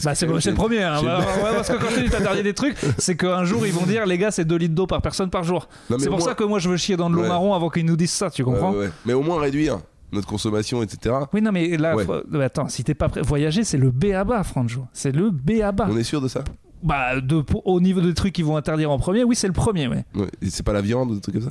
Bah, 0.05 0.15
c'est 0.15 0.27
le 0.27 0.55
premier, 0.55 0.83
hein. 0.83 1.01
Ouais, 1.01 1.09
parce 1.55 1.69
que 1.69 1.77
quand 1.77 1.89
je 1.91 1.97
te 1.97 2.01
dis 2.01 2.11
t'interdis 2.11 2.43
des 2.43 2.55
trucs, 2.55 2.77
c'est 2.99 3.17
qu'un 3.17 3.45
jour 3.45 3.67
ils 3.67 3.73
vont 3.73 3.87
dire 3.87 4.07
les 4.07 4.19
gars, 4.19 4.31
c'est 4.31 4.45
2 4.45 4.57
litres 4.57 4.75
d'eau 4.75 4.87
par 4.87 5.01
personne 5.03 5.31
par 5.31 5.45
jour. 5.45 5.69
Mais 5.91 5.97
C'est 5.99 6.09
pour 6.09 6.19
moins- 6.19 6.27
ça 6.29 6.35
que 6.35 6.45
moi 6.45 6.59
je 6.59 6.69
veux 6.69 6.77
chier 6.77 6.97
dans 6.97 7.11
de 7.11 7.15
l'eau 7.15 7.23
Ouais. 7.23 7.29
marron 7.29 7.55
avant 7.55 7.69
qu'ils 7.71 7.87
nous 7.87 7.97
disent 7.97 8.11
ça, 8.13 8.31
tu 8.31 8.45
comprends 8.45 8.73
ouais, 8.73 8.79
ouais. 8.79 8.91
Mais 9.05 9.13
au 9.13 9.23
moins 9.23 9.41
réduire 9.41 9.79
notre 10.13 10.27
consommation, 10.29 10.83
etc. 10.83 11.15
Oui, 11.33 11.43
non, 11.43 11.51
mais 11.53 11.77
là, 11.77 11.97
Ouais. 11.97 12.05
faut- 12.05 12.41
attends, 12.41 12.69
si 12.69 12.85
t'es 12.85 12.95
pas 12.95 13.09
prêt, 13.09 13.23
voyager, 13.23 13.65
c'est 13.65 13.77
le 13.79 13.91
B 13.91 14.07
à 14.15 14.25
bas, 14.25 14.43
Franjo. 14.45 14.87
C'est 14.93 15.13
le 15.13 15.31
B 15.31 15.61
à 15.63 15.73
bas. 15.73 15.89
On 15.91 15.97
est 15.97 16.05
sûr 16.05 16.21
de 16.21 16.29
ça? 16.29 16.45
Bah, 16.83 17.21
de, 17.21 17.41
pour- 17.41 17.67
au 17.67 17.81
niveau 17.81 18.01
des 18.01 18.15
trucs 18.15 18.33
qu'ils 18.35 18.45
vont 18.45 18.57
interdire 18.57 18.91
en 18.91 18.99
premier, 18.99 19.25
oui, 19.25 19.35
c'est 19.35 19.47
le 19.49 19.53
premier, 19.53 19.89
ouais. 19.89 20.05
Ouais. 20.15 20.27
Et 20.43 20.51
c'est 20.51 20.63
pas 20.63 20.73
la 20.73 20.81
viande 20.83 21.11
ou 21.11 21.15
des 21.17 21.21
trucs 21.21 21.35
comme 21.35 21.45
ça? 21.45 21.51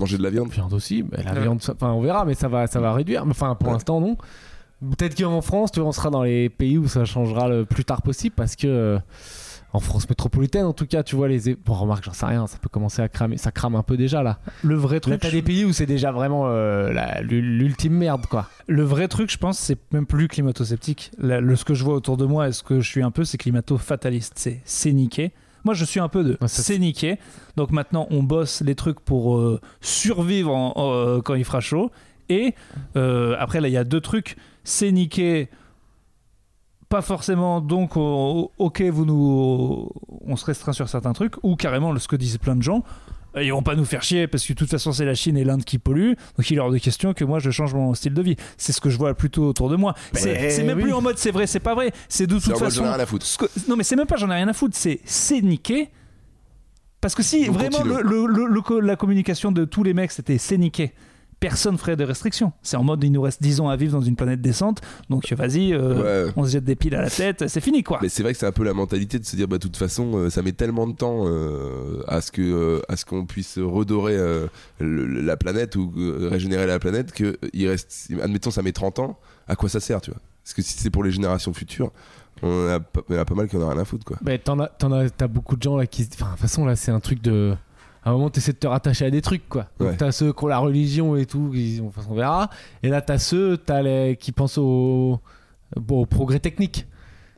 Manger 0.00 0.18
de 0.18 0.22
la 0.22 0.30
viande? 0.30 0.50
Viande 0.50 0.72
aussi, 0.72 1.02
bah, 1.02 1.18
la 1.24 1.32
Ouais. 1.34 1.40
viande, 1.42 1.60
enfin 1.68 1.90
on 1.92 2.00
verra, 2.00 2.24
mais 2.24 2.34
ça 2.34 2.48
va, 2.48 2.66
ça 2.66 2.80
va 2.80 2.92
réduire. 2.94 3.24
Mais 3.26 3.30
Enfin 3.32 3.54
pour 3.54 3.68
Ouais. 3.68 3.74
l'instant 3.74 4.00
non. 4.00 4.16
Peut-être 4.96 5.16
qu'en 5.16 5.40
France, 5.40 5.70
tu 5.72 5.80
vois, 5.80 5.88
on 5.88 5.92
sera 5.92 6.10
dans 6.10 6.22
les 6.22 6.48
pays 6.48 6.78
où 6.78 6.88
ça 6.88 7.04
changera 7.04 7.48
le 7.48 7.64
plus 7.64 7.84
tard 7.84 8.02
possible 8.02 8.34
parce 8.36 8.56
que 8.56 8.66
euh, 8.66 8.98
en 9.72 9.78
France 9.80 10.08
métropolitaine, 10.08 10.64
en 10.66 10.72
tout 10.72 10.86
cas, 10.86 11.02
tu 11.02 11.16
vois 11.16 11.28
les. 11.28 11.48
é- 11.50 11.54
Bon, 11.64 11.72
remarque, 11.74 12.04
j'en 12.04 12.12
sais 12.12 12.26
rien, 12.26 12.46
ça 12.46 12.58
peut 12.58 12.68
commencer 12.68 13.00
à 13.00 13.08
cramer, 13.08 13.36
ça 13.38 13.52
crame 13.52 13.74
un 13.76 13.82
peu 13.82 13.96
déjà 13.96 14.22
là. 14.22 14.38
Le 14.62 14.74
vrai 14.74 14.96
Là, 14.96 15.00
truc, 15.00 15.20
t'as 15.20 15.30
des 15.30 15.40
pays 15.42 15.64
où 15.64 15.72
c'est 15.72 15.86
déjà 15.86 16.10
vraiment 16.12 16.44
euh, 16.48 16.92
la- 16.92 17.22
l'ultime 17.22 17.94
merde 17.94 18.26
quoi. 18.26 18.48
le 18.66 18.82
vrai 18.82 19.08
truc, 19.08 19.30
je 19.30 19.38
pense, 19.38 19.58
c'est 19.58 19.78
même 19.92 20.04
plus 20.06 20.28
climato-sceptique. 20.28 21.10
La- 21.18 21.40
le, 21.40 21.56
ce 21.56 21.64
que 21.64 21.74
je 21.74 21.84
vois 21.84 21.94
autour 21.94 22.16
de 22.16 22.26
moi 22.26 22.48
et 22.48 22.52
ce 22.52 22.62
que 22.62 22.80
je 22.80 22.88
suis 22.88 23.02
un 23.02 23.10
peu, 23.10 23.24
c'est 23.24 23.38
climato-fataliste. 23.38 24.34
C'est 24.36 24.60
c'est 24.64 24.92
niqué. 24.92 25.32
Moi, 25.64 25.74
je 25.74 25.84
suis 25.84 26.00
un 26.00 26.08
peu 26.08 26.24
de 26.24 26.30
Ouais, 26.40 26.48
ça, 26.48 26.60
c'est 26.62 26.78
niqué. 26.78 27.18
Donc 27.56 27.70
maintenant, 27.70 28.08
on 28.10 28.22
bosse 28.24 28.62
les 28.62 28.74
trucs 28.74 28.98
pour 28.98 29.36
euh, 29.38 29.60
survivre 29.80 30.52
en- 30.52 30.72
en- 30.76 30.92
euh, 30.92 31.20
quand 31.20 31.34
il 31.34 31.44
fera 31.44 31.60
chaud. 31.60 31.90
Et 32.28 32.54
euh, 32.96 33.36
après, 33.38 33.60
là, 33.60 33.68
il 33.68 33.72
y 33.72 33.76
a 33.76 33.84
deux 33.84 34.00
trucs. 34.00 34.36
C'est 34.64 34.92
niqué. 34.92 35.48
Pas 36.88 37.00
forcément, 37.00 37.60
donc 37.62 37.96
ok, 37.96 38.82
vous 38.82 39.06
nous, 39.06 39.88
on 40.26 40.36
se 40.36 40.44
restreint 40.44 40.74
sur 40.74 40.88
certains 40.90 41.14
trucs, 41.14 41.42
ou 41.42 41.56
carrément 41.56 41.98
ce 41.98 42.06
que 42.06 42.16
disent 42.16 42.36
plein 42.36 42.54
de 42.54 42.62
gens, 42.62 42.84
ils 43.40 43.50
vont 43.50 43.62
pas 43.62 43.74
nous 43.76 43.86
faire 43.86 44.02
chier 44.02 44.26
parce 44.26 44.44
que 44.44 44.52
de 44.52 44.58
toute 44.58 44.68
façon 44.68 44.92
c'est 44.92 45.06
la 45.06 45.14
Chine 45.14 45.38
et 45.38 45.44
l'Inde 45.44 45.64
qui 45.64 45.78
polluent, 45.78 46.16
donc 46.36 46.50
il 46.50 46.58
est 46.58 46.60
hors 46.60 46.70
de 46.70 46.76
question 46.76 47.14
que 47.14 47.24
moi 47.24 47.38
je 47.38 47.50
change 47.50 47.72
mon 47.72 47.94
style 47.94 48.12
de 48.12 48.20
vie. 48.20 48.36
C'est 48.58 48.72
ce 48.72 48.80
que 48.82 48.90
je 48.90 48.98
vois 48.98 49.14
plutôt 49.14 49.46
autour 49.48 49.70
de 49.70 49.76
moi. 49.76 49.94
C'est 50.12 50.32
Ouais. 50.38 50.50
c'est 50.50 50.64
même 50.64 50.76
oui. 50.76 50.82
plus 50.82 50.92
en 50.92 51.00
mode 51.00 51.16
c'est 51.16 51.30
vrai, 51.30 51.46
c'est 51.46 51.60
pas 51.60 51.74
vrai. 51.74 51.92
C'est 52.10 52.26
de 52.26 52.34
toute 52.34 52.44
j'en 52.44 52.56
ai 52.56 52.58
façon. 52.58 52.82
rien 52.82 52.92
à 52.92 53.06
foutre. 53.06 53.24
ce 53.24 53.38
que- 53.38 53.46
non 53.70 53.76
mais 53.76 53.84
c'est 53.84 53.96
même 53.96 54.06
pas 54.06 54.16
j'en 54.16 54.30
ai 54.30 54.34
rien 54.34 54.48
à 54.48 54.52
foutre, 54.52 54.76
c'est 54.76 55.00
c'est 55.06 55.40
niqué. 55.40 55.88
Parce 57.00 57.14
que 57.14 57.22
si 57.22 57.46
On 57.48 57.52
vraiment 57.52 57.82
le, 57.84 58.80
la 58.80 58.96
communication 58.96 59.50
de 59.50 59.64
tous 59.64 59.82
les 59.82 59.94
mecs 59.94 60.12
c'était 60.12 60.36
c'est 60.36 60.58
niqué, 60.58 60.92
personne 61.42 61.76
ferait 61.76 61.96
de 61.96 62.04
restrictions. 62.04 62.52
C'est 62.62 62.76
en 62.76 62.84
mode 62.84 63.02
il 63.04 63.10
nous 63.12 63.20
reste 63.20 63.42
10 63.42 63.60
ans 63.60 63.68
à 63.68 63.76
vivre 63.76 63.92
dans 63.92 64.00
une 64.00 64.16
planète 64.16 64.40
descente, 64.40 64.80
donc 65.10 65.30
vas-y, 65.32 65.74
euh, 65.74 66.26
Ouais. 66.26 66.32
on 66.36 66.44
se 66.46 66.52
jette 66.52 66.64
des 66.64 66.76
piles 66.76 66.94
à 66.94 67.02
la 67.02 67.10
tête, 67.10 67.48
c'est 67.48 67.60
fini 67.60 67.82
quoi. 67.82 67.98
Mais 68.00 68.08
c'est 68.08 68.22
vrai 68.22 68.32
que 68.32 68.38
c'est 68.38 68.46
un 68.46 68.52
peu 68.52 68.62
la 68.64 68.72
mentalité 68.74 69.18
de 69.18 69.24
se 69.26 69.34
dire, 69.36 69.48
bah, 69.48 69.56
de 69.58 69.62
toute 69.62 69.76
façon, 69.76 70.12
euh, 70.16 70.30
ça 70.30 70.40
met 70.42 70.52
tellement 70.52 70.86
de 70.86 70.94
temps 70.94 71.24
euh, 71.26 72.02
à 72.06 72.20
ce 72.20 72.30
que 72.30 72.40
euh, 72.42 72.80
à 72.88 72.96
ce 72.96 73.04
qu'on 73.04 73.26
puisse 73.26 73.58
redorer 73.58 74.16
euh, 74.16 74.46
le- 74.78 75.04
la 75.20 75.36
planète 75.36 75.76
ou 75.76 75.92
euh, 75.96 76.28
régénérer 76.30 76.66
la 76.66 76.78
planète 76.78 77.12
que 77.12 77.24
euh, 77.24 77.36
il 77.52 77.68
reste, 77.68 78.08
admettons, 78.22 78.50
ça 78.52 78.62
met 78.62 78.72
30 78.72 79.00
ans. 79.00 79.18
À 79.48 79.56
quoi 79.56 79.68
ça 79.68 79.80
sert, 79.80 80.00
tu 80.00 80.12
vois? 80.12 80.20
Parce 80.44 80.54
que 80.54 80.62
si 80.62 80.78
c'est 80.78 80.90
pour 80.90 81.02
les 81.02 81.10
générations 81.10 81.52
futures, 81.52 81.90
on 82.42 82.68
a, 82.68 82.78
pas- 82.80 83.00
il 83.08 83.16
y 83.16 83.18
en 83.18 83.22
a 83.22 83.24
pas 83.24 83.34
mal 83.34 83.48
qui 83.48 83.56
en 83.56 83.62
a 83.68 83.72
rien 83.72 83.80
à 83.82 83.84
foutre, 83.84 84.04
quoi. 84.04 84.16
Bah, 84.22 84.38
t'en 84.38 84.58
as, 84.60 84.68
t'en 84.68 84.92
as, 84.92 85.10
t'as 85.10 85.26
beaucoup 85.26 85.56
de 85.56 85.62
gens 85.62 85.76
là 85.76 85.86
qui. 85.86 86.04
se- 86.04 86.10
Enfin, 86.14 86.26
de 86.26 86.30
toute 86.32 86.40
façon, 86.40 86.64
là, 86.64 86.76
c'est 86.76 86.90
un 86.92 87.00
truc 87.00 87.20
de. 87.22 87.54
À 88.04 88.10
un 88.10 88.12
moment, 88.14 88.30
t'essaies 88.30 88.52
de 88.52 88.58
te 88.58 88.66
rattacher 88.66 89.04
à 89.06 89.10
des 89.10 89.22
trucs, 89.22 89.48
quoi. 89.48 89.66
Donc, 89.78 89.90
Ouais. 89.90 89.96
t'as 89.96 90.10
ceux 90.12 90.32
qui 90.32 90.44
ont 90.44 90.48
la 90.48 90.58
religion 90.58 91.14
et 91.16 91.24
tout, 91.26 91.50
qui, 91.52 91.80
enfin, 91.86 92.02
on 92.10 92.14
verra. 92.14 92.50
Et 92.82 92.88
là, 92.88 93.00
t'as 93.00 93.18
ceux 93.18 93.56
t'as 93.56 93.80
les, 93.82 94.16
qui 94.18 94.32
pensent 94.32 94.58
au, 94.58 95.20
bon, 95.76 96.00
au 96.02 96.06
progrès 96.06 96.40
technique. 96.40 96.86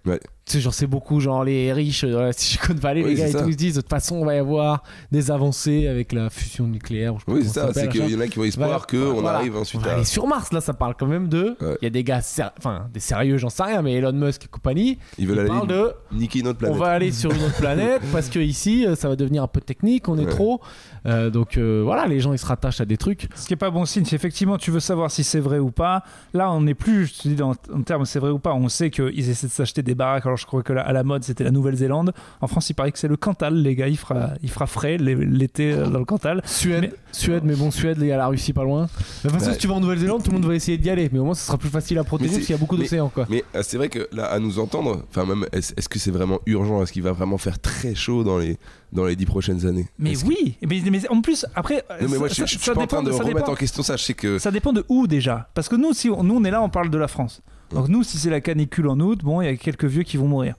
Ouais. 0.07 0.21
Tu 0.47 0.53
sais, 0.53 0.61
genre, 0.61 0.75
c'est 0.75 0.87
beaucoup, 0.87 1.21
genre, 1.21 1.43
les 1.43 1.73
riches 1.73 2.05
dans 2.05 2.21
la 2.21 2.33
Silicon 2.35 2.75
Valley, 2.75 3.03
Oui, 3.03 3.11
les 3.11 3.15
gars, 3.15 3.23
c'est 3.25 3.29
et 3.31 3.33
ça. 3.33 3.43
tout, 3.43 3.49
ils 3.49 3.53
se 3.55 3.57
disent, 3.57 3.75
de 3.77 3.81
toute 3.81 3.89
façon, 3.89 4.17
on 4.17 4.27
va 4.27 4.35
y 4.35 4.39
avoir 4.39 4.83
des 5.11 5.31
avancées 5.31 5.87
avec 5.87 6.13
la 6.13 6.29
fusion 6.29 6.67
nucléaire. 6.67 7.15
je 7.27 7.33
Oui, 7.33 7.41
c'est 7.45 7.49
ça. 7.61 7.73
C'est 7.73 7.89
qu'il 7.89 8.11
y 8.11 8.15
en 8.15 8.21
a 8.21 8.29
qui 8.29 8.39
ont 8.39 8.45
espoir 8.45 8.69
Voilà. 8.69 8.85
qu'on 9.07 9.21
Voilà. 9.23 9.39
arrive 9.39 9.57
On 9.57 9.61
ensuite 9.63 9.81
va 9.81 9.93
à. 9.93 9.95
aller 9.95 10.05
sur 10.05 10.27
Mars, 10.27 10.53
là, 10.53 10.61
ça 10.61 10.75
parle 10.75 10.97
quand 10.99 11.07
même 11.07 11.29
de. 11.29 11.57
Il 11.63 11.67
Ouais. 11.67 11.79
y 11.81 11.87
a 11.87 11.91
des 11.91 12.05
gars, 12.05 12.21
ser- 12.21 12.51
enfin, 12.59 12.89
des 12.93 13.01
sérieux, 13.01 13.39
j'en 13.39 13.49
sais 13.49 13.63
rien, 13.63 13.81
mais 13.81 13.95
Elon 13.95 14.13
Musk 14.13 14.45
et 14.45 14.49
compagnie, 14.49 14.99
Ils 15.17 15.23
ils 15.25 15.29
veulent 15.29 15.39
aller 15.39 15.49
parlent 15.49 15.67
de 15.67 15.93
niquer 16.13 16.43
notre 16.43 16.59
planète. 16.59 16.77
on 16.77 16.79
va 16.79 16.91
aller 16.91 17.11
sur 17.11 17.33
une 17.33 17.43
autre 17.43 17.57
planète 17.57 18.03
parce 18.13 18.29
que 18.29 18.39
ici 18.39 18.87
euh, 18.87 18.97
ça 18.97 19.09
va 19.09 19.17
devenir 19.17 19.43
un 19.43 19.49
peu 19.49 19.63
technique, 19.63 20.09
on 20.11 20.19
est 20.19 20.25
Ouais. 20.27 20.31
trop. 20.31 20.61
Euh, 21.07 21.31
donc 21.31 21.57
euh, 21.57 21.81
voilà, 21.85 22.07
les 22.07 22.21
gens 22.21 22.33
ils 22.35 22.39
se 22.39 22.45
rattachent 22.47 22.81
à 22.83 22.85
des 22.85 22.99
trucs. 22.99 23.29
Ce 23.35 23.47
qui 23.47 23.55
est 23.55 23.57
pas 23.57 23.71
bon 23.71 23.87
signe, 23.87 24.05
si 24.05 24.15
effectivement 24.15 24.59
tu 24.59 24.71
veux 24.71 24.81
savoir 24.81 25.11
si 25.11 25.25
c'est 25.25 25.41
vrai 25.41 25.59
ou 25.59 25.71
pas, 25.71 26.03
là 26.35 26.51
on 26.53 26.61
n'est 26.61 26.75
plus, 26.75 27.07
je 27.07 27.15
te 27.23 27.29
dis 27.29 27.43
en 27.43 27.55
termes 27.55 28.05
c'est 28.05 28.19
vrai 28.19 28.31
ou 28.31 28.39
pas, 28.39 28.53
on 28.53 28.69
sait 28.69 28.91
qu'ils 28.91 29.31
essaient 29.31 29.47
de 29.47 29.53
s'acheter 29.53 29.83
des 29.83 29.95
baraques, 29.95 30.27
alors 30.35 30.39
je 30.39 30.47
crois 30.47 30.63
que 30.65 30.73
là, 30.73 30.83
à 30.83 30.93
la 30.93 31.05
mode 31.05 31.23
c'était 31.25 31.45
la 31.45 31.51
Nouvelle-Zélande. 31.53 32.13
En 32.41 32.47
France 32.49 32.69
il 32.71 32.75
paraît 32.75 32.91
que 32.93 32.99
c'est 32.99 33.09
le 33.09 33.17
Cantal, 33.17 33.55
les 33.55 33.75
gars, 33.77 33.87
il 33.89 33.97
fera, 33.97 34.31
il 34.43 34.51
fera 34.51 34.67
frais 34.67 34.97
l'é- 34.99 35.15
l'été 35.15 35.73
euh, 35.73 35.87
dans 35.87 35.99
le 36.01 36.05
Cantal. 36.05 36.43
Suède, 36.45 36.81
Mais- 36.83 36.93
Suède, 37.13 37.43
mais 37.45 37.55
bon, 37.55 37.71
Suède, 37.71 37.99
il 38.01 38.07
y 38.09 38.13
a 38.13 38.17
la 38.17 38.27
Russie 38.27 38.53
pas 38.53 38.65
loin. 38.65 38.83
De 38.83 38.89
toute 39.23 39.31
façon, 39.31 39.47
Bah, 39.47 39.53
si 39.53 39.59
tu 39.59 39.67
vas 39.69 39.75
en 39.75 39.81
Nouvelle-Zélande, 39.81 40.23
tout 40.25 40.31
le 40.31 40.39
monde 40.39 40.47
va 40.47 40.55
essayer 40.55 40.77
d'y 40.79 40.91
aller, 40.91 41.09
mais 41.13 41.21
au 41.21 41.25
moins 41.25 41.35
ce 41.35 41.47
sera 41.47 41.57
plus 41.59 41.69
facile 41.69 41.99
à 41.99 42.05
protéger 42.05 42.33
parce 42.33 42.47
qu'il 42.47 42.55
y 42.55 42.59
a 42.59 42.61
beaucoup 42.61 42.77
d'océans 42.77 43.09
quoi. 43.15 43.27
Mais 43.31 43.45
euh, 43.55 43.63
c'est 43.63 43.77
vrai 43.77 43.89
que 43.89 44.09
là, 44.13 44.25
à 44.27 44.39
nous 44.41 44.59
entendre, 44.59 45.03
enfin 45.11 45.25
même, 45.25 45.47
est-ce 45.53 45.89
que 45.89 45.99
c'est 45.99 46.11
vraiment 46.11 46.41
urgent? 46.47 46.83
Est-ce 46.83 46.93
qu'il 46.93 47.03
va 47.03 47.13
vraiment 47.13 47.39
faire 47.39 47.59
très 47.61 47.95
chaud 47.95 48.25
dans 48.25 48.39
les 48.39 48.59
dans 48.93 49.05
les 49.07 49.17
dix 49.17 49.27
prochaines 49.27 49.67
années? 49.67 49.87
Mais 49.99 50.15
que- 50.15 50.25
oui, 50.27 50.57
mais, 50.67 50.81
mais 50.91 51.09
en 51.09 51.21
plus 51.21 51.47
après, 51.55 51.85
Non 52.01 52.09
mais 52.11 52.19
moi 52.19 52.29
ça- 52.29 52.35
je, 52.35 52.47
je- 52.47 52.53
je 52.53 52.59
ça 52.59 52.63
suis 52.65 52.71
pas 52.73 52.77
en 52.79 52.81
dépend 52.83 52.97
train 52.97 53.03
de 53.05 53.11
remettre 53.11 53.35
dépend- 53.37 53.53
en 53.53 53.55
question 53.57 53.83
ça. 53.83 53.97
Je 53.97 54.03
sais 54.05 54.15
que 54.15 54.39
Ça 54.39 54.51
dépend 54.51 54.73
de 54.73 54.85
où 54.89 55.07
déjà. 55.07 55.49
Parce 55.55 55.69
que 55.69 55.77
nous, 55.77 55.93
si 55.93 56.11
on, 56.11 56.23
nous, 56.23 56.35
on 56.37 56.45
est 56.45 56.51
là, 56.51 56.63
on 56.63 56.69
parle 56.69 56.91
de 56.91 56.99
la 56.99 57.09
France. 57.09 57.43
Donc 57.75 57.89
nous, 57.89 58.03
si 58.03 58.19
c'est 58.19 58.31
la 58.31 58.41
canicule 58.41 58.89
en 58.89 58.99
août, 59.01 59.21
bon, 59.23 59.41
il 59.43 59.47
y 59.47 59.49
a 59.49 59.57
quelques 59.57 59.85
vieux 59.85 60.03
qui 60.03 60.17
vont 60.17 60.29
mourir. 60.29 60.55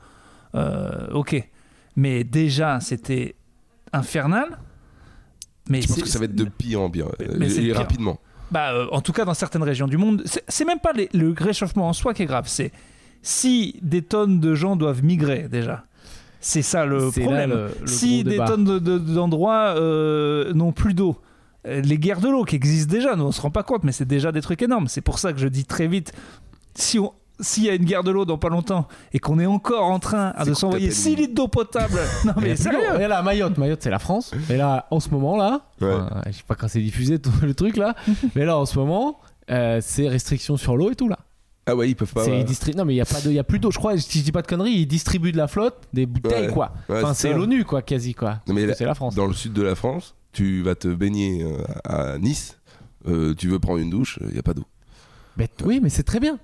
Euh, 0.56 1.08
ok. 1.14 1.36
Mais 1.96 2.24
déjà, 2.24 2.80
c'était 2.80 3.36
infernal. 3.94 4.58
Mais 5.70 5.82
je 5.82 5.88
pense 5.88 6.02
que 6.02 6.08
ça 6.10 6.20
va 6.20 6.26
être 6.26 6.36
de 6.36 6.44
pire 6.46 6.82
en 6.82 6.90
pire 6.90 7.08
euh, 7.22 7.36
Mais 7.40 7.52
et 7.56 7.60
pire. 7.62 7.78
rapidement. 7.78 8.20
bah, 8.52 8.74
euh, 8.74 8.88
en 8.92 9.02
tout 9.02 9.14
cas, 9.14 9.26
dans 9.26 9.34
certaines 9.34 9.64
régions 9.64 9.88
du 9.88 9.98
monde, 9.98 10.24
c'est 10.48 10.66
même 10.66 10.80
pas 10.80 10.94
les- 10.94 11.10
le 11.14 11.34
réchauffement 11.38 11.90
en 11.90 11.94
soi 11.94 12.14
qui 12.14 12.22
est 12.24 12.28
grave. 12.28 12.46
C'est 12.48 12.72
si 13.24 13.80
des 13.82 14.02
tonnes 14.04 14.40
de 14.40 14.54
gens 14.54 14.76
doivent 14.76 15.04
migrer 15.04 15.48
déjà. 15.50 15.86
C'est 16.42 16.62
ça 16.62 16.86
le 16.86 17.06
là 17.06 17.12
problème. 17.12 17.50
le- 17.50 17.70
le 17.82 17.88
si 17.88 18.18
gros 18.18 18.24
des 18.26 18.30
débat. 18.32 18.46
tonnes 18.46 18.64
de- 18.66 18.78
de- 18.80 19.00
d'endroits 19.00 19.74
euh, 19.78 20.54
n'ont 20.54 20.72
plus 20.74 20.94
d'eau, 20.94 21.20
euh, 21.66 21.82
les 21.82 21.98
guerres 21.98 22.22
de 22.22 22.30
l'eau 22.30 22.44
qui 22.44 22.56
existent 22.56 22.92
déjà, 22.92 23.16
nous 23.16 23.24
on 23.24 23.32
se 23.32 23.42
rend 23.42 23.50
pas 23.50 23.64
compte, 23.64 23.84
mais 23.84 23.92
c'est 23.92 24.06
déjà 24.06 24.32
des 24.32 24.42
trucs 24.42 24.62
énormes. 24.62 24.88
C'est 24.88 25.02
pour 25.02 25.18
ça 25.18 25.34
que 25.34 25.40
je 25.40 25.48
dis 25.48 25.66
très 25.66 25.88
vite, 25.88 26.14
si 26.76 27.00
on 27.00 27.14
s'il 27.42 27.64
y 27.66 27.70
a 27.70 27.74
une 27.76 27.84
guerre 27.84 28.04
de 28.06 28.12
l'eau 28.12 28.24
dans 28.24 28.38
pas 28.38 28.48
longtemps 28.48 28.88
et 29.12 29.20
qu'on 29.20 29.40
est 29.40 29.46
encore 29.46 29.84
en 29.84 30.00
train 30.00 30.32
de 30.46 30.54
s'envoyer 30.54 30.86
t'appelle 30.88 30.96
6 31.04 31.10
une- 31.10 31.16
litres 31.18 31.34
d'eau 31.34 31.50
potable, 31.50 32.00
non 32.26 32.32
Mais 32.42 32.56
sérieux, 32.56 32.80
Et 32.98 33.08
là, 33.10 33.22
Mayotte, 33.24 33.58
Mayotte 33.58 33.84
c'est 33.84 33.90
la 33.90 34.00
France. 34.00 34.32
Et 34.50 34.56
là, 34.56 34.88
en 34.90 35.02
ce 35.02 35.10
moment 35.10 35.36
là, 35.36 35.66
Ouais. 35.82 35.94
enfin, 35.94 36.22
je 36.28 36.32
sais 36.32 36.44
pas 36.48 36.56
quand 36.56 36.70
c'est 36.70 36.80
diffusé 36.80 37.20
tout 37.20 37.34
le 37.42 37.54
truc 37.54 37.76
là, 37.76 37.94
mais 38.36 38.46
là 38.46 38.58
en 38.58 38.66
ce 38.66 38.80
moment, 38.80 39.20
euh, 39.52 39.80
c'est 39.82 40.08
restrictions 40.08 40.56
sur 40.56 40.78
l'eau 40.78 40.92
et 40.92 40.96
tout 40.96 41.10
là. 41.10 41.20
Ah 41.66 41.76
ouais 41.76 41.90
ils 41.90 41.96
peuvent 41.96 42.14
pas. 42.14 42.24
Ouais. 42.26 42.46
distri- 42.46 42.74
Non 42.74 42.86
mais 42.86 42.94
il 42.94 42.98
y 42.98 43.02
a 43.02 43.06
pas 43.06 43.20
de, 43.20 43.28
il 43.30 43.36
y 43.36 43.40
a 43.40 43.44
plus 43.44 43.60
d'eau. 43.60 43.70
Je 43.70 43.80
crois, 43.80 43.98
si 43.98 44.20
je 44.20 44.24
dis 44.24 44.32
pas 44.32 44.42
de 44.42 44.48
conneries, 44.48 44.72
ils 44.72 44.86
distribuent 44.86 45.34
de 45.34 45.38
la 45.38 45.50
flotte, 45.50 45.76
des 45.92 46.06
bouteilles 46.06 46.48
Ouais. 46.48 46.54
quoi. 46.54 46.72
Ouais, 46.88 47.00
enfin, 47.04 47.14
c'est 47.14 47.34
l'ONU 47.34 47.66
quoi, 47.66 47.82
quasi 47.82 48.14
quoi. 48.14 48.40
C'est 48.48 48.86
la 48.86 48.96
France. 48.96 49.14
Dans 49.14 49.26
le 49.28 49.34
sud 49.34 49.52
de 49.52 49.62
la 49.62 49.76
France, 49.76 50.16
tu 50.32 50.62
vas 50.62 50.76
te 50.76 50.88
baigner 50.88 51.44
euh, 51.44 51.58
à 51.84 52.18
Nice. 52.18 52.58
euh, 53.10 53.34
tu 53.34 53.50
veux 53.50 53.60
prendre 53.60 53.80
une 53.80 53.90
douche, 53.90 54.20
il 54.30 54.36
y 54.38 54.40
a 54.40 54.44
pas 54.44 54.54
d'eau. 54.54 54.64
Oui, 55.66 55.82
mais 55.84 55.90
c'est 55.90 56.04
très 56.04 56.22
bien. 56.22 56.40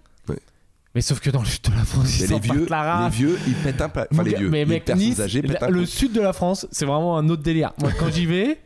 Mais 0.93 1.01
sauf 1.01 1.19
que 1.21 1.29
dans 1.29 1.39
le 1.39 1.45
sud 1.45 1.61
de 1.63 1.71
la 1.71 1.85
France, 1.85 2.19
ils 2.19 2.27
les 2.27 2.39
vieux, 2.39 2.67
la 2.69 3.03
les 3.05 3.09
vieux, 3.15 3.39
ils 3.47 3.53
pètent 3.53 3.81
un 3.81 3.87
plat. 3.89 4.07
Enfin 4.11 4.23
les 4.23 4.35
vieux, 4.35 4.49
mais 4.49 4.59
les 4.59 4.65
mec, 4.65 4.85
personnes 4.85 5.05
Nice, 5.05 5.19
âgées 5.21 5.41
pètent 5.41 5.63
un 5.63 5.69
le 5.69 5.85
sud 5.85 6.11
de 6.11 6.19
la 6.19 6.33
France, 6.33 6.67
c'est 6.71 6.85
vraiment 6.85 7.17
un 7.17 7.29
autre 7.29 7.43
délire. 7.43 7.71
Moi, 7.79 7.91
quand 7.97 8.09
j'y 8.11 8.25
vais, 8.25 8.59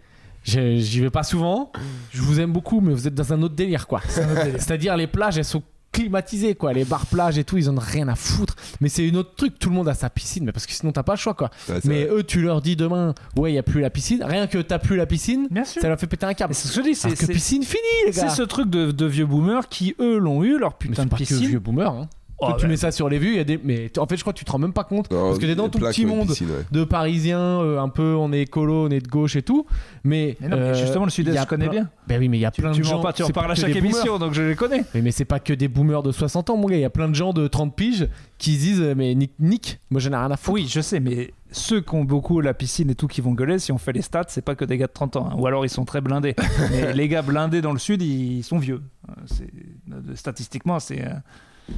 j'y 0.44 1.02
vais 1.02 1.12
pas 1.12 1.24
souvent. 1.24 1.72
Je 2.12 2.22
vous 2.22 2.40
aime 2.40 2.52
beaucoup, 2.52 2.82
mais 2.82 2.94
vous 2.94 3.08
êtes 3.08 3.14
dans 3.14 3.32
un 3.32 3.42
autre 3.44 3.56
délire, 3.56 3.86
quoi. 3.86 4.02
C'est-à-dire 4.08 4.98
les 4.98 5.08
plages, 5.08 5.38
elles 5.38 5.46
sont 5.46 5.62
climatisées, 5.96 6.56
quoi. 6.56 6.74
Les 6.74 6.84
bars 6.86 7.06
plages 7.06 7.38
et 7.38 7.44
tout, 7.44 7.58
ils 7.58 7.70
en 7.70 7.78
ont 7.78 7.82
rien 7.82 8.08
à 8.08 8.16
foutre. 8.16 8.56
Mais 8.82 8.90
c'est 8.90 9.08
une 9.08 9.18
autre 9.18 9.34
truc. 9.36 9.58
Tout 9.60 9.70
le 9.70 9.76
monde 9.76 9.88
a 9.88 9.94
sa 9.94 10.10
piscine, 10.10 10.44
mais 10.46 10.52
parce 10.52 10.66
que 10.66 10.74
sinon 10.74 10.92
t'as 10.92 11.04
pas 11.04 11.14
le 11.14 11.18
choix, 11.18 11.34
quoi. 11.34 11.50
Ouais, 11.70 11.80
Mais 11.86 12.06
vrai. 12.06 12.16
eux, 12.18 12.24
tu 12.24 12.42
leur 12.42 12.62
dis 12.62 12.76
demain, 12.76 13.14
ouais, 13.38 13.52
il 13.52 13.56
y 13.56 13.58
a 13.58 13.64
plus 13.64 13.82
la 13.82 13.90
piscine. 13.90 14.24
Rien 14.24 14.48
que 14.48 14.58
t'as 14.58 14.80
plus 14.80 14.96
la 14.98 15.06
piscine, 15.06 15.48
bien 15.52 15.64
sûr. 15.64 15.82
ça 15.82 15.88
leur 15.88 16.00
fait 16.00 16.08
péter 16.08 16.26
un 16.26 16.34
câble. 16.34 16.50
Mais 16.52 16.54
c'est 16.56 16.68
ce 16.68 16.76
que 16.80 16.84
je 16.84 16.90
dis, 16.90 16.96
c'est 16.96 17.16
que 17.16 17.26
piscine 17.32 17.64
finie, 17.64 18.12
c'est 18.14 18.30
ce 18.30 18.44
truc 18.44 18.70
de, 18.70 18.92
de 18.92 19.06
vieux 19.06 19.26
boomers 19.26 19.68
qui 19.70 19.96
eux 20.00 20.18
l'ont 20.18 20.44
eu 20.44 20.58
leur 20.58 20.72
Mais 20.82 20.90
putain 20.90 21.04
c'est 21.04 21.06
de 21.06 21.10
pas 21.10 21.18
que 21.18 21.24
piscine. 21.24 21.48
vieux 21.48 21.60
boomer, 21.60 21.90
hein. 21.92 22.08
Oh, 22.38 22.48
Quand 22.48 22.54
tu 22.58 22.68
mets 22.68 22.76
ça 22.76 22.92
sur 22.92 23.08
les 23.08 23.18
vues, 23.18 23.30
il 23.30 23.36
y 23.38 23.40
a 23.40 23.46
des. 23.46 23.58
Mais 23.64 23.90
en 23.98 24.06
fait, 24.08 24.18
je 24.18 24.22
crois 24.22 24.34
que 24.34 24.38
tu 24.40 24.44
te 24.44 24.52
rends 24.52 24.58
même 24.60 24.74
pas 24.74 24.84
compte. 24.84 25.10
Non, 25.10 25.28
parce 25.28 25.40
que 25.40 25.46
t'es 25.46 25.56
dans 25.56 25.68
a 25.68 25.70
ton 25.70 25.80
petit 25.80 26.06
monde 26.06 26.28
piscine, 26.28 26.48
ouais. 26.50 26.66
de 26.70 26.84
Parisiens, 26.84 27.40
euh, 27.40 27.80
un 27.80 27.88
peu, 27.88 28.14
on 28.14 28.34
est 28.34 28.42
écolo, 28.42 28.88
on 28.88 28.90
est 28.90 29.00
de 29.00 29.08
gauche 29.08 29.38
et 29.38 29.42
tout. 29.42 29.66
Mais, 30.04 30.36
mais 30.42 30.50
non, 30.50 30.58
mais 30.58 30.62
euh, 30.64 30.74
justement, 30.74 31.06
le 31.06 31.12
sud-est, 31.12 31.40
je 31.40 31.46
connais 31.46 31.66
plein- 31.70 31.72
bien. 31.82 31.90
Ben 32.08 32.20
oui, 32.20 32.28
mais 32.28 32.38
il 32.38 32.42
y 32.42 32.46
a 32.46 32.52
plein 32.52 32.72
Tu 32.74 32.82
de 32.82 32.86
gens. 32.86 33.00
parles, 33.02 33.14
tu 33.14 33.24
en 33.24 33.28
pas 33.28 33.34
parles 33.42 33.52
à 33.52 33.56
que 33.56 33.62
chaque 33.62 33.76
émission, 33.78 34.20
donc 34.20 34.34
je 34.34 34.42
les 34.42 34.56
connais. 34.56 34.84
Mais, 34.94 35.02
mais 35.02 35.12
c'est 35.12 35.24
pas 35.24 35.40
que 35.40 35.54
des 35.54 35.70
boomers 35.70 36.04
de 36.04 36.12
60 36.12 36.50
ans, 36.50 36.58
mon 36.58 36.68
gars. 36.68 36.76
Il 36.76 36.82
y 36.82 36.86
a 36.86 36.90
plein 36.90 37.08
de 37.08 37.16
gens 37.16 37.32
de 37.32 37.48
30 37.48 37.74
piges 37.74 38.10
qui 38.38 38.56
se 38.56 38.60
disent 38.60 38.82
Mais 38.98 39.16
Nick, 39.16 39.32
Nick 39.40 39.80
moi 39.90 40.02
j'en 40.02 40.12
ai 40.12 40.18
rien 40.18 40.30
à 40.30 40.36
foutre. 40.36 40.56
Oui, 40.56 40.68
je 40.70 40.82
sais, 40.82 41.00
mais 41.00 41.34
ceux 41.52 41.80
qui 41.80 41.96
ont 41.96 42.04
beaucoup 42.04 42.42
la 42.42 42.54
piscine 42.54 42.90
et 42.90 42.96
tout 42.96 43.08
qui 43.08 43.22
vont 43.22 43.32
gueuler, 43.32 43.60
si 43.60 43.72
on 43.72 43.78
fait 43.78 43.94
les 43.94 44.02
stats, 44.02 44.26
c'est 44.28 44.44
pas 44.44 44.56
que 44.56 44.66
des 44.66 44.78
gars 44.78 44.88
de 44.88 44.92
30 44.92 45.16
ans. 45.16 45.30
hein. 45.32 45.36
Ou 45.38 45.48
alors 45.48 45.66
ils 45.66 45.70
sont 45.70 45.86
très 45.86 46.02
blindés. 46.02 46.36
Mais 46.72 46.92
les 46.94 47.08
gars 47.08 47.22
blindés 47.22 47.62
dans 47.62 47.72
le 47.72 47.80
sud, 47.80 48.02
ils 48.02 48.44
sont 48.44 48.58
vieux. 48.58 48.82
C'est- 49.26 49.48
euh, 49.94 50.02
Statistiquement, 50.16 50.80
c'est. 50.82 51.02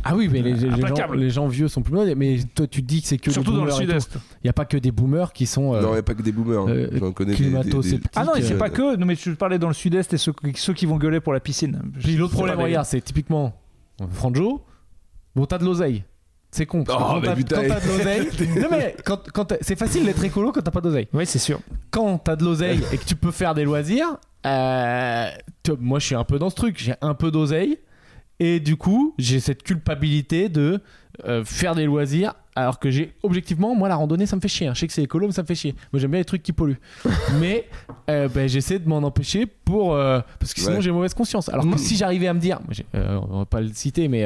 Ah 0.03 0.15
oui, 0.15 0.27
mais 0.31 0.41
les, 0.41 0.53
les 0.53 0.59
gens, 0.69 0.73
Implacable. 0.73 1.17
les 1.17 1.29
gens 1.29 1.47
vieux 1.47 1.67
sont 1.69 1.81
plus 1.81 1.93
loin. 1.93 2.05
Mais 2.15 2.39
toi, 2.55 2.67
tu 2.67 2.81
dis 2.81 3.01
que 3.01 3.07
c'est 3.07 3.17
que 3.17 3.31
Surtout 3.31 3.53
dans 3.53 3.63
le 3.65 3.71
sud-est. 3.71 4.15
Il 4.15 4.45
n'y 4.45 4.49
a 4.49 4.53
pas 4.53 4.65
que 4.65 4.75
des 4.77 4.91
boomers 4.91 5.31
qui 5.33 5.45
sont 5.45 5.73
euh, 5.73 5.81
Non, 5.81 5.89
il 5.89 5.93
n'y 5.93 5.97
a 5.99 6.03
pas 6.03 6.13
que 6.15 6.21
des 6.21 6.31
boomers. 6.33 6.63
hein. 6.67 6.69
euh, 6.71 6.89
J'en 6.99 7.11
connais 7.13 7.31
des- 7.31 7.37
des- 7.37 7.43
des- 7.51 7.59
climato-sceptiques. 7.61 8.11
Ah 8.15 8.25
non, 8.25 8.35
et 8.35 8.41
c'est 8.41 8.55
euh, 8.55 8.57
pas 8.57 8.69
que. 8.69 8.95
Non, 8.97 9.05
mais 9.05 9.15
je 9.15 9.31
parlais 9.31 9.59
dans 9.59 9.69
le 9.69 9.73
sud-est 9.73 10.13
et 10.13 10.17
ceux, 10.17 10.33
ceux 10.55 10.73
qui 10.73 10.85
vont 10.85 10.97
gueuler 10.97 11.19
pour 11.21 11.31
la 11.33 11.39
piscine. 11.39 11.81
Puis 11.99 12.15
l'autre 12.17 12.33
problème, 12.33 12.59
regarde, 12.59 12.85
c'est 12.85 13.01
typiquement 13.01 13.53
Franjo. 14.11 14.63
Bon, 15.35 15.45
t'as 15.45 15.57
de 15.57 15.65
l'oseille. 15.65 16.03
C'est 16.51 16.65
con. 16.65 16.83
Oh, 16.87 16.93
quand 16.93 17.21
t'as- 17.21 17.35
de 17.35 17.87
l'oseille. 17.97 18.27
non, 18.61 18.67
mais 18.71 18.95
quand, 19.05 19.53
c'est 19.61 19.77
facile 19.77 20.05
d'être 20.05 20.23
écolo 20.23 20.51
quand 20.51 20.61
t'as 20.61 20.71
pas 20.71 20.81
d'oseille. 20.81 21.07
Oui, 21.13 21.25
c'est 21.25 21.39
sûr. 21.39 21.59
Quand 21.91 22.17
t'as 22.17 22.35
de 22.35 22.43
l'oseille 22.43 22.81
et 22.91 22.97
que 22.97 23.05
tu 23.05 23.15
peux 23.15 23.31
faire 23.31 23.53
des 23.53 23.63
loisirs, 23.65 24.17
euh, 24.45 25.27
tu 25.63 25.71
moi 25.79 25.99
je 25.99 26.05
suis 26.07 26.15
un 26.15 26.23
peu 26.23 26.39
dans 26.39 26.49
ce 26.49 26.55
truc. 26.55 26.77
J'ai 26.79 26.93
un 27.01 27.13
peu 27.13 27.31
d'oseille. 27.31 27.77
Et 28.39 28.59
du 28.59 28.75
coup, 28.75 29.13
j'ai 29.17 29.39
cette 29.39 29.63
culpabilité 29.63 30.47
de 30.49 30.81
euh, 31.25 31.43
faire 31.43 31.73
des 31.75 31.85
loisirs. 31.85 32.33
Alors 32.55 32.79
que 32.79 32.89
j'ai, 32.89 33.13
objectivement, 33.21 33.75
moi 33.75 33.87
la 33.87 33.95
randonnée 33.95 34.25
ça 34.25 34.35
me 34.35 34.41
fait 34.41 34.47
chier. 34.47 34.67
hein. 34.67 34.73
Je 34.73 34.79
sais 34.79 34.87
que 34.87 34.93
c'est 34.93 35.03
écolo, 35.03 35.27
mais 35.27 35.33
ça 35.33 35.43
me 35.43 35.47
fait 35.47 35.53
chier. 35.55 35.75
Moi 35.93 35.99
j'aime 35.99 36.09
bien 36.11 36.19
les 36.19 36.25
trucs 36.25 36.41
qui 36.43 36.53
polluent. 36.53 36.79
mais 37.39 37.67
euh, 38.09 38.27
ben, 38.27 38.47
j'essaie 38.49 38.79
de 38.79 38.87
m'en 38.89 38.97
empêcher 38.97 39.45
pour. 39.45 39.93
euh, 39.93 40.19
parce 40.39 40.53
que 40.55 40.61
sinon 40.61 40.75
Ouais. 40.77 40.81
j'ai 40.81 40.91
mauvaise 40.91 41.13
conscience. 41.13 41.49
Alors 41.49 41.65
que 41.65 41.75
Mm. 41.75 41.77
si 41.77 41.95
j'arrivais 41.95 42.27
à 42.27 42.33
me 42.33 42.39
dire. 42.39 42.59
on 42.93 43.39
va 43.39 43.45
pas 43.45 43.61
le 43.61 43.69
citer, 43.73 44.07
mais. 44.07 44.25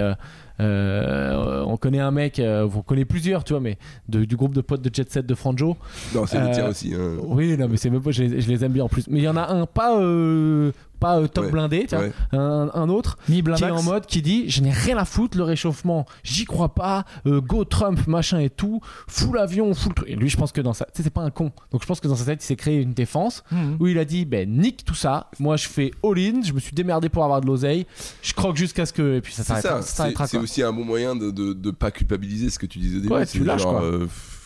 Euh, 0.62 1.64
on 1.68 1.78
connaît 1.78 2.00
un 2.00 2.12
mec, 2.12 2.40
euh, 2.40 2.68
on 2.76 2.82
connaît 2.82 3.06
plusieurs, 3.06 3.44
tu 3.44 3.54
vois, 3.54 3.60
mais 3.62 3.78
de- 4.10 4.26
du 4.26 4.36
groupe 4.36 4.54
de 4.54 4.62
potes 4.62 4.82
de 4.82 4.94
Jet 4.94 5.12
Set 5.12 5.26
de 5.26 5.36
Franjo. 5.36 5.78
Non, 6.16 6.26
c'est 6.26 6.40
le 6.40 6.48
Euh, 6.48 6.54
tien 6.54 6.68
aussi. 6.70 6.94
hein. 6.94 7.18
Oui, 7.24 7.58
non, 7.58 7.68
mais 7.70 7.78
c'est 7.78 7.90
même 7.90 8.02
pas, 8.02 8.12
je 8.12 8.24
les, 8.24 8.42
je 8.42 8.50
les 8.50 8.64
aime 8.64 8.72
bien 8.72 8.84
en 8.84 8.90
plus. 8.90 9.08
Mais 9.10 9.20
il 9.20 9.24
y 9.24 9.30
en 9.30 9.38
a 9.38 9.48
un, 9.52 9.66
pas, 9.66 9.98
euh, 9.98 10.72
pas 11.00 11.18
euh, 11.20 11.28
top 11.28 11.46
Ouais. 11.46 11.52
blindé, 11.52 11.86
tiens, 11.88 12.00
Ouais. 12.00 12.12
un, 12.32 12.70
un 12.74 12.90
autre 12.90 13.18
Mi 13.28 13.42
qui 13.42 13.64
est 13.64 13.72
en 13.72 13.82
mode 13.82 14.06
qui 14.06 14.22
dit 14.22 14.50
je 14.52 14.62
n'ai 14.62 14.70
rien 14.70 14.98
à 14.98 15.06
foutre 15.06 15.36
le 15.36 15.44
réchauffement 15.44 16.06
j'y 16.24 16.46
crois 16.46 16.76
pas 16.76 17.06
euh, 17.26 17.42
go 17.42 17.64
Trump 17.66 18.06
machin 18.06 18.38
et 18.38 18.52
tout 18.52 18.82
fous 19.08 19.34
l'avion 19.34 19.74
fous 19.74 19.90
le 19.90 19.96
truc 19.96 20.10
et 20.10 20.16
lui 20.16 20.30
je 20.30 20.38
pense 20.38 20.52
que 20.52 20.62
dans 20.62 20.74
sa 20.74 20.86
c'est 20.94 21.10
pas 21.10 21.22
un 21.24 21.32
con 21.32 21.52
donc 21.72 21.82
je 21.82 21.88
pense 21.88 22.00
que 22.02 22.08
dans 22.08 22.16
sa 22.16 22.26
tête 22.26 22.44
il 22.44 22.46
s'est 22.46 22.56
créé 22.56 22.80
une 22.80 22.94
défense 22.94 23.44
Mhm. 23.52 23.78
où 23.80 23.88
il 23.88 23.98
a 23.98 24.06
dit 24.06 24.26
ben 24.26 24.48
nique 24.48 24.86
tout 24.86 24.94
ça 24.94 25.32
moi 25.40 25.58
je 25.58 25.68
fais 25.68 25.90
all 26.04 26.20
in 26.20 26.44
je 26.44 26.54
me 26.54 26.60
suis 26.60 26.74
démerdé 26.74 27.10
pour 27.10 27.24
avoir 27.24 27.42
de 27.42 27.48
l'oseille 27.48 27.88
je 28.22 28.34
croque 28.36 28.58
jusqu'à 28.58 28.86
ce 28.86 28.94
que 28.94 29.16
et 29.18 29.22
puis 29.22 29.34
ça 29.34 29.44
C'est 29.44 29.50
s'arrêtera 29.60 29.82
ça, 29.82 29.88
ça 29.88 30.04
c'est. 30.08 30.14
Aussi 30.52 30.64
un 30.64 30.74
bon 30.74 30.84
moyen 30.84 31.16
de, 31.16 31.32
de, 31.32 31.54
de 31.54 31.72
pas 31.72 31.92
culpabiliser 31.92 32.50
ce 32.50 32.60
que 32.60 32.66
tu 32.66 32.80
disais 32.80 32.98
au 32.98 33.02
début. 33.02 33.14
Ouais, 33.14 33.26
tu 33.26 33.44
lâches, 33.44 33.62
genre, 33.62 33.80
quoi. 33.80 34.00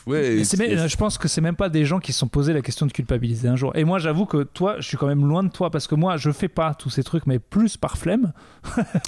Euh, 0.08 0.12
ouais, 0.12 0.26
Et 0.38 0.44
c'est 0.44 0.60
et- 0.60 0.76
même- 0.76 0.88
je 0.88 0.98
pense 0.98 1.18
que 1.18 1.28
c'est 1.28 1.42
même 1.42 1.56
pas 1.56 1.70
des 1.70 1.86
gens 1.86 2.00
qui 2.00 2.14
se 2.14 2.20
sont 2.20 2.28
posés 2.28 2.54
la 2.54 2.62
question 2.62 2.86
de 2.86 2.92
culpabiliser 2.92 3.48
un 3.48 3.56
jour. 3.56 3.72
Et 3.76 3.84
moi, 3.84 4.00
j'avoue 4.00 4.26
que 4.26 4.44
toi, 4.44 4.76
je 4.80 4.88
suis 4.88 4.98
quand 4.98 5.08
même 5.08 5.26
loin 5.28 5.44
de 5.44 5.50
toi 5.50 5.70
parce 5.72 5.88
que 5.88 5.96
moi, 5.96 6.18
je 6.18 6.32
fais 6.32 6.48
pas 6.48 6.74
tous 6.76 6.90
ces 6.90 7.04
trucs, 7.04 7.26
mais 7.26 7.40
plus 7.40 7.78
par 7.78 7.98
flemme. 7.98 8.34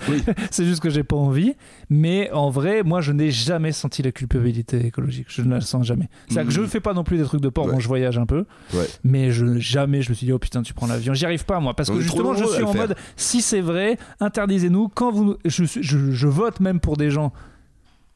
Oui. 0.10 0.23
c'est 0.51 0.65
juste 0.65 0.81
que 0.81 0.89
j'ai 0.89 1.03
pas 1.03 1.15
envie. 1.15 1.53
Mais 1.89 2.31
en 2.31 2.49
vrai, 2.49 2.83
moi, 2.83 3.01
je 3.01 3.12
n'ai 3.12 3.31
jamais 3.31 3.71
senti 3.71 4.01
la 4.01 4.12
culpabilité 4.12 4.86
écologique. 4.86 5.27
Je 5.29 5.41
ne 5.41 5.51
la 5.53 5.62
sens 5.62 5.86
jamais. 5.86 6.10
C'est-à-dire 6.27 6.47
que 6.49 6.53
je 6.62 6.67
fais 6.67 6.79
pas 6.79 6.93
non 6.93 7.03
plus 7.03 7.17
des 7.17 7.23
trucs 7.23 7.41
de 7.41 7.49
port 7.49 7.65
Ouais. 7.65 7.73
quand 7.73 7.79
je 7.79 7.88
voyage 7.88 8.17
un 8.17 8.25
peu. 8.25 8.45
Ouais. 8.73 8.88
Mais 9.03 9.31
je, 9.31 9.57
jamais 9.60 10.01
je 10.01 10.10
me 10.10 10.15
suis 10.15 10.25
dit, 10.25 10.33
oh 10.33 10.39
putain, 10.39 10.62
tu 10.63 10.73
prends 10.73 10.88
l'avion. 10.88 11.13
J'y 11.13 11.25
arrive 11.25 11.45
pas, 11.45 11.60
moi. 11.60 11.73
Parce 11.75 11.89
On 11.89 11.95
que 11.95 12.01
justement, 12.01 12.33
je 12.33 12.45
suis 12.45 12.63
en 12.63 12.73
mode, 12.73 12.95
si 13.15 13.41
c'est 13.41 13.62
vrai, 13.62 13.97
interdisez-nous. 14.19 14.88
Quand 14.89 15.12
vous, 15.12 15.36
je, 15.45 15.63
suis- 15.63 15.83
je, 15.83 16.12
je 16.12 16.27
vote 16.27 16.60
même 16.60 16.79
pour 16.79 16.97
des 16.97 17.12
gens 17.12 17.33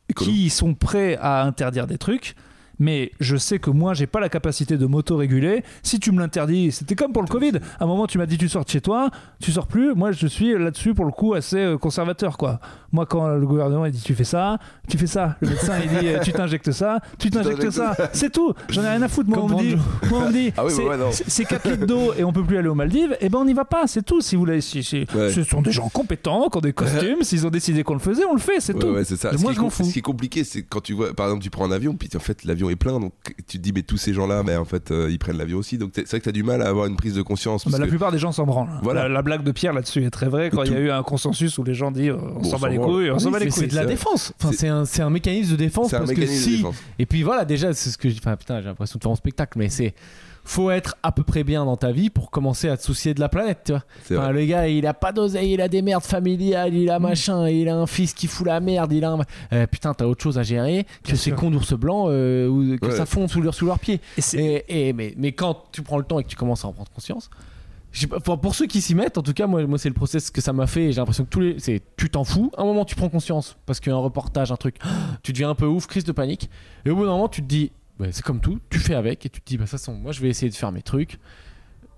Écolo. 0.10 0.30
qui 0.32 0.50
sont 0.50 0.74
prêts 0.74 1.18
à 1.22 1.44
interdire 1.46 1.88
des 1.88 1.98
trucs. 1.98 2.36
Mais 2.84 3.12
je 3.20 3.38
sais 3.38 3.60
que 3.60 3.70
moi, 3.70 3.94
j'ai 3.94 4.08
pas 4.08 4.20
la 4.20 4.28
capacité 4.28 4.76
de 4.76 4.86
m'auto-réguler. 4.88 5.64
Si 5.84 6.00
tu 6.00 6.12
me 6.12 6.20
l'interdis, 6.20 6.72
c'était 6.72 6.96
comme 6.96 7.14
pour 7.14 7.22
le 7.22 7.28
Covid. 7.28 7.52
À 7.80 7.84
un 7.84 7.88
moment, 7.88 8.08
tu 8.08 8.18
m'as 8.18 8.26
dit 8.26 8.40
tu 8.40 8.50
sors 8.50 8.66
de 8.66 8.70
chez 8.70 8.82
toi, 8.82 9.12
tu 9.40 9.52
sors 9.52 9.68
plus. 9.68 9.94
Moi, 9.94 10.12
je 10.12 10.26
suis 10.26 10.58
là-dessus 10.58 10.96
pour 10.96 11.06
le 11.06 11.12
coup 11.12 11.36
assez 11.36 11.58
euh, 11.60 11.78
conservateur, 11.78 12.38
quoi. 12.38 12.60
Moi, 12.92 13.06
quand 13.06 13.28
le 13.28 13.46
gouvernement 13.46 13.86
il 13.86 13.92
dit 13.92 14.02
tu 14.02 14.16
fais 14.16 14.24
ça, 14.24 14.58
tu 14.90 14.98
fais 14.98 15.06
ça. 15.08 15.38
Le 15.42 15.50
médecin 15.50 15.74
il 15.84 15.90
dit 16.00 16.08
euh, 16.08 16.20
tu 16.24 16.32
t'injectes 16.34 16.72
ça, 16.72 17.00
tu 17.20 17.30
t'injectes 17.30 17.70
ça. 17.70 17.96
C'est 18.14 18.32
tout. 18.32 18.52
J'en 18.70 18.84
ai 18.84 18.90
rien 18.90 19.02
à 19.04 19.08
foutre. 19.08 19.30
Moi, 19.30 19.40
on 19.44 19.48
me 19.48 19.60
dit, 19.62 19.76
moi, 20.10 20.20
on 20.24 20.28
me 20.28 20.34
dit 20.34 20.52
Ah 20.58 20.66
oui, 20.66 20.72
bah 20.76 20.76
c'est- 20.76 20.84
ouais, 20.84 21.26
c'est 21.28 21.46
4 21.46 21.70
litres 21.70 21.86
d'eau 21.86 22.14
et 22.18 22.24
on 22.24 22.34
peut 22.34 22.44
plus 22.44 22.58
aller 22.58 22.68
aux 22.68 22.76
Maldives. 22.76 23.16
Et 23.22 23.30
ben, 23.30 23.38
on 23.40 23.46
n'y 23.46 23.54
va 23.54 23.64
pas. 23.66 23.86
C'est 23.86 24.02
tout. 24.04 24.22
Si 24.22 24.36
vous 24.36 24.42
voulez, 24.42 24.60
si, 24.60 24.82
si- 24.84 25.06
Ouais. 25.16 25.32
ce 25.32 25.44
sont 25.44 25.62
des 25.62 25.72
gens 25.72 25.88
compétents, 25.90 26.50
qui 26.50 26.58
ont 26.58 26.62
des 26.62 26.74
costumes. 26.74 27.22
S'ils 27.22 27.46
ont 27.46 27.52
décidé 27.52 27.84
qu'on 27.84 27.94
le 27.94 28.00
faisait, 28.00 28.26
on 28.26 28.34
le 28.34 28.40
fait. 28.40 28.60
C'est 28.60 28.74
Ouais, 28.74 29.04
tout. 29.04 29.16
ça. 29.16 29.32
Moi, 29.40 29.52
ce, 29.52 29.56
je 29.58 29.62
m'en 29.62 29.70
fous. 29.70 29.84
ce 29.84 29.94
qui 29.94 30.00
est 30.00 30.02
compliqué, 30.02 30.44
c'est 30.44 30.64
quand 30.64 30.82
tu 30.82 30.94
vois, 30.94 31.14
par 31.14 31.28
exemple, 31.28 31.44
tu 31.44 31.50
prends 31.52 31.66
un 31.66 31.72
avion, 31.72 31.94
puis 31.96 32.10
en 32.16 32.20
fait, 32.20 32.44
l'avion 32.44 32.70
est 32.72 32.76
plein, 32.76 33.00
donc 33.00 33.14
tu 33.48 33.58
te 33.58 33.62
dis, 33.64 33.72
mais 33.74 33.84
tous 33.84 33.98
ces 33.98 34.14
gens-là, 34.14 34.42
mais 34.44 34.56
en 34.56 34.66
fait, 34.66 34.92
euh, 34.92 35.10
ils 35.12 35.20
prennent 35.20 35.38
l'avion 35.38 35.60
aussi. 35.60 35.78
Donc 35.78 35.92
c'est 35.94 36.08
vrai 36.10 36.20
que 36.20 36.24
tu 36.24 36.30
as 36.30 36.32
du 36.32 36.44
mal 36.44 36.62
à 36.62 36.68
avoir 36.70 36.86
une 36.88 36.96
prise 36.96 37.14
de 37.16 37.22
conscience. 37.22 37.68
Bah, 37.68 37.78
la 37.78 37.86
que- 37.86 37.90
plupart 37.90 38.12
des 38.12 38.18
gens 38.18 38.32
s'en 38.32 38.46
branlent. 38.46 38.70
Voilà. 38.82 39.04
La, 39.04 39.10
la 39.10 39.22
blague 39.22 39.44
de 39.44 39.52
Pierre 39.52 39.74
là-dessus 39.74 40.04
est 40.06 40.10
très 40.10 40.28
vraie. 40.30 40.50
Quand 40.50 40.64
il 40.64 40.72
y 40.72 40.76
a 40.76 40.80
eu 40.80 40.90
un 40.92 41.04
consensus 41.04 41.58
où 41.58 41.64
les 41.64 41.74
gens 41.74 41.92
disent 41.92 42.10
euh, 42.10 42.18
on 42.36 42.40
Bon, 42.42 42.44
s'en 42.50 42.60
bat 42.60 42.70
les 42.70 42.78
couilles, 42.78 43.12
on 43.12 43.20
s'en 43.20 43.30
bat 43.32 43.40
les 43.40 43.46
mais 43.46 43.52
c'est 43.52 43.62
couilles. 43.62 43.70
de 43.70 43.76
la 43.76 43.86
défense 43.86 44.34
enfin, 44.42 44.52
c'est- 44.58 44.68
un, 44.68 44.86
c'est 44.86 45.02
un 45.02 45.10
mécanisme 45.10 45.52
de 45.52 45.58
défense 45.58 45.90
c'est 45.90 45.96
un 45.98 46.00
parce 46.00 46.10
mécanisme 46.12 46.34
que 46.34 46.40
de 46.40 46.44
si 46.44 46.58
défense. 46.58 46.76
Et 47.00 47.06
puis 47.06 47.24
voilà, 47.24 47.46
déjà, 47.46 47.74
c'est 47.74 47.90
ce 47.92 47.98
que. 47.98 48.08
Enfin, 48.10 48.36
putain, 48.36 48.60
j'ai 48.62 48.68
l'impression 48.68 48.98
de 48.98 49.04
faire 49.04 49.12
un 49.12 49.16
spectacle, 49.16 49.58
mais 49.60 49.70
c'est. 49.70 49.94
Faut 50.44 50.72
être 50.72 50.96
à 51.04 51.12
peu 51.12 51.24
près 51.24 51.44
bien 51.44 51.66
dans 51.66 51.78
ta 51.78 51.92
vie 51.92 52.10
pour 52.10 52.32
commencer 52.32 52.68
à 52.68 52.76
te 52.76 52.82
soucier 52.84 53.14
de 53.14 53.20
la 53.20 53.30
planète, 53.30 53.60
tu 53.66 53.72
vois. 53.74 53.84
Enfin, 54.20 54.32
le 54.32 54.44
gars, 54.46 54.68
il 54.68 54.86
a 54.88 54.94
pas 54.94 55.12
d'oseille, 55.12 55.54
il 55.54 55.62
a 55.62 55.68
des 55.68 55.82
merdes 55.84 56.04
familiales, 56.04 56.74
il 56.74 56.90
a 56.90 56.98
machin, 57.00 57.48
il 57.48 57.70
a 57.70 57.76
un 57.76 57.86
fils 57.86 58.14
qui 58.14 58.26
fout 58.28 58.48
la 58.48 58.60
merde, 58.60 58.92
il 58.92 59.06
a 59.06 59.12
un. 59.12 59.20
Euh, 59.54 59.68
putain, 59.68 59.94
t'as 59.94 60.06
autre 60.06 60.24
chose 60.24 60.38
à 60.40 60.44
gérer 60.44 60.86
que 61.04 61.08
Bien 61.10 61.16
ces 61.16 61.30
sûr. 61.30 61.36
cons 61.36 61.52
d'ours 61.52 61.74
blancs 61.74 62.08
euh, 62.10 62.48
ou 62.48 62.78
que 62.78 62.88
Ouais. 62.88 62.96
ça 62.96 63.06
fond 63.06 63.28
sous, 63.28 63.42
leur, 63.42 63.54
sous 63.54 63.66
leurs 63.68 63.80
pieds. 63.80 64.02
Et 64.18 64.22
c'est- 64.22 64.64
Et, 64.68 64.88
et- 64.90 64.94
mais, 64.94 65.14
mais 65.18 65.32
quand 65.32 65.66
tu 65.72 65.84
prends 65.84 65.98
le 66.00 66.04
temps 66.06 66.20
et 66.20 66.24
que 66.24 66.30
tu 66.30 66.36
commences 66.36 66.66
à 66.66 66.68
en 66.70 66.74
prendre 66.74 66.90
conscience. 66.92 67.30
pour, 68.24 68.40
pour 68.40 68.56
ceux 68.56 68.68
qui 68.68 68.82
s'y 68.82 68.96
mettent, 68.96 69.18
en 69.18 69.22
tout 69.22 69.34
cas, 69.34 69.48
moi, 69.48 69.66
moi 69.68 69.78
c'est 69.78 69.90
le 69.90 69.96
process 69.96 70.32
que 70.32 70.42
ça 70.42 70.54
m'a 70.54 70.66
fait. 70.66 70.86
et 70.86 70.92
J'ai 70.92 70.98
l'impression 71.02 71.24
que 71.26 71.30
tous 71.30 71.40
les. 71.42 71.56
c'est 71.60 71.82
Tu 71.98 72.10
t'en 72.10 72.24
fous. 72.24 72.52
À 72.58 72.62
un 72.62 72.66
moment, 72.66 72.84
tu 72.86 72.96
prends 72.96 73.10
conscience 73.10 73.58
parce 73.66 73.80
qu'il 73.80 73.92
y 73.92 73.94
a 73.94 73.98
un 73.98 74.02
reportage, 74.02 74.52
un 74.52 74.56
truc. 74.58 74.78
Tu 75.24 75.34
deviens 75.34 75.50
un 75.52 75.56
peu 75.56 75.66
ouf, 75.68 75.86
crise 75.88 76.04
de 76.04 76.12
panique. 76.12 76.50
Et 76.86 76.90
au 76.90 76.96
bout 76.96 77.04
d'un 77.06 77.12
moment, 77.12 77.28
tu 77.30 77.42
te 77.42 77.48
dis, 77.48 77.72
c'est 78.12 78.24
comme 78.24 78.40
tout, 78.40 78.60
tu 78.70 78.80
fais 78.80 78.96
avec 78.96 79.26
et 79.26 79.30
tu 79.30 79.42
te 79.42 79.46
dis, 79.48 79.58
bah, 79.58 79.66
ça 79.66 79.78
sent, 79.78 79.94
moi 79.94 80.12
je 80.12 80.22
vais 80.22 80.30
essayer 80.30 80.50
de 80.50 80.56
faire 80.56 80.72
mes 80.72 80.82
trucs. 80.82 81.20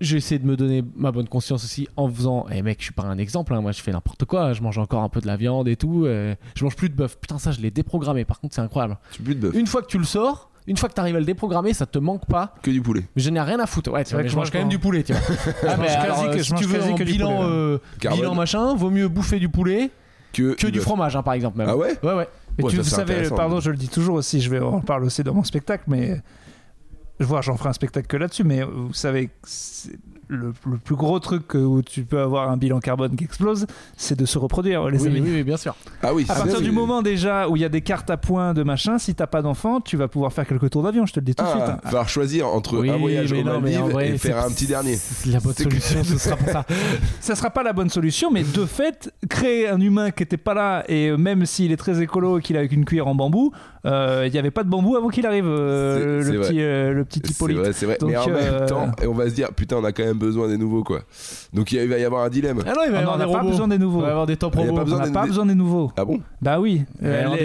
J'ai 0.02 0.18
essayé 0.18 0.38
de 0.40 0.46
me 0.46 0.58
donner 0.58 0.84
ma 0.96 1.12
bonne 1.14 1.28
conscience 1.30 1.64
aussi 1.64 1.88
en 1.96 2.10
faisant. 2.10 2.46
Eh 2.52 2.62
mec, 2.62 2.80
je 2.80 2.86
suis 2.86 2.94
pas 2.94 3.04
un 3.04 3.18
exemple, 3.18 3.54
hein, 3.54 3.62
moi 3.62 3.72
je 3.72 3.82
fais 3.82 3.92
n'importe 3.92 4.26
quoi, 4.26 4.52
je 4.52 4.62
mange 4.62 4.78
encore 4.78 5.02
un 5.02 5.08
peu 5.08 5.22
de 5.22 5.28
la 5.28 5.38
viande 5.38 5.68
et 5.70 5.78
tout. 5.78 6.06
euh, 6.06 6.36
je 6.56 6.64
mange 6.66 6.76
plus 6.76 6.90
de 6.90 6.96
bœuf. 6.96 7.18
Putain, 7.20 7.38
ça 7.38 7.52
je 7.52 7.62
l'ai 7.62 7.72
déprogrammé, 7.72 8.26
par 8.26 8.42
contre, 8.42 8.54
c'est 8.56 8.62
incroyable. 8.62 8.98
Tu 9.12 9.22
plus 9.22 9.36
de 9.36 9.40
bœuf. 9.40 9.56
Une 9.56 9.68
fois 9.68 9.82
que 9.82 9.88
tu 9.88 9.98
le 9.98 10.04
sors, 10.04 10.50
une 10.68 10.76
fois 10.76 10.90
que 10.90 10.94
tu 10.96 11.00
arrives 11.00 11.16
à 11.16 11.20
le 11.20 11.26
déprogrammer, 11.26 11.74
ça 11.74 11.86
te 11.86 12.00
manque 12.00 12.26
pas. 12.26 12.54
Que 12.64 12.72
du 12.72 12.82
poulet. 12.82 13.04
Mais 13.16 13.22
je 13.22 13.30
n'ai 13.30 13.40
rien 13.40 13.60
à 13.62 13.66
foutre. 13.66 13.92
Ouais, 13.94 14.04
tu 14.04 14.10
vois, 14.10 14.18
vrai 14.18 14.24
mais 14.24 14.28
que 14.28 14.32
je 14.34 14.36
mange 14.38 14.52
quand 14.52 14.60
même 14.60 14.68
du 14.70 14.80
poulet, 14.80 15.04
tu 15.04 15.14
vois. 15.14 15.22
Ah, 15.70 15.78
mais 15.80 15.88
alors, 15.90 16.32
que- 16.32 16.38
je 16.40 16.44
si 16.44 16.52
mange 16.52 16.62
tu 16.62 16.68
veux 16.68 16.80
quasi 16.80 16.92
en 16.92 16.96
que 16.96 17.04
du 17.04 17.12
bilan, 17.14 17.36
poulet, 17.38 17.50
euh, 17.50 17.78
bilan 18.12 18.36
machin, 18.36 18.74
vaut 18.76 18.90
mieux 18.90 19.08
bouffer 19.08 19.40
du 19.40 19.48
poulet 19.48 19.90
Que, 20.34 20.54
que 20.56 20.68
du 20.68 20.74
bœuf. 20.80 20.84
fromage, 20.84 21.16
hein, 21.16 21.24
par 21.24 21.34
exemple. 21.36 21.58
Même. 21.60 21.70
Ah 21.70 21.78
ouais? 21.78 21.98
Ouais, 22.04 22.14
ouais. 22.14 22.28
Mais 22.58 22.64
Ouais, 22.66 22.70
tu 22.70 22.78
ça, 22.78 22.82
vous 22.84 22.90
savez, 22.90 23.30
pardon, 23.30 23.60
je 23.60 23.72
le 23.72 23.78
dis 23.78 23.90
toujours 23.90 24.16
aussi, 24.16 24.42
je 24.42 24.50
vais 24.50 24.60
en 24.60 24.82
parler 24.82 25.06
aussi 25.08 25.24
dans 25.24 25.34
mon 25.34 25.44
spectacle, 25.44 25.86
mais 25.88 26.22
je 27.20 27.26
vois, 27.26 27.42
j'en 27.42 27.58
ferai 27.58 27.70
un 27.70 27.74
spectacle 27.74 28.08
que 28.08 28.18
là-dessus, 28.18 28.44
mais 28.44 28.64
vous 28.64 28.94
savez, 28.94 29.30
le, 30.28 30.54
le 30.66 30.78
plus 30.78 30.96
gros 30.96 31.20
truc 31.20 31.54
où 31.54 31.82
tu 31.82 32.04
peux 32.04 32.20
avoir 32.22 32.50
un 32.50 32.58
bilan 32.58 32.80
carbone 32.80 33.16
qui 33.16 33.24
explose, 33.24 33.66
c'est 33.98 34.18
de 34.18 34.26
se 34.26 34.38
reproduire, 34.38 34.90
les 34.90 35.02
oui, 35.02 35.08
amis. 35.08 35.22
oui, 35.22 35.32
oui, 35.36 35.44
bien 35.44 35.58
sûr. 35.58 35.76
Ah 36.02 36.14
oui, 36.14 36.26
À 36.30 36.36
partir 36.36 36.62
du 36.62 36.72
moment 36.72 37.02
déjà 37.02 37.48
où 37.50 37.56
il 37.56 37.62
y 37.62 37.66
a 37.66 37.70
des 37.70 37.82
cartes 37.82 38.10
à 38.10 38.18
points 38.18 38.54
de 38.54 38.64
machin, 38.64 38.98
si 38.98 39.14
t'as 39.16 39.28
pas 39.28 39.42
d'enfant, 39.42 39.82
tu 39.82 39.98
vas 39.98 40.08
pouvoir 40.08 40.34
faire 40.34 40.48
quelques 40.48 40.70
tours 40.70 40.84
d'avion, 40.84 41.06
je 41.06 41.14
te 41.14 41.20
le 41.20 41.26
dis 41.26 41.36
tout 41.36 41.44
de 41.44 41.50
suite. 41.50 41.62
Ah, 41.66 41.72
hein. 41.74 41.80
va 41.84 41.90
falloir 41.90 42.10
choisir 42.10 42.48
entre 42.48 42.78
Oui, 42.80 42.90
un 42.90 42.98
voyage 42.98 43.32
mais 43.32 43.42
aux 43.42 43.44
non, 43.44 43.62
mais 43.62 43.76
en 43.78 43.82
Maldives 43.82 43.94
vrai, 43.94 44.10
et 44.10 44.18
faire 44.18 44.44
un 44.44 44.50
petit 44.50 44.66
dernier. 44.68 44.96
c'est 44.96 45.30
La 45.30 45.40
bonne 45.40 45.54
C'est 45.56 45.66
que- 45.66 45.80
solution, 45.80 46.04
ce 46.04 46.18
sera 46.18 46.36
pour 46.38 46.50
ça. 46.50 46.66
Ça 47.20 47.36
sera 47.36 47.50
pas 47.50 47.64
la 47.64 47.74
bonne 47.74 47.90
solution, 47.90 48.32
mais 48.32 48.44
de 48.44 48.66
fait, 48.66 49.12
créer 49.30 49.68
un 49.70 49.80
humain 49.80 50.12
qui 50.12 50.24
était 50.24 50.38
pas 50.38 50.54
là, 50.54 50.84
et 50.88 51.16
même 51.18 51.46
s'il 51.46 51.72
est 51.72 51.78
très 51.78 52.02
écolo 52.02 52.40
et 52.40 52.42
qu'il 52.42 52.56
a 52.56 52.60
avec 52.60 52.72
une 52.72 52.86
cuillère 52.86 53.08
en 53.08 53.16
bambou, 53.16 53.52
il 53.86 54.32
n'y 54.32 54.38
avait 54.40 54.52
pas 54.52 54.64
de 54.64 54.70
bambou 54.70 54.96
avant 54.96 55.10
qu'il 55.10 55.26
arrive, 55.26 55.46
euh, 55.48 56.22
C'est- 56.22 56.28
c'est 56.28 56.34
le, 56.34 56.40
petit, 56.42 56.62
euh, 56.62 56.94
le 56.94 57.06
petit 57.06 57.22
C'est 57.24 57.32
Hippolyte. 57.32 57.58
vrai, 57.58 57.74
c'est 57.74 57.86
vrai. 57.86 57.98
Donc, 58.00 58.10
mais 58.12 58.18
en 58.18 58.30
euh, 58.30 58.60
même 58.60 58.66
temps, 58.70 58.92
et 59.02 59.08
on 59.08 59.14
va 59.14 59.30
se 59.30 59.36
dire, 59.36 59.50
putain, 59.54 59.76
on 59.78 59.84
a 59.84 59.92
quand 59.92 60.04
même 60.06 60.18
besoin 60.18 60.48
des 60.48 60.58
nouveaux, 60.58 60.84
quoi. 60.84 61.02
Donc 61.54 61.72
il 61.72 61.88
va 61.90 61.98
y 61.98 62.04
avoir 62.06 62.24
un 62.24 62.30
dilemme. 62.30 62.60
Ah 62.66 62.74
non, 62.76 62.82
il 62.86 62.92
va 62.92 63.00
y 63.00 63.02
Ah 63.02 63.06
non, 63.06 63.12
avoir 63.12 63.16
on 63.16 63.18
n'a 63.18 63.40
pas 63.44 63.50
besoin 63.50 63.68
des 63.68 63.78
nouveaux. 63.78 64.00
Il 64.00 64.04
va 64.04 64.08
y 64.08 64.12
avoir 64.12 64.26
des 64.26 64.38
a 64.38 64.46
robots. 64.46 64.62
On 64.94 64.98
n'a 64.98 65.12
pas 65.12 65.26
besoin 65.26 65.46
des 65.46 65.56
nouveaux. 65.56 65.92
Ah 65.98 66.06
bon 66.06 66.20
Bah 66.42 66.60
oui, 66.60 66.84
Euh, 67.04 67.36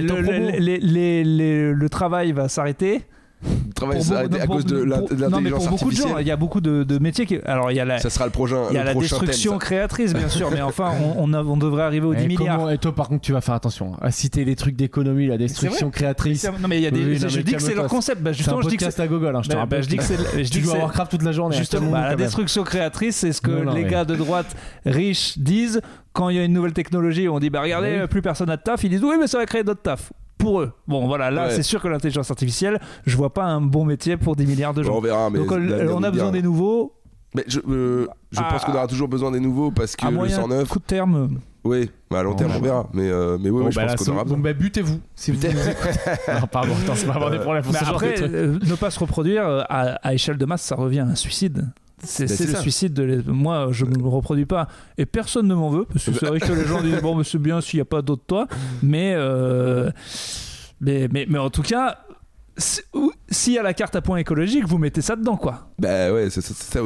le 1.74 1.88
travail 1.88 2.33
va 2.33 2.48
s'arrêter. 2.48 3.03
Le 3.40 3.72
travail 3.72 3.96
Pour 3.98 4.05
s'est 4.05 4.11
beaucoup- 4.11 4.18
arrêté 4.18 4.40
à 4.40 4.46
pour- 4.46 4.55
cause 4.57 4.64
de 4.66 4.83
l'intelligence 4.83 5.66
pour 5.68 5.79
beaucoup 5.79 5.90
de 5.90 5.94
gens, 5.94 6.03
artificielle. 6.03 6.16
il 6.20 6.27
y 6.27 6.31
a 6.33 6.37
beaucoup 6.37 6.61
de, 6.61 6.83
de 6.83 6.98
métiers 6.98 7.24
qui. 7.24 7.38
Alors, 7.46 7.70
il 7.70 7.77
y 7.77 7.81
a 7.81 7.85
la, 7.85 7.98
Ça 7.98 8.11
sera 8.11 8.24
le 8.24 8.33
prochain, 8.33 8.64
il 8.70 8.74
y 8.74 8.79
a 8.79 8.83
la 8.83 8.92
thème, 8.92 9.03
destruction 9.03 9.53
ça. 9.53 9.59
créatrice, 9.59 10.12
bien 10.12 10.29
sûr, 10.29 10.51
mais 10.51 10.61
enfin, 10.62 10.90
on, 11.16 11.31
on, 11.31 11.33
a- 11.33 11.44
on 11.44 11.57
devrait 11.57 11.85
arriver 11.85 12.07
aux 12.07 12.14
10 12.14 12.24
Et, 12.24 12.27
milliards. 12.27 12.57
comment- 12.59 12.70
et 12.70 12.79
toi, 12.79 12.92
par 12.92 13.09
contre, 13.09 13.20
tu 13.22 13.33
vas 13.33 13.40
faire 13.40 13.55
attention 13.55 13.92
à 14.01 14.11
citer 14.11 14.44
les 14.44 14.57
trucs 14.57 14.74
d'économie, 14.74 15.29
la 15.29 15.38
destruction 15.38 15.90
créatrice. 15.90 16.44
Non, 16.61 16.66
mais 16.68 16.79
il 16.79 16.83
y 16.83 16.87
a 16.88 16.90
des. 16.90 17.05
Oui, 17.05 17.20
non, 17.20 17.29
je 17.29 17.40
dis 17.40 17.53
que 17.53 17.62
c'est 17.62 17.74
leur 17.77 17.87
concept. 17.87 18.22
Bah, 18.22 18.33
justement, 18.33 18.61
je 18.62 18.68
dis 18.68 18.77
que 18.77 18.90
c'est. 18.90 19.01
à 19.01 19.07
gogol, 19.07 19.37
hein, 19.37 19.40
je 19.44 19.48
te 19.51 19.55
Bah, 19.55 19.61
rappelle. 19.61 19.79
bah, 19.81 19.83
je 19.85 19.88
dis 19.88 19.96
que 19.96 20.03
c'est. 20.03 20.16
Je 20.38 20.42
dis 20.42 20.51
Tu 20.51 20.59
que 20.59 20.64
joues 20.64 20.70
à 20.72 20.74
c'est- 20.74 20.81
Warcraft 20.81 21.11
toute 21.12 21.22
la 21.22 21.33
journée. 21.33 21.55
hein, 21.55 21.59
Justement, 21.59 21.90
bah, 21.92 22.09
la 22.09 22.16
destruction 22.16 22.64
créatrice, 22.64 23.16
c'est 23.16 23.33
ce 23.33 23.40
que 23.40 23.51
les 23.74 23.85
gars 23.85 24.05
de 24.05 24.16
droite 24.16 24.57
riches 24.85 25.38
disent 25.38 25.81
quand 26.12 26.29
il 26.31 26.37
y 26.37 26.40
a 26.40 26.44
une 26.44 26.53
nouvelle 26.53 26.72
technologie. 26.72 27.29
On 27.29 27.38
dit 27.38 27.51
bah 27.51 27.61
regardez, 27.62 27.98
Oui. 28.01 28.07
plus 28.09 28.22
personne 28.22 28.48
n'a 28.48 28.57
de 28.57 28.62
taf. 28.62 28.83
Ils 28.83 28.90
disent 28.90 29.05
oui, 29.05 29.14
mais 29.20 29.29
ça 29.29 29.38
va 29.38 29.46
créer 29.46 29.62
d'autres 29.62 29.83
taf. 29.83 30.12
Pour 30.38 30.61
eux. 30.61 30.72
Bon, 30.87 31.07
voilà, 31.07 31.31
là, 31.31 31.46
Ouais. 31.46 31.51
c'est 31.51 31.62
sûr 31.62 31.83
que 31.83 31.88
l'intelligence 31.88 32.31
artificielle, 32.31 32.81
je 33.07 33.16
vois 33.16 33.35
pas 33.35 33.44
un 33.44 33.61
bon 33.61 33.85
métier 33.85 34.16
pour 34.16 34.37
10 34.37 34.46
milliards 34.46 34.72
de 34.74 34.83
Bon, 34.83 34.88
gens. 34.88 34.96
on 34.98 35.01
verra, 35.01 35.31
mais 35.31 35.38
Donc, 35.40 35.51
on, 35.53 36.03
a 36.03 36.11
besoin 36.11 36.31
des 36.31 36.42
nouveaux. 36.42 36.94
Mais 37.35 37.44
je, 37.46 37.61
euh, 37.68 38.07
je 38.33 38.40
Ah. 38.40 38.48
pense 38.51 38.64
qu'on 38.64 38.72
aura 38.72 38.87
toujours 38.87 39.09
besoin 39.09 39.31
des 39.31 39.40
nouveaux 39.40 39.70
parce 39.70 39.94
que 39.96 40.07
À 40.07 40.11
le 40.11 40.16
moyen 40.16 40.35
109, 40.37 40.66
coup 40.68 40.79
de 40.79 40.85
terme. 40.85 41.29
oui, 41.64 41.90
mais 42.11 42.16
à 42.16 42.22
long 42.22 42.35
terme 42.35 42.53
bah, 42.53 42.57
on 42.59 42.62
verra. 42.62 42.87
Mais, 42.94 43.11
euh, 43.11 43.37
mais 43.38 43.51
oui, 43.51 43.61
Bon, 43.61 43.66
oui, 43.66 43.72
je 43.72 43.77
bah, 43.77 43.87
pense 43.87 44.07
qu'on 44.07 44.12
aura 44.12 44.24
bon, 44.24 44.31
besoin. 44.37 44.38
bah, 44.44 44.53
butez-vous 44.55 44.98
si 45.14 45.33
vous 45.33 45.38
non, 45.46 46.46
pardon, 46.51 46.72
attends, 46.83 46.94
c'est 46.94 47.07
pas 47.07 47.14
avoir 47.14 47.31
des 47.31 47.38
problèmes 47.38 47.62
pour 47.64 47.72
Mais 47.74 47.79
ce 47.81 47.85
genre 47.85 48.01
de 48.01 48.07
après, 48.07 48.14
trucs. 48.14 48.33
euh, 48.33 48.59
ne 48.64 48.74
pas 48.77 48.90
se 48.90 48.98
reproduire 49.01 49.46
euh, 49.46 49.61
à, 49.68 49.81
à 50.09 50.14
échelle 50.14 50.38
de 50.38 50.44
masse, 50.46 50.62
ça 50.62 50.74
revient 50.77 51.01
à 51.01 51.05
un 51.07 51.14
suicide. 51.16 51.66
C'est 52.01 52.27
Bah, 52.29 52.35
c'est 52.37 52.46
le 52.46 52.53
ça. 52.55 52.61
suicide 52.61 52.94
de 52.94 53.03
les- 53.03 53.22
moi 53.24 53.70
je 53.72 53.85
ne 53.85 53.98
me 53.98 54.07
reproduis 54.07 54.46
pas 54.46 54.68
et 54.98 55.05
personne 55.05 55.48
ne 55.48 55.55
m'en 55.57 55.68
veut 55.68 55.85
parce 55.85 56.05
que 56.05 56.12
c'est 56.12 56.27
vrai 56.27 56.38
que 56.38 56.53
les 56.53 56.64
gens 56.64 56.81
disent 56.81 57.01
bon 57.03 57.16
mais 57.16 57.24
c'est 57.24 57.38
bien 57.42 57.61
s'il 57.61 57.79
n'y 57.79 57.83
a 57.83 57.87
pas 57.87 58.03
d'autre 58.03 58.22
toi 58.24 58.46
mais, 58.85 59.14
euh, 59.16 59.90
mais, 60.81 61.09
mais 61.12 61.27
mais 61.29 61.38
en 61.38 61.51
tout 61.51 61.62
cas 61.62 61.99
y 63.53 63.59
a 63.59 63.62
la 63.62 63.73
carte 63.75 63.95
à 63.95 64.01
points 64.03 64.17
écologique 64.19 64.67
vous 64.67 64.79
mettez 64.79 65.01
ça 65.01 65.14
dedans 65.17 65.37
quoi. 65.37 65.71
Bah 65.79 66.12
ouais, 66.12 66.29
c'est 66.31 66.41
ça, 66.41 66.55
c'est 66.55 66.79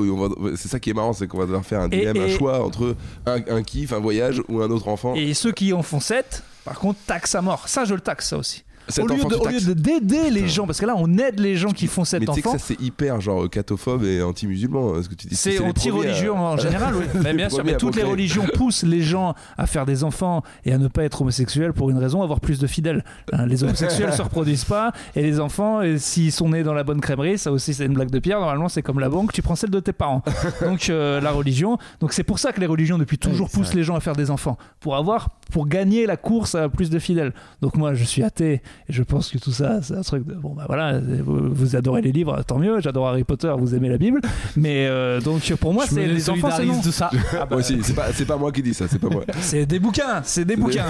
qui 0.79 0.91
est 0.91 0.95
marrant, 0.95 1.13
c'est 1.15 1.27
qu'on 1.27 1.39
va 1.39 1.45
devoir 1.47 1.65
faire 1.65 1.81
un 1.81 1.89
Et- 1.91 1.99
dilemme, 2.01 2.19
un 2.19 2.29
choix 2.29 2.63
entre 2.65 2.95
un, 3.27 3.37
un 3.49 3.63
kiff, 3.63 3.93
un 3.93 3.99
voyage 4.01 4.43
ou 4.49 4.61
un 4.61 4.71
autre 4.71 4.89
enfant. 4.89 5.15
et 5.15 5.33
ceux 5.35 5.53
qui 5.53 5.73
en 5.73 5.83
font 5.83 6.01
7 6.01 6.43
par 6.65 6.79
contre 6.79 6.99
taxe 7.07 7.35
à 7.35 7.41
mort. 7.43 7.69
Ça 7.69 7.85
je 7.85 7.95
le 7.95 8.01
taxe 8.01 8.29
ça 8.29 8.37
aussi 8.39 8.65
Cet 8.89 9.05
au 9.05 9.09
lieu 9.09 9.15
enfant, 9.15 9.29
de- 9.29 9.35
tu 9.35 9.41
au 9.41 9.45
lieu 9.47 9.53
taxes. 9.53 9.65
de- 9.67 9.73
d'aider 9.75 10.31
les 10.31 10.49
gens 10.49 10.67
parce 10.67 10.81
que 10.81 10.87
là 10.87 10.95
on 10.97 11.17
aide 11.19 11.39
les 11.41 11.57
gens 11.57 11.71
qui 11.71 11.87
font 11.87 12.05
cet 12.05 12.21
Mais 12.21 12.27
tu 12.27 12.33
sais 12.35 12.43
que 12.43 12.49
enfant 12.49 12.59
ça 12.59 12.65
c'est 12.67 12.81
hyper 12.81 13.21
genre 13.21 13.49
catophobe 13.49 14.05
et 14.05 14.23
anti-musulman, 14.23 14.95
hein, 14.97 15.03
ce 15.03 15.09
que 15.09 15.15
tu 15.15 15.27
dis. 15.29 15.37
C'est 15.37 15.59
à- 15.59 15.63
anti-religion 15.69 16.37
en 16.37 16.57
général, 16.57 16.95
oui. 16.97 17.05
Mais 17.23 17.33
bien 17.35 17.49
sûr, 17.49 17.65
mais 17.65 17.77
toutes 17.77 17.97
les 17.97 18.03
religions 18.03 18.45
poussent 18.55 18.83
les 18.83 19.03
gens 19.03 19.35
à 19.57 19.67
faire 19.67 19.87
des 19.87 20.05
enfants 20.05 20.43
et 20.65 20.73
à 20.73 20.79
ne 20.79 20.89
pas 20.89 21.05
être 21.05 21.23
homosexuels 21.23 21.73
pour 21.73 21.91
une 21.91 21.99
raison, 21.99 22.23
avoir 22.23 22.41
plus 22.41 22.59
de 22.59 22.67
fidèles. 22.67 23.05
Hein, 23.33 23.47
les 23.47 23.63
homosexuels 23.65 24.13
se 24.17 24.23
reproduisent 24.23 24.65
pas 24.65 24.93
et 25.15 25.23
les 25.23 25.41
enfants, 25.41 25.83
et 25.83 25.99
s'ils 25.99 26.33
sont 26.33 26.49
nés 26.51 26.63
dans 26.63 26.75
la 26.75 26.85
bonne 26.85 27.01
crèmerie, 27.01 27.39
ça 27.39 27.53
aussi 27.53 27.75
c'est 27.75 27.87
une 27.87 27.95
blague 27.95 28.11
de 28.11 28.19
pierre. 28.19 28.41
Normalement, 28.41 28.69
c'est 28.69 28.83
comme 28.83 28.99
la 29.01 29.09
banque, 29.09 29.33
tu 29.33 29.43
prends 29.43 29.57
celle 29.57 29.71
de 29.71 29.81
tes 29.81 29.93
parents. 29.93 30.23
Donc 30.63 30.89
euh, 30.91 31.21
la 31.21 31.31
religion, 31.31 31.79
donc 32.01 32.13
c'est 32.13 32.25
pour 32.25 32.39
ça 32.39 32.53
que 32.53 32.61
les 32.61 32.67
religions 32.67 32.99
depuis 32.99 33.19
toujours 33.19 33.49
c'est 33.49 33.59
poussent 33.59 33.69
vrai. 33.69 33.77
les 33.77 33.85
gens 33.85 33.95
à 33.97 34.01
faire 34.01 34.17
des 34.17 34.31
enfants 34.31 34.59
pour 34.81 34.97
avoir, 34.97 35.29
pour 35.51 35.67
gagner 35.67 36.07
la 36.07 36.17
course 36.17 36.55
à 36.55 36.69
plus 36.69 36.91
de 36.91 36.99
fidèles. 36.99 37.33
Donc 37.61 37.77
moi, 37.77 37.95
je 37.95 38.05
suis 38.05 38.23
athée 38.23 38.63
et 38.89 38.93
je 38.93 39.03
pense 39.03 39.31
que 39.31 39.39
tout 39.39 39.53
ça, 39.53 39.81
c'est 39.83 39.95
un 39.95 40.03
truc 40.03 40.27
de 40.27 40.35
bon 40.35 40.55
bah 40.55 40.65
voilà, 40.67 40.99
vous, 41.01 41.53
vous 41.53 41.77
adorez 41.77 42.03
les 42.03 42.13
livres, 42.13 42.43
tant 42.47 42.59
mieux. 42.59 42.81
J'adore 42.81 43.09
Harry 43.09 43.25
Potter, 43.25 43.53
vous 43.59 43.75
aimez 43.75 43.89
la 43.89 43.99
Bible, 43.99 44.21
mais 44.57 44.87
euh, 44.89 45.21
donc 45.21 45.53
pour 45.55 45.73
moi, 45.73 45.85
c'est 45.89 46.07
me 46.07 46.13
les 46.13 46.31
enfants, 46.31 46.49
c'est 46.57 46.67
de 46.67 46.93
ça. 46.93 47.11
Moi 47.51 47.59
aussi, 47.61 47.79
c'est 47.83 48.25
pas, 48.27 48.37
moi 48.37 48.51
qui 48.53 48.63
dis 48.63 48.75
ça, 48.75 48.87
c'est 48.89 48.99
pas 48.99 49.09
moi. 49.09 49.23
C'est 49.41 49.67
des 49.67 49.79
bouquins, 49.79 50.23
c'est 50.25 50.45
des 50.45 50.57
bouquins. 50.57 50.87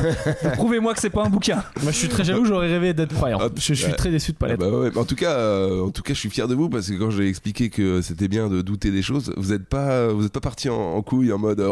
Prouvez-moi 0.54 0.94
que 0.94 1.00
c'est 1.00 1.10
pas 1.10 1.24
un 1.24 1.28
bouquin. 1.30 1.62
Moi, 1.82 1.90
je 1.92 1.96
suis 1.96 2.08
très 2.08 2.24
jaloux, 2.24 2.44
j'aurais 2.44 2.68
rêvé 2.68 2.92
d'être 2.94 3.14
croyant. 3.14 3.40
Hop, 3.40 3.52
Je 3.56 3.74
suis 3.74 3.86
ouais. 3.86 3.92
très 3.94 4.10
déçu 4.10 4.32
de 4.32 4.36
pas 4.36 4.46
Ah 4.46 4.50
l'être. 4.50 4.60
bah 4.60 4.68
ouais, 4.70 4.90
mais 4.94 4.98
en 5.00 5.04
tout 5.04 5.14
cas, 5.16 5.32
euh, 5.32 5.82
en 5.84 5.90
tout 5.90 6.02
cas, 6.02 6.14
je 6.14 6.18
suis 6.18 6.30
fier 6.30 6.46
de 6.48 6.54
vous 6.54 6.68
parce 6.68 6.88
que 6.88 6.94
quand 6.94 7.10
j'ai 7.10 7.28
expliqué 7.28 7.70
que 7.70 8.00
c'était 8.02 8.28
bien 8.28 8.48
de 8.48 8.62
douter 8.62 8.90
des 8.90 9.02
choses, 9.02 9.32
vous 9.36 9.52
êtes 9.52 9.66
pas, 9.66 10.08
vous 10.08 10.26
êtes 10.26 10.32
pas 10.32 10.40
parti 10.40 10.68
en, 10.68 10.74
en 10.76 11.02
couille 11.02 11.32
en 11.32 11.38
mode 11.38 11.60
euh, 11.60 11.70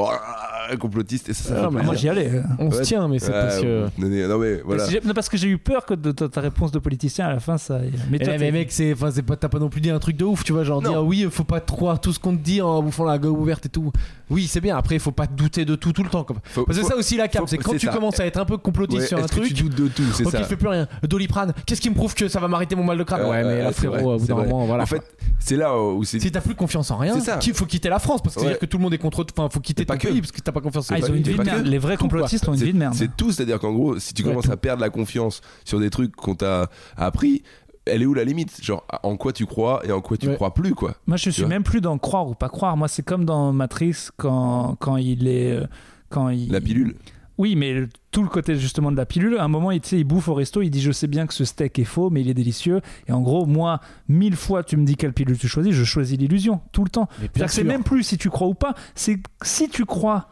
Complotiste 0.79 1.29
et 1.29 1.35
ça, 1.35 1.45
ça 1.45 1.55
Ah, 1.57 1.57
fait 1.57 1.63
mais 1.63 1.69
plaisir. 1.71 1.85
Moi 1.87 1.95
j'y 1.97 2.09
allais. 2.09 2.43
On 2.59 2.71
se 2.71 2.77
Ouais. 2.79 2.83
tient, 2.83 3.09
mais 3.09 3.19
c'est 3.19 3.27
Ouais, 3.27 3.33
parce 3.33 3.61
que. 3.61 3.85
non, 3.99 4.09
mais- 4.09 4.27
non, 4.29 4.39
mais 4.39 4.61
voilà. 4.65 4.83
Parce 4.83 4.95
que 4.95 5.01
j'ai- 5.03 5.09
non, 5.09 5.15
parce 5.15 5.29
que 5.29 5.37
j'ai 5.37 5.49
eu 5.49 5.59
peur 5.59 5.85
que 5.87 5.95
de, 5.95 6.13
ta- 6.13 6.29
ta 6.29 6.41
réponse 6.41 6.71
de 6.73 6.79
politicien 6.79 7.27
à 7.27 7.33
la 7.33 7.41
fin 7.41 7.59
ça. 7.59 7.79
Mais 8.11 8.19
Eh, 8.21 8.25
toi, 8.25 8.33
mais 8.35 8.39
t'es- 8.39 8.53
mec, 8.53 8.73
c'est, 8.73 8.93
enfin, 8.93 9.11
c'est 9.11 9.23
pas, 9.23 9.37
t'as 9.37 9.49
pas 9.49 9.59
non 9.59 9.69
plus 9.69 9.81
dit 9.81 9.91
un 9.91 9.99
truc 9.99 10.17
de 10.17 10.25
ouf, 10.25 10.45
tu 10.45 10.53
vois, 10.53 10.65
genre 10.65 10.81
Non. 10.83 10.91
dire 10.91 11.05
oui, 11.05 11.27
faut 11.31 11.45
pas 11.45 11.61
croire 11.61 12.01
tout 12.01 12.13
ce 12.13 12.19
qu'on 12.19 12.37
te 12.37 12.43
dit 12.43 12.61
en 12.63 12.83
bouffant 12.83 13.05
la 13.05 13.19
gueule 13.19 13.31
ouverte 13.33 13.67
et 13.67 13.69
tout. 13.69 13.93
Oui, 14.31 14.47
c'est 14.47 14.61
bien. 14.61 14.77
Après, 14.77 14.99
faut 15.01 15.11
pas 15.11 15.27
douter 15.27 15.65
de 15.65 15.75
tout 15.75 15.93
tout 15.93 16.05
le 16.05 16.09
temps. 16.11 16.23
Comme... 16.25 16.39
Faut- 16.45 16.65
Parce 16.65 16.79
que 16.79 16.85
faut- 16.85 16.91
ça 16.91 16.97
aussi 16.97 17.17
la 17.17 17.27
cap, 17.29 17.43
faut- 17.43 17.47
c'est 17.49 17.59
quand 17.59 17.73
c'est 17.73 17.79
tu 17.79 17.87
ça. 17.87 17.93
commences 17.93 18.21
à 18.21 18.27
être 18.27 18.39
un 18.39 18.45
peu 18.45 18.57
complotiste 18.59 19.01
Ouais, 19.03 19.07
sur 19.09 19.19
un 19.19 19.23
est-ce 19.25 19.33
que 19.33 19.41
truc. 19.41 19.55
tu 19.55 19.63
doutes 19.65 19.75
de 19.75 19.89
tout, 19.89 20.05
c'est 20.15 20.25
Ok, 20.25 20.33
ça. 20.33 20.39
je 20.39 20.45
fais 20.45 20.57
plus 20.57 20.69
rien. 20.69 20.87
Doliprane, 21.03 21.53
qu'est-ce 21.67 21.81
qui 21.81 21.91
me 21.91 21.95
prouve 21.97 22.15
que 22.15 22.29
ça 22.29 22.39
va 22.39 22.47
m'arrêter 22.47 22.77
mon 22.77 22.85
mal 22.85 22.97
de 22.97 23.03
crâne 23.03 23.23
Euh, 23.23 23.31
Ouais, 23.31 23.43
mais 23.43 23.63
là, 23.63 23.73
c'est 23.73 23.87
vrai, 23.89 23.99
frérot, 23.99 24.15
au 24.15 24.19
bout 24.19 24.23
c'est 24.23 24.29
d'un 24.29 24.35
vrai. 24.35 24.47
moment, 24.47 24.67
voilà. 24.67 24.85
En 24.85 24.87
fait, 24.87 25.03
c'est 25.41 25.57
là 25.57 25.77
où 25.77 26.05
c'est. 26.05 26.21
si 26.21 26.31
t'as 26.31 26.41
plus 26.41 26.55
confiance 26.55 26.91
en 26.93 26.97
rien, 26.99 27.15
C'est 27.15 27.27
ça. 27.27 27.39
il 27.45 27.55
faut 27.55 27.67
quitter 27.67 27.89
la 27.89 27.99
France 27.99 28.23
parce 28.23 28.35
que 28.37 28.41
Ouais. 28.41 28.47
c'est-à-dire 28.47 28.61
que 28.61 28.67
tout 28.67 28.77
le 28.79 28.83
monde 28.85 28.95
est 28.95 28.99
contre. 28.99 29.27
Enfin, 29.37 29.49
faut 29.51 29.61
quitter 29.61 29.85
pas 29.85 29.95
ton 29.95 30.01
que. 30.01 30.09
pays 30.09 30.21
parce 30.21 30.31
que 30.33 30.41
t'as 30.41 30.53
pas 30.53 30.60
confiance 30.61 30.91
en 30.91 30.95
Ah, 30.95 30.99
ils 30.99 31.01
pas- 31.05 31.11
ont 31.11 31.15
une 31.15 31.21
et 31.21 31.23
vie 31.23 31.33
de 31.33 31.37
pas 31.37 31.45
merde. 31.45 31.65
que. 31.65 31.69
Les 31.69 31.79
vrais 31.79 31.97
complotistes 31.97 32.49
ont 32.49 32.53
une 32.53 32.59
C'est- 32.59 32.65
vie 32.67 32.73
de 32.73 32.79
merde. 32.79 32.95
C'est 32.95 33.17
tout, 33.17 33.33
c'est-à-dire 33.33 33.59
qu'en 33.59 33.73
gros, 33.73 33.99
si 33.99 34.15
tu 34.15 34.23
commences 34.23 34.49
à 34.51 34.57
perdre 34.57 34.81
la 34.83 34.91
confiance 34.91 35.41
sur 35.65 35.81
des 35.81 35.91
trucs 35.91 36.15
qu'on 36.17 36.35
t'a 36.35 36.69
appris, 36.97 37.43
elle 37.87 38.03
est 38.03 38.07
où 38.07 38.15
la 38.15 38.25
limite? 38.25 38.63
Genre, 38.63 38.85
en 39.03 39.17
quoi 39.17 39.33
tu 39.33 39.47
crois 39.47 39.81
et 39.85 39.93
en 39.93 40.01
quoi 40.01 40.17
tu 40.17 40.29
Ouais. 40.29 40.35
crois 40.35 40.53
plus, 40.55 40.75
quoi. 40.75 40.95
Moi, 41.07 41.17
je 41.17 41.31
suis 41.31 41.43
vois 41.43 41.49
même 41.49 41.63
plus 41.63 41.81
dans 41.81 41.97
croire 41.99 42.29
ou 42.29 42.35
pas 42.35 42.49
croire. 42.49 42.77
Moi, 42.77 42.89
c'est 42.89 43.03
comme 43.03 43.25
dans 43.25 43.53
Matrix 43.53 44.09
quand, 44.17 44.77
quand 44.79 44.97
il 44.97 45.27
est. 45.29 45.53
euh, 45.53 45.67
Quand 46.11 46.29
il... 46.29 46.51
La 46.51 46.61
pilule. 46.61 46.95
Oui, 47.39 47.55
mais 47.57 47.73
le- 47.73 47.89
tout 48.11 48.23
le 48.23 48.29
côté 48.29 48.55
justement 48.57 48.91
de 48.93 48.97
la 48.99 49.07
pilule, 49.07 49.39
à 49.39 49.45
un 49.45 49.49
moment, 49.49 49.71
il, 49.71 49.81
tu 49.81 49.89
sais, 49.91 49.99
il 49.99 50.05
bouffe 50.05 50.29
au 50.29 50.35
resto, 50.35 50.61
il 50.61 50.69
dit 50.71 50.83
Je 50.83 50.93
sais 50.93 51.07
bien 51.07 51.27
que 51.27 51.33
ce 51.33 51.45
steak 51.47 51.79
est 51.79 51.85
faux, 51.85 52.11
mais 52.11 52.21
il 52.21 52.29
est 52.29 52.35
délicieux. 52.35 52.81
Et 53.09 53.13
en 53.13 53.21
gros, 53.23 53.47
moi, 53.47 53.81
mille 54.09 54.37
fois, 54.37 54.63
tu 54.65 54.77
me 54.77 54.85
dis 54.85 54.97
quelle 54.97 55.13
pilule 55.15 55.39
tu 55.39 55.49
choisis, 55.49 55.73
je 55.73 55.85
choisis 55.85 56.19
l'illusion, 56.19 56.61
tout 56.73 56.85
le 56.85 56.91
temps. 56.91 57.09
C'est 57.47 57.65
même 57.65 57.83
plus 57.85 58.03
si 58.03 58.19
tu 58.19 58.29
crois 58.29 58.49
ou 58.49 58.55
pas, 58.55 58.75
c'est 58.95 59.21
si 59.43 59.69
tu 59.71 59.85
crois. 59.87 60.29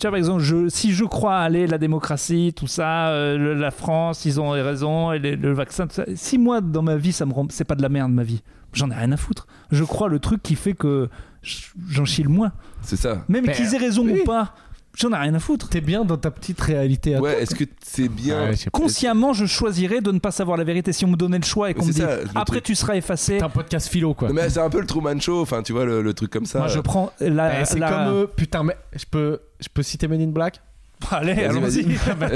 Tu 0.00 0.06
vois, 0.06 0.12
par 0.12 0.18
exemple, 0.18 0.40
je, 0.42 0.68
si 0.70 0.92
je 0.94 1.04
crois 1.04 1.36
à 1.36 1.42
aller 1.42 1.66
la 1.66 1.76
démocratie, 1.76 2.54
tout 2.56 2.66
ça, 2.66 3.08
euh, 3.08 3.36
le- 3.36 3.52
la 3.54 3.70
France, 3.70 4.24
ils 4.24 4.40
ont 4.40 4.48
raison, 4.50 5.12
et 5.12 5.18
les- 5.18 5.36
le 5.36 5.52
vaccin, 5.52 5.86
tout 5.86 5.94
ça. 5.94 6.04
Si 6.14 6.38
moi, 6.38 6.62
dans 6.62 6.80
ma 6.80 6.96
vie, 6.96 7.12
ça 7.12 7.26
me 7.26 7.32
rend, 7.34 7.46
c'est 7.50 7.64
pas 7.66 7.74
de 7.74 7.82
la 7.82 7.90
merde, 7.90 8.10
ma 8.10 8.22
vie, 8.22 8.42
j'en 8.72 8.90
ai 8.90 8.94
rien 8.94 9.12
à 9.12 9.18
foutre. 9.18 9.46
Je 9.70 9.84
crois 9.84 10.08
le 10.08 10.18
truc 10.18 10.42
qui 10.42 10.54
fait 10.54 10.72
que 10.72 11.10
j'en 11.42 12.06
chie 12.06 12.22
le 12.22 12.30
moins. 12.30 12.52
C'est 12.80 12.96
ça. 12.96 13.24
Même 13.28 13.46
qu'ils 13.48 13.74
aient 13.74 13.78
raison 13.78 14.04
oui. 14.06 14.20
ou 14.22 14.24
pas, 14.24 14.54
j'en 14.96 15.12
ai 15.12 15.16
rien 15.16 15.34
à 15.34 15.38
foutre. 15.38 15.68
T'es 15.68 15.80
bien 15.80 16.04
dans 16.04 16.16
ta 16.16 16.30
petite 16.30 16.60
réalité 16.60 17.14
à 17.14 17.20
Ouais, 17.20 17.42
est-ce 17.42 17.54
que 17.54 17.64
c'est 17.84 18.08
bien. 18.08 18.50
Ouais. 18.50 18.56
Consciemment, 18.72 19.32
je 19.32 19.46
choisirais 19.46 20.00
de 20.00 20.10
ne 20.12 20.18
pas 20.18 20.30
savoir 20.30 20.56
la 20.56 20.64
vérité 20.64 20.92
si 20.92 21.04
on 21.04 21.08
me 21.08 21.16
donnait 21.16 21.38
le 21.38 21.44
choix 21.44 21.70
et 21.70 21.74
qu'on 21.74 21.86
me 21.86 21.92
C'est 21.92 22.02
ça, 22.02 22.16
le 22.16 22.28
après 22.34 22.44
truc. 22.56 22.62
tu 22.64 22.74
seras 22.74 22.96
effacé. 22.96 23.38
T'as 23.38 23.46
un 23.46 23.50
podcast 23.50 23.88
philo 23.88 24.14
quoi. 24.14 24.28
Non, 24.28 24.34
mais 24.34 24.48
c'est 24.50 24.60
un 24.60 24.70
peu 24.70 24.80
le 24.80 24.86
Truman 24.86 25.18
Show, 25.20 25.40
enfin, 25.40 25.62
tu 25.62 25.72
vois, 25.72 25.84
le, 25.84 26.02
le 26.02 26.14
truc 26.14 26.30
comme 26.30 26.46
ça. 26.46 26.58
Moi, 26.58 26.68
je 26.68 26.80
prends 26.80 27.12
la. 27.20 27.60
Eh, 27.60 27.64
c'est 27.64 27.78
la- 27.78 27.88
comme 27.90 28.14
euh, 28.14 28.26
putain 28.26 28.62
mais 28.62 28.76
je 28.94 29.04
peux 29.10 29.40
je 29.60 29.68
peux 29.72 29.82
citer 29.82 30.08
Men 30.08 30.20
in 30.20 30.28
Black 30.28 30.60
Allez, 31.10 31.34
Vas-y, 31.34 31.44
allons-y. 31.44 31.82
bah, 32.18 32.28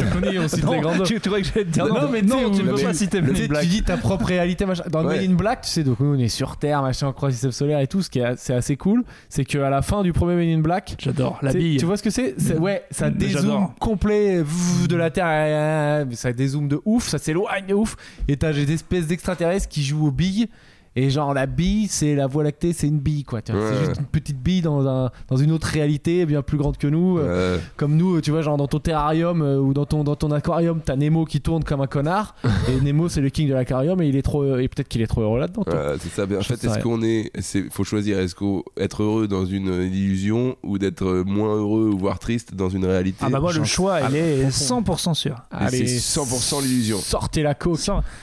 on 0.43 0.49
cite 0.49 0.65
Non, 0.65 0.73
les 0.73 0.81
grandes 0.81 1.03
tu, 1.05 1.29
vois 1.29 1.41
que 1.41 1.47
j'allais 1.47 1.65
te 1.65 1.71
dire 1.71 1.87
Non, 1.87 2.03
non, 2.03 2.09
mais 2.11 2.23
non, 2.23 2.51
tu 2.51 2.63
ne 2.63 2.73
peux 2.73 2.83
pas 2.83 2.95
citer 2.95 3.21
Tu 3.21 3.49
Men 3.49 3.65
dis 3.67 3.83
ta 3.83 3.97
propre 3.97 4.27
réalité 4.27 4.67
machin. 4.67 4.85
dans 4.91 5.05
Ouais. 5.05 5.19
Men 5.21 5.33
in 5.33 5.35
Black 5.35 5.63
tu 5.63 5.71
sais 5.71 5.85
donc 5.85 6.01
nous 6.01 6.15
on 6.15 6.19
est 6.19 6.29
sur 6.29 6.57
Terre 6.57 6.81
machin 6.83 7.13
on 7.21 7.31
système 7.31 7.53
solaire 7.53 7.81
et 7.81 7.87
tout 7.87 8.01
ce 8.01 8.09
qui 8.09 8.21
est 8.21 8.37
c'est 8.37 8.55
assez 8.55 8.77
cool 8.77 9.05
c'est 9.29 9.45
que 9.45 9.59
à 9.59 9.69
la 9.69 9.83
fin 9.83 10.03
du 10.03 10.13
premier 10.13 10.35
Men 10.35 10.59
in 10.59 10.63
Black 10.63 10.97
J'adore 10.99 11.39
la 11.43 11.53
bille. 11.53 11.77
tu 11.77 11.85
vois 11.85 11.97
ce 11.97 12.03
que 12.03 12.11
c'est? 12.11 12.35
Ouais 12.59 12.85
ça 12.91 13.11
dézoome 13.11 13.69
complet 13.79 14.43
de 14.89 14.97
la 14.97 15.11
Terre 15.11 16.07
ça 16.13 16.33
dézoome 16.33 16.69
de 16.69 16.81
ouf 16.85 17.09
ça 17.09 17.19
s'éloigne 17.19 17.67
de 17.67 17.75
ouf 17.75 17.97
et 18.29 18.37
t'as 18.37 18.53
des 18.53 18.73
espèces 18.73 19.07
d'extraterrestres 19.07 19.69
qui 19.69 19.85
jouent 19.85 20.07
aux 20.07 20.13
billes 20.13 20.49
et 20.97 21.11
genre 21.11 21.35
la 21.35 21.47
bille 21.47 21.87
c'est 21.89 22.15
la 22.15 22.27
voie 22.27 22.45
lactée 22.45 22.73
c'est 22.73 22.87
une 22.87 22.99
bille 23.01 23.25
quoi 23.25 23.41
c'est 23.45 23.53
juste 23.87 23.99
une 23.99 24.07
petite 24.07 24.41
bille 24.43 24.63
dans, 24.63 24.87
un, 24.87 25.11
dans 25.29 25.37
une 25.37 25.51
autre 25.53 25.67
réalité 25.67 26.25
bien 26.27 26.43
plus 26.43 26.57
grande 26.59 26.77
que 26.77 26.87
nous 26.87 27.19
euh, 27.19 27.25
Euh, 27.35 27.59
comme 27.77 27.97
nous, 27.97 28.21
tu 28.21 28.31
vois, 28.31 28.43
genre 28.43 28.57
dans 28.57 28.69
ton 28.69 28.79
terrarium 28.79 29.43
euh, 29.43 29.59
ou 29.59 29.75
dans 29.75 29.87
ton, 29.87 30.05
dans 30.05 30.15
ton 30.17 30.31
aquarium, 30.31 30.81
t'as 30.85 30.95
Nemo 30.97 31.25
qui 31.25 31.41
tourne 31.41 31.65
comme 31.65 31.81
un 31.81 31.87
connard. 31.87 32.35
et 32.69 32.81
Nemo, 32.81 33.09
c'est 33.09 33.21
le 33.21 33.29
king 33.29 33.49
de 33.49 33.55
l'aquarium 33.55 34.01
et 34.03 34.09
il 34.09 34.17
est 34.17 34.23
trop, 34.23 34.57
et 34.59 34.69
peut-être 34.69 34.89
qu'il 34.89 35.03
est 35.03 35.07
trop 35.07 35.23
heureux 35.23 35.41
là-dedans. 35.41 35.65
ouais, 35.67 35.97
c'est 36.01 36.11
ça. 36.11 36.27
Mais 36.27 36.37
en 36.37 36.41
Je 36.41 36.47
fait, 36.49 36.65
est-ce 36.65 36.79
qu'on 36.79 37.03
est. 37.03 37.31
Il 37.55 37.71
faut 37.71 37.85
choisir, 37.85 38.19
est-ce 38.21 38.35
qu'on 38.35 38.63
être 38.77 39.03
heureux 39.03 39.27
dans 39.27 39.45
une 39.47 39.83
illusion 39.83 40.57
ou 40.63 40.79
d'être 40.79 41.25
moins 41.27 41.57
heureux 41.57 41.91
ou 41.93 41.99
voire 41.99 42.19
triste 42.19 42.55
dans 42.55 42.69
une 42.69 42.85
réalité? 42.87 43.19
Ah 43.23 43.31
bah 43.31 43.41
moi 43.41 43.53
le 43.53 43.65
choix 43.65 44.01
il 44.09 44.17
est 44.17 44.43
profond. 44.49 44.81
100% 44.83 45.15
sûr. 45.15 45.37
C'est 45.71 45.85
100% 45.85 46.63
l'illusion. 46.63 46.99
Sortez 46.99 47.43
la 47.43 47.55
coke. 47.55 47.79
Sans- 47.79 48.03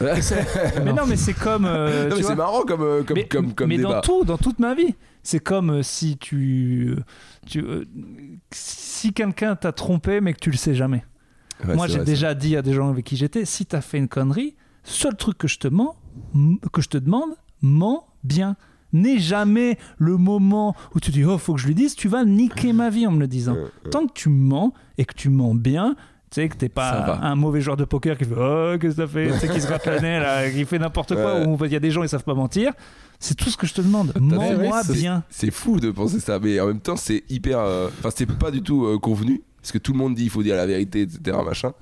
mais 0.83 0.93
non 0.93 1.03
mais 1.07 1.15
c'est 1.17 1.33
comme 1.33 1.65
euh, 1.65 2.09
Non, 2.09 2.15
tu 2.15 2.21
mais 2.21 2.27
c'est 2.27 2.35
marrant 2.35 2.60
comme, 2.65 2.81
euh, 2.81 3.03
comme, 3.03 3.15
mais, 3.15 3.27
comme, 3.27 3.53
comme 3.53 3.69
mais 3.69 3.77
débat. 3.77 3.95
dans 3.95 4.01
tout, 4.01 4.23
dans 4.23 4.37
toute 4.37 4.59
ma 4.59 4.73
vie, 4.73 4.95
c'est 5.23 5.39
comme 5.39 5.69
euh, 5.69 5.83
si 5.83 6.17
tu, 6.17 6.95
tu 7.45 7.59
euh, 7.61 7.85
si 8.51 9.13
quelqu'un 9.13 9.55
t'a 9.55 9.71
trompé 9.71 10.21
mais 10.21 10.33
que 10.33 10.39
tu 10.39 10.51
le 10.51 10.57
sais 10.57 10.75
jamais. 10.75 11.03
Ouais, 11.65 11.75
Moi 11.75 11.87
j'ai 11.87 12.03
déjà 12.03 12.33
dit 12.33 12.55
à 12.57 12.61
des 12.61 12.73
gens 12.73 12.89
avec 12.89 13.05
qui 13.05 13.15
j'étais, 13.17 13.45
si 13.45 13.65
t'as 13.65 13.81
fait 13.81 13.97
une 13.97 14.07
connerie, 14.07 14.55
seul 14.83 15.15
truc 15.15 15.37
que 15.37 15.47
je 15.47 15.59
te 15.59 15.67
mens, 15.67 15.95
que 16.71 16.81
je 16.81 16.89
te 16.89 16.97
demande, 16.97 17.31
mens 17.61 18.07
bien. 18.23 18.55
N'est 18.93 19.19
jamais 19.19 19.77
le 19.97 20.17
moment 20.17 20.75
où 20.93 20.99
tu 20.99 21.11
dis 21.11 21.23
oh 21.23 21.37
faut 21.37 21.53
que 21.53 21.61
je 21.61 21.67
lui 21.67 21.75
dise, 21.75 21.95
tu 21.95 22.09
vas 22.09 22.25
niquer 22.25 22.73
ma 22.73 22.89
vie 22.89 23.07
en 23.07 23.11
me 23.11 23.21
le 23.21 23.27
disant. 23.27 23.55
Tant 23.89 24.05
que 24.05 24.11
tu 24.11 24.27
mens 24.27 24.73
et 24.97 25.05
que 25.05 25.13
tu 25.13 25.29
mens 25.29 25.55
bien. 25.55 25.95
Tu 26.33 26.35
sais 26.41 26.47
que 26.49 26.55
t'es 26.55 26.67
Ça 26.67 26.71
pas 26.73 27.19
un 27.21 27.35
mauvais 27.35 27.59
joueur 27.59 27.75
de 27.75 27.83
poker 27.83 28.17
qui 28.17 28.23
fait 28.23 28.35
oh 28.37 28.77
qu'est-ce 28.79 28.95
que 28.95 29.01
ça 29.01 29.07
fait, 29.07 29.31
tu 29.33 29.39
sais 29.39 29.49
qui 29.49 29.59
se 29.59 29.67
gratte 29.67 29.85
le 29.85 29.99
nez 30.01 30.17
là, 30.19 30.49
qui 30.49 30.63
fait 30.65 30.79
n'importe 30.79 31.13
quoi 31.13 31.39
Ouais. 31.41 31.45
ou 31.45 31.57
il 31.65 31.71
y 31.73 31.75
a 31.75 31.79
des 31.81 31.91
gens 31.91 32.03
ils 32.03 32.09
savent 32.09 32.23
pas 32.23 32.33
mentir. 32.33 32.71
C'est 33.19 33.35
tout 33.35 33.49
ce 33.49 33.57
que 33.57 33.67
je 33.67 33.73
te 33.73 33.81
demande. 33.81 34.13
Mens-moi 34.19 34.81
bien. 34.93 35.23
C'est 35.29 35.51
fou 35.51 35.79
de 35.79 35.91
penser 35.91 36.19
ça, 36.19 36.39
mais 36.39 36.59
en 36.59 36.67
même 36.67 36.79
temps, 36.79 36.95
c'est 36.95 37.23
hyper. 37.29 37.59
euh, 37.59 37.89
Enfin, 37.99 38.09
c'est 38.15 38.25
pas 38.25 38.49
du 38.49 38.63
tout 38.63 38.85
euh, 38.85 38.97
convenu. 38.97 39.43
Parce 39.61 39.71
que 39.73 39.77
tout 39.77 39.91
le 39.91 39.99
monde 39.99 40.15
dit 40.15 40.23
il 40.23 40.29
faut 40.31 40.41
dire 40.41 40.55
la 40.55 40.65
vérité, 40.65 41.01
etc. 41.01 41.37
Machin. 41.45 41.73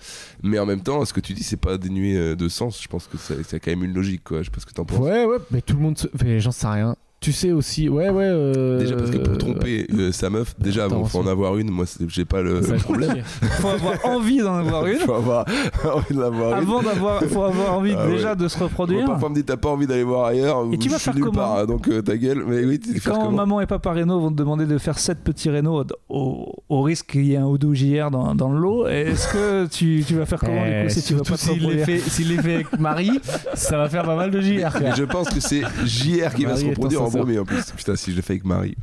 Mais 0.43 0.59
en 0.59 0.65
même 0.65 0.81
temps, 0.81 1.05
ce 1.05 1.13
que 1.13 1.21
tu 1.21 1.31
dis, 1.33 1.43
c'est 1.43 1.55
pas 1.55 1.77
dénué 1.77 2.17
euh, 2.17 2.35
de 2.35 2.49
sens. 2.49 2.81
Je 2.83 2.89
pense 2.89 3.07
que 3.07 3.17
c'est 3.17 3.41
c'est 3.45 3.59
quand 3.61 3.71
même 3.71 3.85
une 3.85 3.93
logique, 3.93 4.23
quoi. 4.25 4.39
Je 4.39 4.45
sais 4.45 4.51
pas 4.51 4.59
ce 4.59 4.65
que 4.65 4.73
t'en 4.73 4.83
penses. 4.83 4.99
Ouais, 4.99 5.23
ouais, 5.25 5.37
mais 5.51 5.61
tout 5.61 5.75
le 5.77 5.81
monde. 5.81 5.97
Se... 5.97 6.07
Mais 6.25 6.41
j'en 6.41 6.51
sais 6.51 6.67
rien. 6.67 6.97
Tu 7.21 7.33
sais 7.33 7.51
aussi, 7.51 7.89
ouais, 7.89 8.09
ouais. 8.09 8.23
euh, 8.29 8.79
Déjà 8.79 8.95
parce 8.95 9.11
que 9.11 9.17
pour 9.17 9.37
tromper 9.37 9.85
euh, 9.93 10.13
sa 10.13 10.29
meuf, 10.29 10.55
déjà 10.57 10.87
bon, 10.87 11.03
faut 11.03 11.19
en 11.19 11.27
avoir 11.27 11.57
une. 11.57 11.69
Moi, 11.69 11.83
j'ai 12.07 12.23
pas 12.23 12.41
le 12.41 12.59
va 12.61 12.77
problème. 12.77 13.17
Faut 13.59 13.67
avoir 13.67 14.05
envie 14.05 14.37
d'en 14.37 14.55
avoir 14.55 14.85
une. 14.87 14.99
faut 14.99 15.13
avoir 15.15 15.45
envie 15.93 16.15
d'en 16.15 16.21
avoir 16.21 16.53
une. 16.53 16.59
Avant 16.59 16.81
d'avoir, 16.81 17.21
faut 17.23 17.43
avoir 17.43 17.73
envie 17.73 17.93
Ah 17.97 18.07
déjà 18.07 18.29
ouais. 18.29 18.35
de 18.37 18.47
se 18.47 18.57
Moi, 18.57 18.67
reproduire. 18.69 19.05
parfois, 19.05 19.27
on 19.27 19.31
me 19.31 19.35
dit 19.35 19.43
t'as 19.43 19.57
pas 19.57 19.67
envie 19.67 19.85
d'aller 19.85 20.03
voir 20.05 20.27
ailleurs. 20.27 20.65
Et 20.71 20.77
tu 20.77 20.87
vas 20.87 20.97
faire 20.97 21.13
comment 21.13 21.31
part, 21.33 21.67
Donc 21.67 21.89
euh, 21.89 22.01
ta 22.01 22.15
gueule. 22.15 22.45
Mais 22.47 22.63
oui, 22.63 22.79
tu 22.79 23.01
Quand 23.01 23.31
maman 23.31 23.59
et 23.59 23.65
papa 23.65 23.91
Renault 23.91 24.21
vont 24.21 24.31
te 24.31 24.35
demander 24.37 24.65
de 24.65 24.77
faire 24.77 24.97
7 24.97 25.19
petits 25.21 25.49
Renault 25.49 25.83
au, 26.07 26.53
au 26.69 26.81
risque 26.83 27.07
qu'il 27.07 27.25
y 27.25 27.33
ait 27.33 27.37
un 27.37 27.45
Odo 27.47 27.73
JR 27.73 28.11
dans, 28.11 28.33
dans 28.33 28.49
le 28.49 28.59
lot, 28.59 28.87
est-ce 28.87 29.27
que 29.33 29.65
tu, 29.67 30.05
tu 30.07 30.15
vas 30.15 30.25
faire 30.25 30.39
comment 30.39 30.63
du 30.63 30.71
Eh, 30.71 30.83
coup 30.87 30.89
si 30.93 31.01
tu 31.03 31.15
vas 31.15 31.23
pas 31.23 31.35
s'il 31.35 31.67
les 31.67 31.83
fait, 31.83 31.97
fait 31.97 32.53
avec 32.53 32.79
Marie, 32.79 33.19
ça 33.55 33.77
va 33.77 33.89
faire 33.89 34.03
pas 34.03 34.15
mal 34.15 34.31
de 34.31 34.39
JR. 34.39 34.69
Mais 34.81 34.95
je 34.95 35.03
pense 35.03 35.27
que 35.29 35.41
c'est 35.41 35.63
JR 35.85 36.33
qui 36.33 36.45
va 36.45 36.55
se 36.55 36.65
reproduire 36.65 37.08
en 37.17 37.45
plus. 37.45 37.71
Putain, 37.75 37.95
si 37.95 38.11
je 38.11 38.15
le 38.15 38.21
fais 38.21 38.33
avec 38.33 38.45
Marie. 38.45 38.75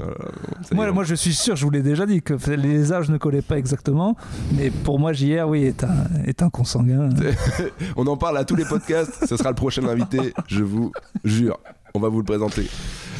y 0.70 0.74
moi, 0.74 0.90
moi 0.92 1.04
je 1.04 1.14
suis 1.14 1.34
sûr, 1.34 1.56
je 1.56 1.64
vous 1.64 1.70
l'ai 1.70 1.82
déjà 1.82 2.06
dit, 2.06 2.22
que 2.22 2.34
les 2.50 2.92
âges 2.92 3.08
ne 3.10 3.18
collaient 3.18 3.42
pas 3.42 3.58
exactement, 3.58 4.16
mais 4.56 4.70
pour 4.70 4.98
moi 4.98 5.12
JR, 5.12 5.46
oui, 5.48 5.64
est 5.64 5.84
un, 5.84 5.94
est 6.26 6.42
un 6.42 6.50
consanguin. 6.50 7.08
On 7.96 8.06
en 8.06 8.16
parle 8.16 8.38
à 8.38 8.44
tous 8.44 8.56
les 8.56 8.64
podcasts. 8.64 9.26
Ce 9.26 9.36
sera 9.36 9.50
le 9.50 9.54
prochain 9.56 9.86
invité, 9.86 10.32
je 10.48 10.62
vous 10.62 10.92
jure. 11.24 11.58
On 11.94 12.00
va 12.00 12.08
vous 12.08 12.18
le 12.18 12.24
présenter. 12.24 12.66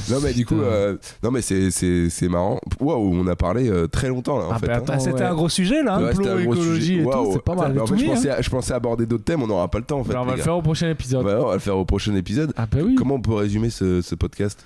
Non 0.09 0.18
mais 0.22 0.32
du 0.32 0.46
coup, 0.46 0.61
euh, 0.61 0.96
non 1.24 1.32
mais 1.32 1.42
c'est 1.42 1.72
c'est 1.72 2.09
c'est 2.11 2.28
marrant. 2.28 2.61
Waouh, 2.78 3.12
on 3.12 3.26
a 3.26 3.34
parlé 3.34 3.68
euh, 3.68 3.88
très 3.88 4.07
longtemps 4.09 4.38
là 4.38 4.44
en 4.44 4.50
Ah, 4.52 4.59
fait. 4.61 4.66
bah, 4.68 4.74
hein. 4.74 4.78
attends, 4.78 4.92
Ah, 4.94 4.98
C'était 5.00 5.14
ouais. 5.14 5.22
un 5.24 5.34
gros 5.34 5.48
sujet 5.48 5.82
là. 5.82 5.96
hein. 5.96 6.02
Ouais, 6.04 6.14
c'était 6.14 6.28
un 6.28 6.42
gros 6.44 6.54
écologie 6.54 6.80
sujet. 6.86 7.00
et 7.00 7.04
tout, 7.11 7.30
c'est 7.32 7.42
pas 7.42 7.54
mal. 7.57 7.80
En 7.80 7.86
fait, 7.86 7.98
je 7.98 8.04
pensais, 8.07 8.30
je 8.40 8.50
pensais 8.50 8.72
aborder 8.72 9.04
d'autres 9.07 9.24
thèmes, 9.24 9.42
on 9.42 9.48
n'aura 9.48 9.66
pas 9.68 9.78
le 9.78 9.84
temps 9.84 9.98
en 9.98 10.04
fait. 10.04 10.14
On 10.14 10.24
va 10.24 10.32
le 10.32 10.36
gars. 10.38 10.44
faire 10.44 10.57
au 10.57 10.62
prochain 10.62 10.88
épisode. 10.90 11.26
On 11.26 11.46
va 11.48 11.54
le 11.54 11.59
faire 11.59 11.76
au 11.76 11.84
prochain 11.84 12.14
épisode. 12.14 12.52
Ah 12.57 12.66
bah 12.70 12.78
oui. 12.84 12.94
Comment 12.94 13.16
on 13.16 13.20
peut 13.20 13.34
résumer 13.34 13.68
ce, 13.70 14.00
ce 14.00 14.14
podcast? 14.14 14.64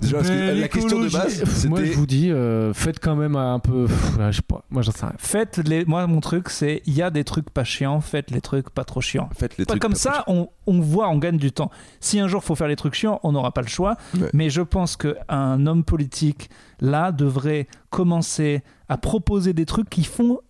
Déjà, 0.00 0.16
parce 0.16 0.28
que 0.28 0.34
Ben, 0.34 0.60
la 0.60 0.68
question 0.68 0.98
de 1.00 1.08
base, 1.08 1.66
Moi, 1.66 1.84
je 1.84 1.92
vous 1.92 2.06
dis, 2.06 2.30
euh, 2.30 2.74
faites 2.74 2.98
quand 2.98 3.14
même 3.14 3.36
un 3.36 3.58
peu. 3.60 3.86
pff, 3.86 4.16
je 4.18 4.32
sais 4.36 4.42
pas. 4.42 4.64
Moi, 4.68 4.82
j'en 4.82 4.90
sais 4.92 5.06
rien. 5.06 5.14
Faites 5.18 5.58
les, 5.58 5.84
moi 5.84 6.06
mon 6.08 6.20
truc 6.20 6.50
c'est 6.50 6.82
il 6.86 6.94
y 6.94 7.02
a 7.02 7.10
des 7.10 7.22
trucs 7.22 7.48
pas 7.50 7.62
chiants, 7.64 8.00
faites 8.00 8.30
les 8.32 8.40
trucs 8.40 8.70
pas 8.70 8.84
trop 8.84 9.00
chiants. 9.00 9.28
Faites 9.36 9.56
les 9.56 9.64
Pas 9.64 9.72
trucs 9.72 9.82
comme 9.82 9.92
pas 9.92 9.98
ça, 9.98 10.24
on, 10.26 10.48
on 10.66 10.80
voit, 10.80 11.08
on 11.08 11.18
gagne 11.18 11.36
du 11.36 11.52
temps. 11.52 11.70
Si 12.00 12.18
un 12.18 12.26
jour 12.28 12.42
faut 12.42 12.56
faire 12.56 12.68
les 12.68 12.76
trucs 12.76 12.94
chiants, 12.94 13.20
on 13.22 13.32
n'aura 13.32 13.52
pas 13.52 13.62
le 13.62 13.68
choix. 13.68 13.96
Ouais. 14.18 14.28
Mais 14.32 14.50
je 14.50 14.62
pense 14.62 14.96
qu'un 14.96 15.66
homme 15.66 15.84
politique, 15.84 16.50
là, 16.80 17.12
devrait 17.12 17.68
commencer 17.90 18.62
à 18.88 18.96
proposer 18.98 19.52
des 19.52 19.64
trucs 19.64 19.88
qui 19.88 20.02
font 20.04 20.40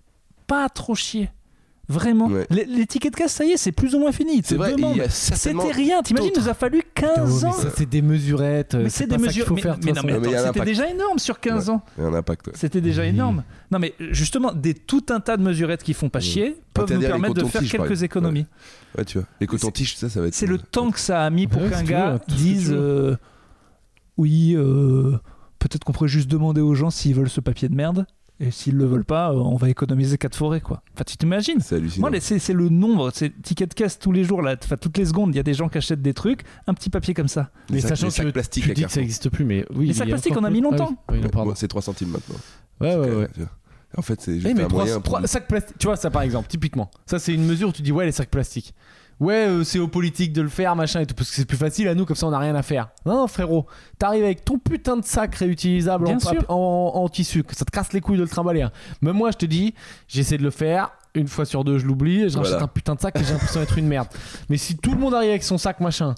pas 0.46 0.68
trop 0.70 0.94
chier. 0.94 1.28
Vraiment. 1.88 2.28
Ouais. 2.28 2.46
Les, 2.50 2.64
les 2.64 2.86
tickets 2.86 3.12
de 3.12 3.16
casse, 3.18 3.32
ça 3.34 3.44
y 3.44 3.50
est, 3.50 3.56
c'est 3.56 3.72
plus 3.72 3.94
ou 3.94 3.98
moins 3.98 4.12
fini. 4.12 4.40
C'était 4.42 4.56
rien. 5.72 6.02
T'imagines, 6.02 6.30
il 6.34 6.40
nous 6.40 6.48
a 6.48 6.54
fallu 6.54 6.82
15 6.94 7.44
ans. 7.44 7.52
c'est 7.76 7.88
des 7.88 8.00
mesurettes. 8.02 8.74
Mais 8.74 8.84
euh, 8.84 8.88
c'est 8.88 9.06
des 9.06 9.18
mesures. 9.18 9.52
Mais, 9.52 9.62
mais 9.84 9.92
mais 10.20 10.38
c'était 10.46 10.64
déjà 10.64 10.88
énorme 10.88 11.18
sur 11.18 11.40
15 11.40 11.68
ans. 11.70 11.82
Il 11.98 12.04
y 12.04 12.06
a 12.06 12.08
un 12.10 12.14
impact. 12.14 12.46
ouais. 12.48 12.52
C'était 12.56 12.80
déjà 12.80 13.02
Oui. 13.02 13.08
énorme. 13.08 13.44
Non, 13.70 13.78
mais 13.78 13.94
justement, 14.10 14.52
des, 14.52 14.74
tout 14.74 15.04
un 15.10 15.20
tas 15.20 15.36
de 15.36 15.42
mesurettes 15.42 15.82
qui 15.82 15.94
font 15.94 16.08
pas 16.08 16.20
chier 16.20 16.56
peuvent 16.72 16.92
nous 16.92 17.00
permettre 17.00 17.34
de 17.34 17.44
faire 17.44 17.62
quelques 17.62 18.02
économies. 18.02 18.46
Ouais, 18.96 19.04
tu 19.04 19.18
vois. 19.18 19.26
Les 19.40 19.46
cotons-tiges, 19.46 19.96
ça, 19.96 20.08
ça 20.08 20.20
va 20.20 20.28
être. 20.28 20.34
C'est 20.34 20.46
le 20.46 20.58
temps 20.58 20.90
que 20.90 21.00
ça 21.00 21.22
a 21.22 21.30
mis 21.30 21.46
pour 21.46 21.68
qu'un 21.68 21.82
gars 21.82 22.18
dise 22.28 22.70
euh, 22.72 23.16
oui, 24.16 24.54
euh, 24.56 25.18
peut-être 25.58 25.84
qu'on 25.84 25.92
pourrait 25.92 26.08
juste 26.08 26.28
demander 26.30 26.60
aux 26.60 26.74
gens 26.74 26.90
s'ils 26.90 27.14
veulent 27.14 27.28
ce 27.28 27.40
papier 27.40 27.68
de 27.68 27.74
merde. 27.74 28.06
Et 28.46 28.50
s'ils 28.50 28.76
le 28.76 28.84
veulent 28.84 29.04
pas, 29.04 29.30
euh, 29.32 29.36
on 29.36 29.56
va 29.56 29.68
économiser 29.70 30.18
4 30.18 30.34
forêts, 30.36 30.60
quoi. 30.60 30.82
Enfin, 30.94 31.04
tu 31.06 31.16
t'imagines 31.16 31.60
C'est 31.60 31.76
hallucinant. 31.76 32.10
Moi, 32.10 32.20
c'est 32.20 32.38
c'est 32.38 32.52
le 32.52 32.68
nombre, 32.68 33.10
c'est 33.14 33.32
ticket 33.42 33.66
de 33.66 33.74
caisse 33.74 33.98
tous 33.98 34.12
les 34.12 34.22
jours, 34.24 34.42
là, 34.42 34.56
enfin, 34.62 34.76
toutes 34.76 34.98
les 34.98 35.06
secondes, 35.06 35.34
il 35.34 35.36
y 35.36 35.40
a 35.40 35.42
des 35.44 35.54
gens 35.54 35.68
qui 35.68 35.78
achètent 35.78 36.02
des 36.02 36.14
trucs, 36.14 36.42
un 36.66 36.74
petit 36.74 36.90
papier 36.90 37.14
comme 37.14 37.28
ça. 37.28 37.50
Mais 37.70 37.76
Les 37.76 37.80
sacs- 37.80 37.90
sachant 37.90 38.06
les 38.06 38.10
sacs 38.10 38.26
que 38.26 38.30
plastiques 38.32 38.64
tu 38.64 38.74
dis 38.74 38.84
que 38.84 38.90
ça 38.90 39.00
n'existe 39.00 39.30
plus, 39.30 39.44
mais 39.44 39.64
oui. 39.74 39.86
Les 39.86 39.94
sacs 39.94 40.08
plastiques, 40.08 40.36
on 40.36 40.44
a 40.44 40.50
mis 40.50 40.60
plus. 40.60 40.70
longtemps. 40.70 40.94
Ah 41.08 41.12
oui. 41.12 41.18
Oui, 41.18 41.24
non, 41.24 41.30
pardon. 41.30 41.50
Ouais, 41.50 41.56
C'est 41.56 41.68
3 41.68 41.82
centimes 41.82 42.10
maintenant. 42.10 42.36
Ouais, 42.80 42.96
ouais, 42.96 43.14
ouais. 43.16 43.28
En 43.96 44.02
fait, 44.02 44.20
c'est 44.20 44.34
juste 44.34 44.46
Oui, 44.46 44.54
mais 44.54 44.64
un 44.64 44.68
moyen 44.68 45.00
pour. 45.00 45.20
sacs 45.26 45.46
plastiques. 45.46 45.78
Tu 45.78 45.86
vois, 45.86 45.96
ça 45.96 46.10
par 46.10 46.22
exemple, 46.22 46.48
typiquement. 46.48 46.90
Ça, 47.06 47.18
c'est 47.18 47.32
une 47.32 47.46
mesure 47.46 47.68
où 47.68 47.72
tu 47.72 47.82
dis, 47.82 47.92
ouais, 47.92 48.04
les 48.06 48.12
sacs 48.12 48.30
plastiques. 48.30 48.74
Ouais, 49.20 49.46
euh, 49.48 49.64
c'est 49.64 49.78
aux 49.78 49.88
politiques 49.88 50.32
de 50.32 50.42
le 50.42 50.48
faire, 50.48 50.74
machin 50.76 51.00
et 51.00 51.06
tout, 51.06 51.14
parce 51.14 51.30
que 51.30 51.36
c'est 51.36 51.44
plus 51.44 51.56
facile 51.56 51.86
à 51.88 51.94
nous, 51.94 52.04
comme 52.04 52.16
ça 52.16 52.26
on 52.26 52.30
n'a 52.30 52.38
rien 52.38 52.54
à 52.54 52.62
faire. 52.62 52.88
Non, 53.06 53.14
non, 53.16 53.26
frérot, 53.26 53.66
t'arrives 53.98 54.24
avec 54.24 54.44
ton 54.44 54.58
putain 54.58 54.96
de 54.96 55.04
sac 55.04 55.34
réutilisable 55.36 56.06
en 56.48 57.08
tissu, 57.08 57.44
que 57.44 57.54
ça 57.54 57.64
te 57.64 57.70
casse 57.70 57.92
les 57.92 58.00
couilles 58.00 58.16
de 58.18 58.22
le 58.22 58.28
trimballer. 58.28 58.62
hein. 58.62 58.72
Même 59.02 59.16
moi, 59.16 59.30
je 59.30 59.38
te 59.38 59.46
dis, 59.46 59.74
j'essaie 60.08 60.36
de 60.38 60.42
le 60.42 60.50
faire. 60.50 60.90
Une 61.16 61.28
fois 61.28 61.44
sur 61.44 61.62
deux, 61.62 61.78
je 61.78 61.86
l'oublie, 61.86 62.28
je 62.28 62.36
rachète 62.36 62.52
Voilà. 62.54 62.64
un 62.64 62.66
putain 62.66 62.96
de 62.96 63.00
sac 63.00 63.14
et 63.16 63.22
j'ai 63.22 63.32
l'impression 63.32 63.60
d'être 63.60 63.78
une 63.78 63.86
merde. 63.86 64.08
Mais 64.48 64.56
si 64.56 64.76
tout 64.76 64.90
le 64.90 64.98
monde 64.98 65.14
arrive 65.14 65.30
avec 65.30 65.44
son 65.44 65.58
sac 65.58 65.78
machin, 65.78 66.16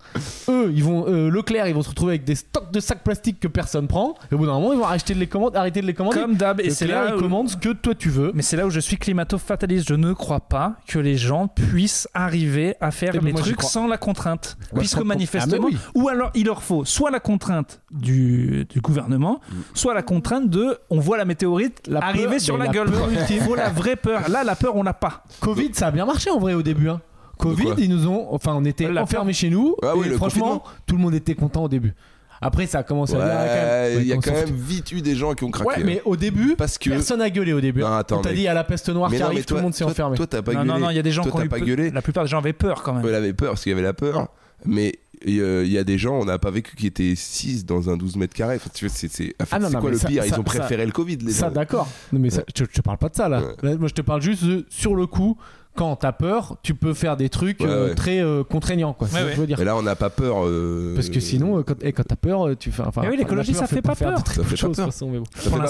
eux, 0.49 0.73
ils 0.75 0.83
vont, 0.83 1.05
euh, 1.07 1.29
Leclerc, 1.31 1.69
ils 1.69 1.75
vont 1.75 1.83
se 1.83 1.91
retrouver 1.91 2.13
avec 2.13 2.25
des 2.25 2.35
stocks 2.35 2.73
de 2.73 2.81
sacs 2.81 3.05
plastiques 3.05 3.39
que 3.39 3.47
personne 3.49 3.89
prend. 3.89 4.15
Et 4.33 4.35
au 4.35 4.39
bout 4.39 4.47
d'un 4.47 4.55
moment, 4.55 4.73
ils 4.73 4.79
vont 4.79 4.87
arrêter 4.87 5.13
de 5.13 5.19
les 5.19 5.27
commander, 5.27 5.59
arrêter 5.59 5.83
de 5.83 5.87
les 5.87 5.93
commander. 5.93 6.19
Comme 6.19 6.37
d'hab, 6.37 6.63
et 6.63 6.71
c'est 6.71 6.87
là 6.87 7.15
où- 7.15 7.21
commande 7.21 7.51
ce 7.51 7.59
que 7.59 7.75
toi 7.75 7.95
tu 7.95 8.09
veux. 8.09 8.33
Mais 8.35 8.41
c'est 8.41 8.57
là 8.57 8.65
où 8.67 8.71
je 8.71 8.81
suis 8.81 8.97
climato-fataliste. 8.97 9.87
Je 9.87 9.95
ne 9.95 10.15
crois 10.15 10.41
pas 10.41 10.77
que 10.89 10.99
les 10.99 11.19
gens 11.19 11.47
puissent 11.47 12.09
arriver 12.15 12.75
à 12.81 12.91
faire 12.91 13.11
Eh 13.15 13.19
ben, 13.19 13.27
les 13.27 13.33
trucs 13.35 13.63
sans 13.63 13.87
la 13.87 13.99
contrainte. 13.99 14.57
Moi, 14.73 14.81
Puisque 14.81 14.99
je 15.01 15.05
manifestement, 15.05 15.69
Ah, 15.71 15.73
oui. 15.73 15.77
ou 15.95 16.09
alors 16.09 16.31
il 16.35 16.47
leur 16.47 16.63
faut 16.63 16.87
soit 16.87 17.11
la 17.11 17.21
contrainte 17.21 17.83
du, 17.91 18.65
du 18.71 18.81
gouvernement, 18.81 19.41
Mm. 19.51 19.55
soit 19.75 19.93
la 19.93 20.03
contrainte 20.03 20.49
de 20.49 20.79
on 20.89 21.01
voit 21.01 21.19
la 21.19 21.27
météorite 21.27 21.83
La 21.87 22.01
peur, 22.01 22.09
arriver 22.09 22.39
sur 22.39 22.57
la, 22.57 22.65
la 22.65 22.71
gueule. 22.73 22.89
Il 23.29 23.41
faut 23.43 23.55
la 23.57 23.69
vraie 23.69 23.97
peur. 23.97 24.31
Là, 24.31 24.43
la 24.43 24.57
peur, 24.57 24.75
on 24.75 24.86
l'a 24.87 24.95
pas. 24.95 25.23
Covid, 25.41 25.71
ça 25.75 25.89
a 25.89 25.91
bien 25.91 26.07
marché 26.07 26.31
en 26.31 26.39
vrai 26.39 26.55
au 26.55 26.63
début. 26.63 26.89
Hein. 26.89 27.01
Covid, 27.39 27.75
ils 27.79 27.91
nous 27.91 28.07
ont. 28.07 28.29
Enfin, 28.31 28.55
on 28.57 28.65
était 28.65 28.91
La 28.91 29.03
enfermés 29.03 29.35
chez 29.35 29.51
nous. 29.51 29.77
Ah 29.83 29.93
oui, 29.95 30.07
et 30.07 30.11
le 30.11 30.17
franchement, 30.17 30.65
tout 30.87 30.97
le 30.97 31.03
monde 31.03 31.15
était 31.15 31.35
content 31.35 31.65
au 31.65 31.69
début. 31.69 31.95
Après, 32.41 32.67
ça 32.67 32.79
a 32.79 32.83
commencé 32.83 33.15
à. 33.15 33.19
Ouais, 33.19 33.97
il 33.99 34.07
y 34.07 34.13
a 34.13 34.17
quand 34.17 34.33
même 34.33 34.55
vite 34.55 34.93
eu 34.93 35.01
des 35.01 35.15
gens 35.15 35.33
qui 35.35 35.45
ont 35.45 35.51
craqué. 35.51 35.69
Ouais, 35.69 35.85
mais 35.85 36.03
au 36.05 36.17
début, 36.17 36.55
Parce 36.57 36.77
que. 36.79 36.91
personne 36.91 37.21
a 37.23 37.31
gueulé 37.31 37.53
au 37.53 37.61
début. 37.61 37.81
Non, 37.81 37.87
hein. 37.89 37.99
attends, 37.99 38.19
on 38.19 38.23
t'a 38.23 38.33
dit 38.33 38.47
à 38.47 38.55
la 38.55 38.65
peste 38.65 38.89
noire 38.91 39.11
Mais 39.11 39.17
qui 39.17 39.23
non, 39.23 39.27
arrive, 39.29 39.39
mais 39.39 39.45
tout 39.45 39.55
le 39.55 39.59
toi, 39.61 39.63
monde 39.65 39.75
s'est 39.75 39.85
toi- 39.85 39.93
enfermé. 39.93 40.17
Toi, 40.17 40.27
t'as 40.27 40.43
pas 40.43 40.53
non, 40.53 40.61
gueulé. 40.61 40.73
non, 40.73 40.79
non, 40.79 40.91
il 40.91 40.97
y 40.97 40.99
a 40.99 41.03
des 41.03 41.13
gens 41.13 41.23
Toi, 41.23 41.33
qui 41.33 41.47
ont 41.47 41.49
pas 41.51 41.61
gueulé. 41.61 41.91
La 41.91 42.03
plupart 42.03 42.25
des 42.25 42.31
gens 42.31 42.39
avaient 42.39 42.53
peur 42.53 42.83
quand 42.83 42.93
même. 42.95 43.05
Elle 43.07 43.15
avait 43.15 43.33
peur 43.33 43.51
parce 43.53 43.63
qu'il 43.63 43.71
y 43.71 43.75
avait 43.75 43.83
la 43.83 43.95
peur. 43.95 44.29
Mais 44.65 44.95
euh, 45.27 45.65
il 45.65 45.73
y 45.73 45.79
a 45.79 45.85
des 45.85 45.99
gens, 45.99 46.19
on 46.21 46.25
n'a 46.25 46.39
pas 46.39 46.51
vécu 46.51 46.77
qui 46.77 46.87
étaient 46.87 47.15
6 47.17 47.65
dans 47.67 47.91
un 47.91 47.97
12 47.97 48.17
mètres 48.17 48.35
carrés. 48.35 48.57
Enfin, 48.57 48.71
tu 48.73 48.87
vois, 48.87 48.95
c'est 48.97 49.09
c'est- 49.11 49.35
Ah 49.51 49.59
non, 49.59 49.67
c'est 49.69 49.75
non, 49.75 49.81
quoi 49.81 49.91
le 49.91 49.99
ça- 49.99 50.09
pire? 50.09 50.25
Ils 50.25 50.35
ont 50.39 50.43
préféré 50.45 50.87
le 50.87 50.93
Covid, 50.93 51.17
les 51.17 51.33
Ça, 51.33 51.47
gens. 51.47 51.53
d'accord. 51.53 51.89
Non, 52.13 52.19
mais 52.21 52.31
ça, 52.31 52.43
je, 52.49 52.65
te- 52.65 52.71
je 52.71 52.77
te 52.77 52.81
parle 52.83 52.99
pas 52.99 53.09
de 53.09 53.17
ça 53.17 53.29
là. 53.29 53.41
Ouais. 53.43 53.55
Là, 53.63 53.77
Moi, 53.77 53.89
je 53.89 53.95
te 53.95 54.03
parle 54.03 54.23
juste 54.23 54.45
de, 54.45 54.65
sur 54.69 54.95
le 54.95 55.07
coup. 55.07 55.37
Quand 55.77 55.95
t'as 55.97 56.13
peur, 56.13 56.57
tu 56.63 56.75
peux 56.75 56.95
faire 56.95 57.17
des 57.17 57.29
trucs 57.29 57.61
Ouais, 57.61 57.67
euh, 57.69 57.89
ouais. 57.89 57.95
très 57.95 58.21
euh, 58.21 58.43
contraignants, 58.45 58.93
quoi. 58.95 59.09
Ouais, 59.09 59.33
je 59.35 59.41
veux 59.41 59.47
dire. 59.47 59.57
Mais 59.59 59.65
là, 59.65 59.77
on 59.77 59.83
n'a 59.83 59.95
pas 59.97 60.11
peur. 60.11 60.45
euh, 60.47 60.95
Parce 60.95 61.09
que 61.11 61.21
sinon, 61.21 61.59
euh, 61.59 61.63
quand, 61.63 61.75
et 61.83 61.93
quand 61.93 62.03
t'as 62.03 62.17
peur, 62.17 62.49
tu 62.59 62.73
fais. 62.73 62.83
Enfin, 62.83 63.03
Mais 63.03 63.11
oui, 63.11 63.17
l'écologie, 63.19 63.55
ça 63.55 63.67
fait 63.67 63.83
pas 63.83 63.95
peur. 63.95 64.23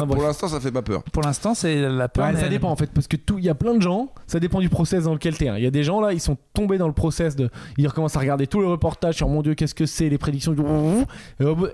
Pour 0.07 0.23
l'instant, 0.23 0.49
ça 0.49 0.61
fait 0.61 0.71
pas 0.73 0.83
peur. 0.83 1.03
Pour 1.03 1.23
l'instant, 1.23 1.55
c'est 1.55 1.81
la 1.89 2.09
peur. 2.09 2.27
Mais- 2.33 2.41
ça 2.41 2.49
dépend 2.49 2.71
en 2.71 2.77
fait, 2.77 2.91
parce 2.93 3.07
que 3.09 3.17
tout, 3.17 3.39
il 3.39 3.45
y 3.45 3.49
a 3.49 3.55
plein 3.55 3.75
de 3.75 3.83
gens, 3.83 4.11
ça 4.27 4.39
dépend 4.41 4.61
du 4.61 4.69
process 4.69 5.05
dans 5.05 5.13
lequel 5.13 5.37
t'es. 5.37 5.49
hein. 5.49 5.57
Il 5.59 5.65
y 5.65 5.67
a 5.67 5.71
des 5.71 5.83
gens 5.83 6.01
là, 6.01 6.13
ils 6.13 6.21
sont 6.21 6.37
tombés 6.55 6.79
dans 6.79 6.87
le 6.87 6.93
process 6.93 7.35
de, 7.37 7.51
ils 7.79 7.87
recommencent 7.87 8.17
à 8.17 8.21
regarder 8.21 8.47
tous 8.47 8.61
les 8.61 8.67
reportages 8.67 9.17
sur 9.17 9.29
mon 9.29 9.43
Dieu, 9.43 9.55
qu'est-ce 9.55 9.75
que 9.75 9.87
c'est, 9.87 10.09
les 10.09 10.19
prédictions, 10.19 10.53
du- 10.53 10.63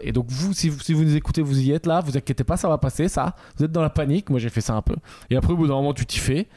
et 0.02 0.12
donc 0.12 0.26
vous, 0.28 0.52
si 0.52 0.68
vous, 0.68 0.80
si 0.80 0.92
vous 0.94 1.02
nous 1.04 1.16
écoutez, 1.16 1.42
vous 1.42 1.58
y 1.60 1.72
êtes 1.72 1.86
là, 1.86 2.00
vous 2.04 2.16
inquiétez 2.16 2.44
pas, 2.44 2.56
ça 2.56 2.68
va 2.68 2.78
passer, 2.78 3.08
ça. 3.08 3.34
Vous 3.58 3.64
êtes 3.64 3.72
dans 3.72 3.82
la 3.82 3.90
panique, 3.90 4.30
moi 4.30 4.38
j'ai 4.38 4.48
fait 4.50 4.60
ça 4.60 4.74
un 4.74 4.82
peu. 4.82 4.94
Et 5.30 5.36
après 5.36 5.52
au 5.52 5.56
bout 5.56 5.66
d'un 5.66 5.74
moment, 5.74 5.92
tu 5.94 6.06
t'y 6.06 6.18
fais, 6.18 6.48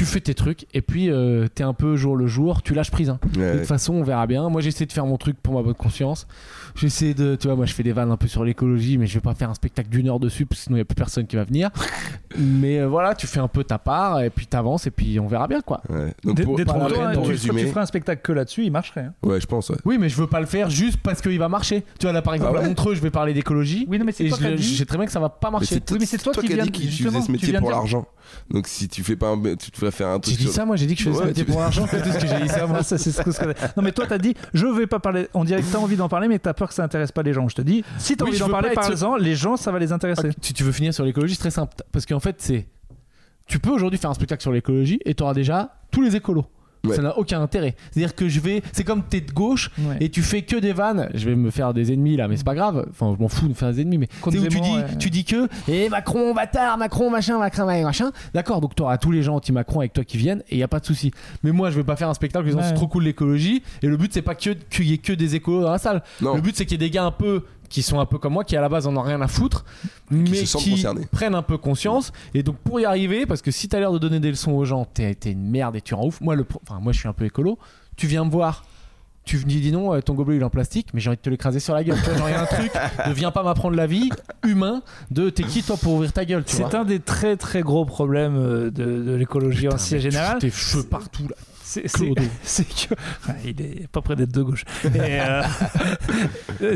tu 0.00 0.06
fais 0.06 0.20
tes 0.20 0.32
trucs, 0.32 0.66
et 0.72 0.80
puis 0.80 1.10
euh, 1.10 1.46
t'es 1.54 1.62
un 1.62 1.74
peu 1.74 1.94
jour 1.96 2.16
le 2.16 2.26
jour, 2.26 2.62
tu 2.62 2.72
lâches 2.72 2.90
prise. 2.90 3.10
hein. 3.10 3.18
De 3.36 3.58
toute 3.58 3.66
façon, 3.66 3.92
on 3.92 4.02
verra 4.02 4.26
bien. 4.26 4.48
Moi, 4.48 4.62
j'essaie 4.62 4.86
de 4.86 4.92
faire 4.92 5.04
mon 5.04 5.18
truc 5.18 5.36
pour 5.42 5.52
ma 5.52 5.62
bonne 5.62 5.74
conscience. 5.74 6.26
J'essaie 6.74 7.12
de, 7.12 7.36
tu 7.36 7.48
vois, 7.48 7.56
moi, 7.56 7.66
je 7.66 7.74
fais 7.74 7.82
des 7.82 7.92
vannes 7.92 8.10
un 8.10 8.16
peu 8.16 8.26
sur 8.26 8.42
l'écologie, 8.42 8.96
mais 8.96 9.06
je 9.06 9.12
vais 9.14 9.20
pas 9.20 9.34
faire 9.34 9.50
un 9.50 9.54
spectacle 9.54 9.90
d'une 9.90 10.08
heure 10.08 10.18
dessus, 10.18 10.46
parce 10.46 10.60
que 10.60 10.64
sinon, 10.64 10.76
il 10.76 10.78
y 10.78 10.82
a 10.82 10.84
plus 10.86 10.94
personne 10.94 11.26
qui 11.26 11.36
va 11.36 11.44
venir. 11.44 11.68
mais 12.38 12.78
euh, 12.80 12.86
voilà, 12.88 13.14
tu 13.14 13.26
fais 13.26 13.40
un 13.40 13.48
peu 13.48 13.62
ta 13.62 13.78
part, 13.78 14.22
et 14.22 14.30
puis 14.30 14.46
t'avances, 14.46 14.86
et 14.86 14.90
puis 14.90 15.20
on 15.20 15.26
verra 15.26 15.46
bien, 15.48 15.60
quoi. 15.60 15.82
Ouais. 15.90 16.14
Donc, 16.24 16.42
pour, 16.42 16.56
Détrompe-toi, 16.56 16.88
pour- 16.88 17.12
pour 17.12 17.22
tu, 17.24 17.30
résumer, 17.32 17.62
tu 17.62 17.68
ferais 17.68 17.80
un 17.82 17.86
spectacle 17.86 18.22
que 18.22 18.32
là-dessus, 18.32 18.64
il 18.64 18.72
marcherait. 18.72 19.02
hein. 19.02 19.14
ouais, 19.22 19.38
je 19.40 19.46
pense. 19.46 19.68
ouais. 19.68 19.76
Oui, 19.84 19.98
mais 19.98 20.08
je 20.08 20.16
veux 20.16 20.26
pas 20.28 20.40
le 20.40 20.46
faire 20.46 20.70
juste 20.70 20.98
parce 21.02 21.20
qu'il 21.20 21.38
va 21.38 21.48
marcher. 21.50 21.84
Tu 21.98 22.06
vois, 22.06 22.12
là, 22.12 22.22
par 22.22 22.34
exemple, 22.34 22.52
Ah 22.56 22.58
ouais 22.60 22.64
à 22.64 22.68
Montreux, 22.68 22.94
je 22.94 23.00
vais 23.02 23.10
parler 23.10 23.34
d'écologie. 23.34 23.86
Oui, 23.88 23.98
non, 23.98 24.04
mais 24.06 24.12
c'est 24.12 24.28
toi 24.28 24.38
je, 24.40 24.46
qui 24.48 24.54
dit. 24.54 24.62
je 24.74 24.78
sais 24.78 24.86
très 24.86 24.96
bien 24.96 25.06
que 25.06 25.12
ça 25.12 25.20
va 25.20 25.28
pas 25.28 25.48
Mais 25.48 25.52
marcher. 25.52 25.74
c'est 25.74 25.90
Oui, 25.92 25.98
mais 26.00 26.06
c'est 26.06 26.18
toi 26.18 26.32
qui 26.32 26.46
qui 26.46 26.52
as 26.52 26.56
viens 26.56 26.64
dit 26.64 26.70
que 26.72 26.76
tu 26.78 26.82
justement, 26.88 27.10
faisais 27.10 27.20
ce 27.20 27.26
tu 27.26 27.32
métier 27.32 27.52
pour 27.58 27.70
l'argent. 27.70 28.06
Donc 28.50 28.66
si 28.66 28.88
tu 28.88 29.02
fais 29.04 29.16
pas 29.16 29.28
un, 29.28 29.40
tu 29.56 29.70
devrais 29.70 29.90
faire 29.90 30.08
un 30.08 30.14
J'ai 30.16 30.20
truc. 30.20 30.36
dit 30.36 30.42
sur- 30.44 30.52
ça, 30.52 30.64
moi, 30.64 30.76
j'ai 30.76 30.86
dit 30.86 30.94
que 30.94 31.02
je 31.02 31.10
faisais 31.10 31.24
Ouais, 31.24 31.34
ça 31.34 31.44
pour 31.44 31.60
l'argent. 31.60 31.86
C'est 31.90 32.02
tout 32.02 32.10
ce 32.12 32.18
que 32.18 32.26
j'ai 32.26 32.40
dit 32.40 32.48
ça, 32.48 32.66
moi. 32.66 32.82
Ça, 32.82 32.98
c'est 32.98 33.10
ce 33.12 33.22
que- 33.22 33.76
Non, 33.76 33.82
mais 33.82 33.92
toi, 33.92 34.06
t'as 34.08 34.18
dit, 34.18 34.34
je 34.54 34.66
vais 34.66 34.86
pas 34.86 34.98
parler. 34.98 35.28
On 35.34 35.44
dirait 35.44 35.62
que 35.62 35.66
t'as 35.70 35.78
envie 35.78 35.96
d'en 35.96 36.08
parler, 36.08 36.28
mais 36.28 36.38
t'as 36.38 36.54
peur 36.54 36.68
que 36.68 36.74
ça 36.74 36.82
intéresse 36.84 37.12
pas 37.12 37.22
les 37.22 37.32
gens. 37.32 37.48
Je 37.48 37.54
te 37.56 37.62
dis, 37.62 37.84
si 37.98 38.16
t'as 38.16 38.24
Oui, 38.24 38.30
envie 38.30 38.38
d'en 38.40 38.48
parler, 38.48 38.68
être 38.68 38.74
parle-en. 38.74 39.16
Les 39.16 39.34
gens, 39.36 39.56
ça 39.56 39.72
va 39.72 39.78
les 39.78 39.92
intéresser. 39.92 40.30
Si 40.40 40.52
tu 40.54 40.64
veux 40.64 40.72
finir 40.72 40.92
sur 40.94 41.04
l'écologie, 41.04 41.34
c'est 41.34 41.40
très 41.40 41.50
simple. 41.50 41.74
Parce 41.92 42.06
qu'en 42.06 42.20
fait, 42.20 42.36
c'est. 42.38 42.66
Tu 43.46 43.58
peux 43.58 43.70
aujourd'hui 43.70 43.98
faire 43.98 44.10
un 44.10 44.14
spectacle 44.14 44.42
sur 44.42 44.52
l'écologie 44.52 45.00
et 45.04 45.14
tu 45.14 45.22
auras 45.22 45.34
déjà 45.34 45.74
tous 45.90 46.02
les 46.02 46.14
écolos. 46.14 46.46
Ouais. 46.82 46.96
Ça 46.96 47.02
n'a 47.02 47.18
aucun 47.18 47.42
intérêt. 47.42 47.74
C'est-à-dire 47.90 48.14
que 48.14 48.28
je 48.28 48.40
vais. 48.40 48.62
C'est 48.72 48.84
comme 48.84 49.02
t'es 49.02 49.20
de 49.20 49.30
gauche 49.32 49.70
Ouais. 49.78 49.98
et 50.00 50.08
tu 50.08 50.22
fais 50.22 50.42
que 50.42 50.56
des 50.56 50.72
vannes. 50.72 51.10
Je 51.14 51.28
vais 51.28 51.36
me 51.36 51.50
faire 51.50 51.74
des 51.74 51.92
ennemis 51.92 52.16
là, 52.16 52.26
mais 52.26 52.36
c'est 52.38 52.44
pas 52.44 52.54
grave. 52.54 52.86
Enfin, 52.90 53.14
je 53.16 53.22
m'en 53.22 53.28
fous 53.28 53.44
de 53.44 53.50
me 53.50 53.54
faire 53.54 53.70
des 53.72 53.82
ennemis. 53.82 53.98
Mais 53.98 54.08
où 54.26 54.30
tu 54.30 54.60
dis, 54.60 54.70
ouais. 54.70 54.84
tu 54.98 55.10
dis 55.10 55.24
que. 55.24 55.46
Et 55.68 55.88
Macron, 55.90 56.32
bâtard, 56.34 56.78
Macron, 56.78 57.10
machin, 57.10 57.38
Macron, 57.38 57.66
machin. 57.66 58.10
D'accord, 58.32 58.60
donc 58.62 58.74
tu 58.74 58.82
auras 58.82 58.96
tous 58.96 59.10
les 59.10 59.22
gens 59.22 59.36
anti-Macron 59.36 59.80
avec 59.80 59.92
toi 59.92 60.04
qui 60.04 60.16
viennent 60.16 60.40
et 60.48 60.54
il 60.56 60.58
y 60.58 60.62
a 60.62 60.68
pas 60.68 60.80
de 60.80 60.86
souci. 60.86 61.10
Mais 61.42 61.52
moi, 61.52 61.70
je 61.70 61.76
vais 61.76 61.84
pas 61.84 61.96
faire 61.96 62.08
un 62.08 62.14
spectacle 62.14 62.44
en 62.44 62.48
disant 62.48 62.58
Ouais. 62.60 62.64
c'est 62.68 62.74
trop 62.74 62.88
cool 62.88 63.04
l'écologie. 63.04 63.62
Et 63.82 63.86
le 63.86 63.96
but, 63.98 64.12
c'est 64.14 64.22
pas 64.22 64.34
que- 64.34 64.50
qu'il 64.70 64.86
y 64.88 64.94
ait 64.94 64.98
que 64.98 65.12
des 65.12 65.34
écolos 65.34 65.62
dans 65.62 65.70
la 65.72 65.78
salle. 65.78 66.02
Non. 66.22 66.34
Le 66.34 66.40
but, 66.40 66.56
c'est 66.56 66.64
qu'il 66.64 66.80
y 66.80 66.84
ait 66.84 66.88
des 66.88 66.90
gars 66.90 67.04
un 67.04 67.10
peu 67.10 67.44
qui 67.70 67.80
sont 67.82 67.98
un 68.00 68.04
peu 68.04 68.18
comme 68.18 68.34
moi, 68.34 68.44
qui 68.44 68.54
à 68.56 68.60
la 68.60 68.68
base 68.68 68.86
en 68.86 68.94
ont 68.96 69.00
rien 69.02 69.22
à 69.22 69.28
foutre, 69.28 69.64
mais 70.10 70.44
se 70.44 70.58
qui 70.58 70.72
concernés. 70.72 71.06
prennent 71.10 71.34
un 71.34 71.42
peu 71.42 71.56
conscience. 71.56 72.12
Et 72.34 72.42
donc 72.42 72.56
pour 72.56 72.78
y 72.80 72.84
arriver, 72.84 73.24
parce 73.24 73.40
que 73.40 73.50
si 73.50 73.68
t'as 73.68 73.78
l'air 73.78 73.92
de 73.92 73.98
donner 73.98 74.20
des 74.20 74.28
leçons 74.30 74.52
aux 74.52 74.64
gens, 74.66 74.84
t'es 74.84 75.16
une 75.24 75.48
merde 75.50 75.76
et 75.76 75.80
tu 75.80 75.94
rends 75.94 76.06
ouf. 76.06 76.20
Moi, 76.20 76.34
le, 76.36 76.44
pro- 76.44 76.60
enfin, 76.68 76.80
moi 76.80 76.92
je 76.92 76.98
suis 76.98 77.08
un 77.08 77.12
peu 77.14 77.24
écolo. 77.24 77.58
Tu 77.96 78.06
viens 78.06 78.24
me 78.26 78.30
voir. 78.30 78.64
Tu 79.24 79.36
me 79.36 79.42
dis, 79.44 79.60
dis 79.60 79.70
non, 79.70 79.92
euh, 79.94 80.00
ton 80.00 80.14
gobelet 80.14 80.38
il 80.38 80.40
est 80.40 80.44
en 80.44 80.50
plastique, 80.50 80.88
mais 80.94 81.00
j'ai 81.00 81.10
envie 81.10 81.18
de 81.18 81.22
te 81.22 81.28
l'écraser 81.30 81.60
sur 81.60 81.74
la 81.74 81.84
gueule. 81.84 81.96
Tu 82.02 82.08
vois, 82.08 82.18
genre, 82.18 82.28
il 82.30 82.32
y 82.32 82.34
a 82.34 82.42
un 82.42 82.46
truc, 82.46 82.72
ne 83.06 83.12
viens 83.12 83.30
pas 83.30 83.42
m'apprendre 83.42 83.76
la 83.76 83.86
vie, 83.86 84.08
humain, 84.42 84.82
de 85.10 85.28
t'es 85.30 85.42
qui 85.44 85.62
toi 85.62 85.76
pour 85.76 85.92
ouvrir 85.92 86.12
ta 86.12 86.24
gueule, 86.24 86.42
tu 86.42 86.56
vois. 86.56 86.70
C'est 86.70 86.76
un 86.76 86.84
des 86.84 86.98
très 87.00 87.36
très 87.36 87.60
gros 87.60 87.84
problèmes 87.84 88.36
euh, 88.36 88.70
de, 88.70 89.02
de 89.02 89.12
l'écologie 89.12 89.68
en 89.68 89.72
Putain, 89.72 89.78
si 89.84 89.94
mais 89.94 90.00
tu 90.00 90.10
général. 90.10 90.32
fous 90.32 90.38
Tes 90.40 90.50
cheveux 90.50 90.82
partout 90.84 91.28
là. 91.28 91.36
C'est 92.42 92.64
que 92.64 92.94
enfin, 92.94 93.34
il 93.44 93.60
est 93.60 93.86
pas 93.88 94.00
près 94.00 94.16
d'être 94.16 94.32
de 94.32 94.42
gauche. 94.42 94.64
Euh, 94.84 95.42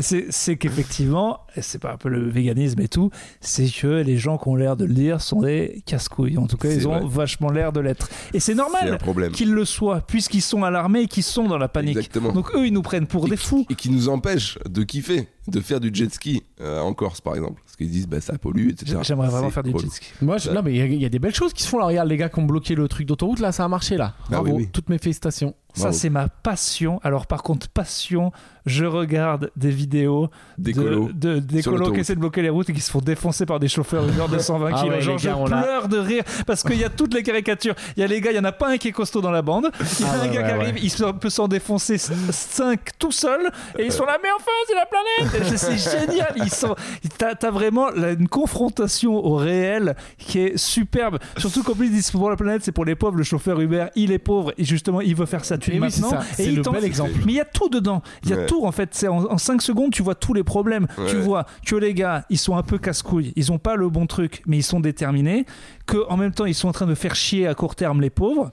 c'est 0.29 0.57
qu'effectivement, 0.57 1.41
c'est 1.59 1.79
pas 1.79 1.93
un 1.93 1.97
peu 1.97 2.09
le 2.09 2.29
véganisme 2.29 2.79
et 2.81 2.87
tout, 2.87 3.11
c'est 3.41 3.67
que 3.67 3.87
les 3.87 4.17
gens 4.17 4.37
qui 4.37 4.47
ont 4.47 4.55
l'air 4.55 4.77
de 4.77 4.85
le 4.85 4.93
dire 4.93 5.21
sont 5.21 5.41
des 5.41 5.83
casse-couilles. 5.85 6.37
En 6.37 6.47
tout 6.47 6.57
cas, 6.57 6.69
ils 6.69 6.87
ont 6.87 6.99
vrai. 6.99 7.09
vachement 7.09 7.51
l'air 7.51 7.73
de 7.73 7.79
l'être. 7.79 8.09
Et 8.33 8.39
c'est 8.39 8.55
normal 8.55 8.97
qu'ils 9.33 9.53
le 9.53 9.65
soient, 9.65 10.01
puisqu'ils 10.01 10.41
sont 10.41 10.63
alarmés 10.63 11.01
et 11.01 11.07
qu'ils 11.07 11.23
sont 11.23 11.47
dans 11.47 11.57
la 11.57 11.67
panique. 11.67 11.97
Exactement. 11.97 12.31
Donc 12.31 12.53
eux, 12.55 12.65
ils 12.65 12.73
nous 12.73 12.81
prennent 12.81 13.07
pour 13.07 13.27
Et 13.27 13.31
des 13.31 13.37
fous. 13.37 13.65
Et 13.69 13.75
qui 13.75 13.89
nous 13.89 14.09
empêche 14.09 14.57
de 14.69 14.83
kiffer, 14.83 15.27
de 15.47 15.59
faire 15.59 15.79
du 15.79 15.91
jet 15.93 16.13
ski 16.13 16.43
euh, 16.61 16.79
en 16.79 16.93
Corse 16.93 17.21
par 17.21 17.35
exemple. 17.35 17.61
Parce 17.77 17.89
qu'ils 17.89 17.91
disent 17.91 18.07
bah 18.07 18.21
ça 18.21 18.37
pollue, 18.37 18.69
etc. 18.69 18.99
J'aimerais 19.03 19.27
vraiment 19.27 19.49
faire 19.49 19.61
du 19.63 19.71
jet 19.77 19.89
ski. 19.91 20.07
Moi, 20.21 20.37
je- 20.37 20.49
non, 20.49 20.61
mais 20.63 20.71
il 20.73 20.77
y 20.77 20.81
a- 20.81 20.85
il 20.85 21.01
y, 21.01 21.05
a 21.05 21.09
des 21.09 21.19
belles 21.19 21.35
choses 21.35 21.51
qui 21.51 21.61
se 21.61 21.67
font 21.67 21.77
là. 21.77 21.85
Regarde, 21.87 22.07
les 22.07 22.15
gars 22.15 22.29
qui 22.29 22.39
ont 22.39 22.43
bloqué 22.45 22.73
le 22.73 22.87
truc 22.87 23.05
d'autoroute, 23.05 23.39
là, 23.39 23.51
ça 23.51 23.65
a 23.65 23.67
marché 23.67 23.97
là. 23.97 24.13
Ah 24.17 24.27
Bravo, 24.29 24.45
oui, 24.47 24.53
oui. 24.59 24.69
toutes 24.71 24.87
mes 24.87 24.97
félicitations. 24.97 25.53
Ça, 25.75 25.91
c'est 25.91 26.09
ma 26.09 26.27
passion. 26.27 26.99
Alors, 27.03 27.27
par 27.27 27.43
contre, 27.43 27.67
passion, 27.69 28.31
je 28.65 28.85
regarde 28.85 29.51
des 29.55 29.69
vidéos 29.69 30.29
D'écolo. 30.57 31.09
de, 31.13 31.41
l'autoroute. 31.53 31.93
qui 31.93 31.99
essaient 31.99 32.15
de 32.15 32.19
bloquer 32.19 32.41
les 32.41 32.49
routes 32.49 32.69
et 32.69 32.73
qui 32.73 32.81
se 32.81 32.89
font 32.89 32.99
défoncer 32.99 33.45
par 33.45 33.59
des 33.59 33.67
chauffeurs 33.67 34.07
Uber 34.07 34.25
de 34.31 34.39
120 34.39 34.71
Ah 34.73 34.81
kg. 34.83 34.89
ouais, 34.89 35.01
Genre, 35.01 35.17
gars, 35.19 35.35
je 35.39 35.45
pleure 35.45 35.87
de 35.87 35.97
rire 35.99 36.23
parce 36.47 36.63
qu'il 36.63 36.77
y 36.79 36.83
a 36.83 36.89
toutes 36.89 37.13
les 37.13 37.21
caricatures. 37.23 37.75
Il 37.95 37.99
y 37.99 38.03
a 38.03 38.07
les 38.07 38.21
gars, 38.21 38.31
il 38.31 38.35
y 38.37 38.39
en 38.39 38.43
a 38.45 38.51
pas 38.51 38.71
un 38.71 38.77
qui 38.77 38.87
est 38.87 38.91
costaud 38.91 39.21
dans 39.21 39.29
la 39.31 39.41
bande. 39.43 39.69
Il 39.99 40.05
y 40.05 40.09
a 40.09 40.11
Ah 40.11 40.15
un 40.15 40.21
ouais, 40.27 40.33
gars 40.33 40.43
qui 40.43 40.51
arrive, 40.51 40.75
il 40.83 40.91
peut 41.19 41.29
s'en 41.29 41.47
défoncer 41.47 41.97
5 41.97 42.79
tout 42.97 43.11
seul 43.11 43.51
et 43.77 43.85
ils 43.85 43.91
sont 43.91 44.05
là, 44.05 44.17
mais 44.23 44.29
enfin, 44.35 44.51
c'est 44.67 44.75
la 44.75 44.85
planète! 44.85 45.57
C'est 45.57 45.77
génial! 45.77 46.33
Ils 46.37 46.49
sont, 46.49 46.75
t'as, 47.17 47.35
t'as 47.35 47.51
vraiment 47.51 47.89
là, 47.91 48.11
une 48.11 48.27
confrontation 48.27 49.13
au 49.15 49.35
réel 49.35 49.95
qui 50.17 50.39
est 50.39 50.57
superbe. 50.57 51.19
Surtout 51.37 51.61
qu'en 51.63 51.73
plus, 51.75 51.87
ils 51.87 51.91
disent 51.91 52.09
pour 52.11 52.29
la 52.29 52.35
planète, 52.35 52.63
c'est 52.63 52.71
pour 52.71 52.85
les 52.85 52.95
pauvres. 52.95 53.17
Le 53.17 53.23
chauffeur 53.23 53.59
Uber, 53.61 53.87
il 53.95 54.11
est 54.11 54.17
pauvre 54.19 54.53
et 54.57 54.63
justement, 54.63 55.01
il 55.01 55.15
veut 55.15 55.25
faire 55.27 55.45
sa 55.45 55.57
oui, 55.73 55.91
c'est 55.91 56.01
maintenant. 56.01 56.19
Et 56.39 56.45
il 56.45 56.55
le 56.55 56.61
bel 56.61 56.83
exemple. 56.83 57.11
mais 57.25 57.33
il 57.33 57.35
y 57.35 57.39
a 57.39 57.45
tout 57.45 57.69
dedans. 57.69 58.01
Il 58.23 58.29
y 58.29 58.33
a 58.33 58.37
Ouais. 58.37 58.45
tout 58.45 58.65
en 58.65 58.71
fait. 58.71 58.89
C'est 58.93 59.07
en, 59.07 59.37
5 59.37 59.61
secondes, 59.61 59.91
tu 59.91 60.03
vois 60.03 60.15
tous 60.15 60.33
les 60.33 60.43
problèmes. 60.43 60.87
Tu 61.07 61.17
vois 61.17 61.45
que 61.65 61.75
les 61.75 61.93
gars, 61.93 62.25
ils 62.29 62.37
sont 62.37 62.55
un 62.57 62.63
peu 62.63 62.77
casse-couilles. 62.77 63.33
Ils 63.35 63.51
ont 63.51 63.57
pas 63.59 63.75
le 63.75 63.89
bon 63.89 64.07
truc, 64.07 64.41
mais 64.45 64.57
ils 64.57 64.63
sont 64.63 64.79
déterminés. 64.79 65.45
Que 65.85 65.97
en 66.09 66.17
même 66.17 66.31
temps, 66.31 66.45
ils 66.45 66.55
sont 66.55 66.67
en 66.67 66.73
train 66.73 66.87
de 66.87 66.95
faire 66.95 67.15
chier 67.15 67.47
à 67.47 67.53
court 67.55 67.75
terme 67.75 68.01
les 68.01 68.09
pauvres. 68.09 68.51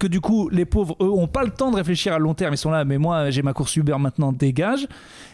Que 0.00 0.06
du 0.08 0.20
coup, 0.20 0.48
les 0.50 0.64
pauvres, 0.64 0.96
eux, 1.00 1.08
ont 1.10 1.28
pas 1.28 1.44
le 1.44 1.50
temps 1.50 1.70
de 1.70 1.76
réfléchir 1.76 2.12
à 2.12 2.18
long 2.18 2.34
terme. 2.34 2.54
Ils 2.54 2.58
sont 2.58 2.70
là, 2.70 2.84
mais 2.84 2.98
moi, 2.98 3.30
j'ai 3.30 3.42
ma 3.42 3.52
course 3.52 3.76
Uber 3.76 3.96
maintenant, 3.98 4.32
dégage. 4.32 4.86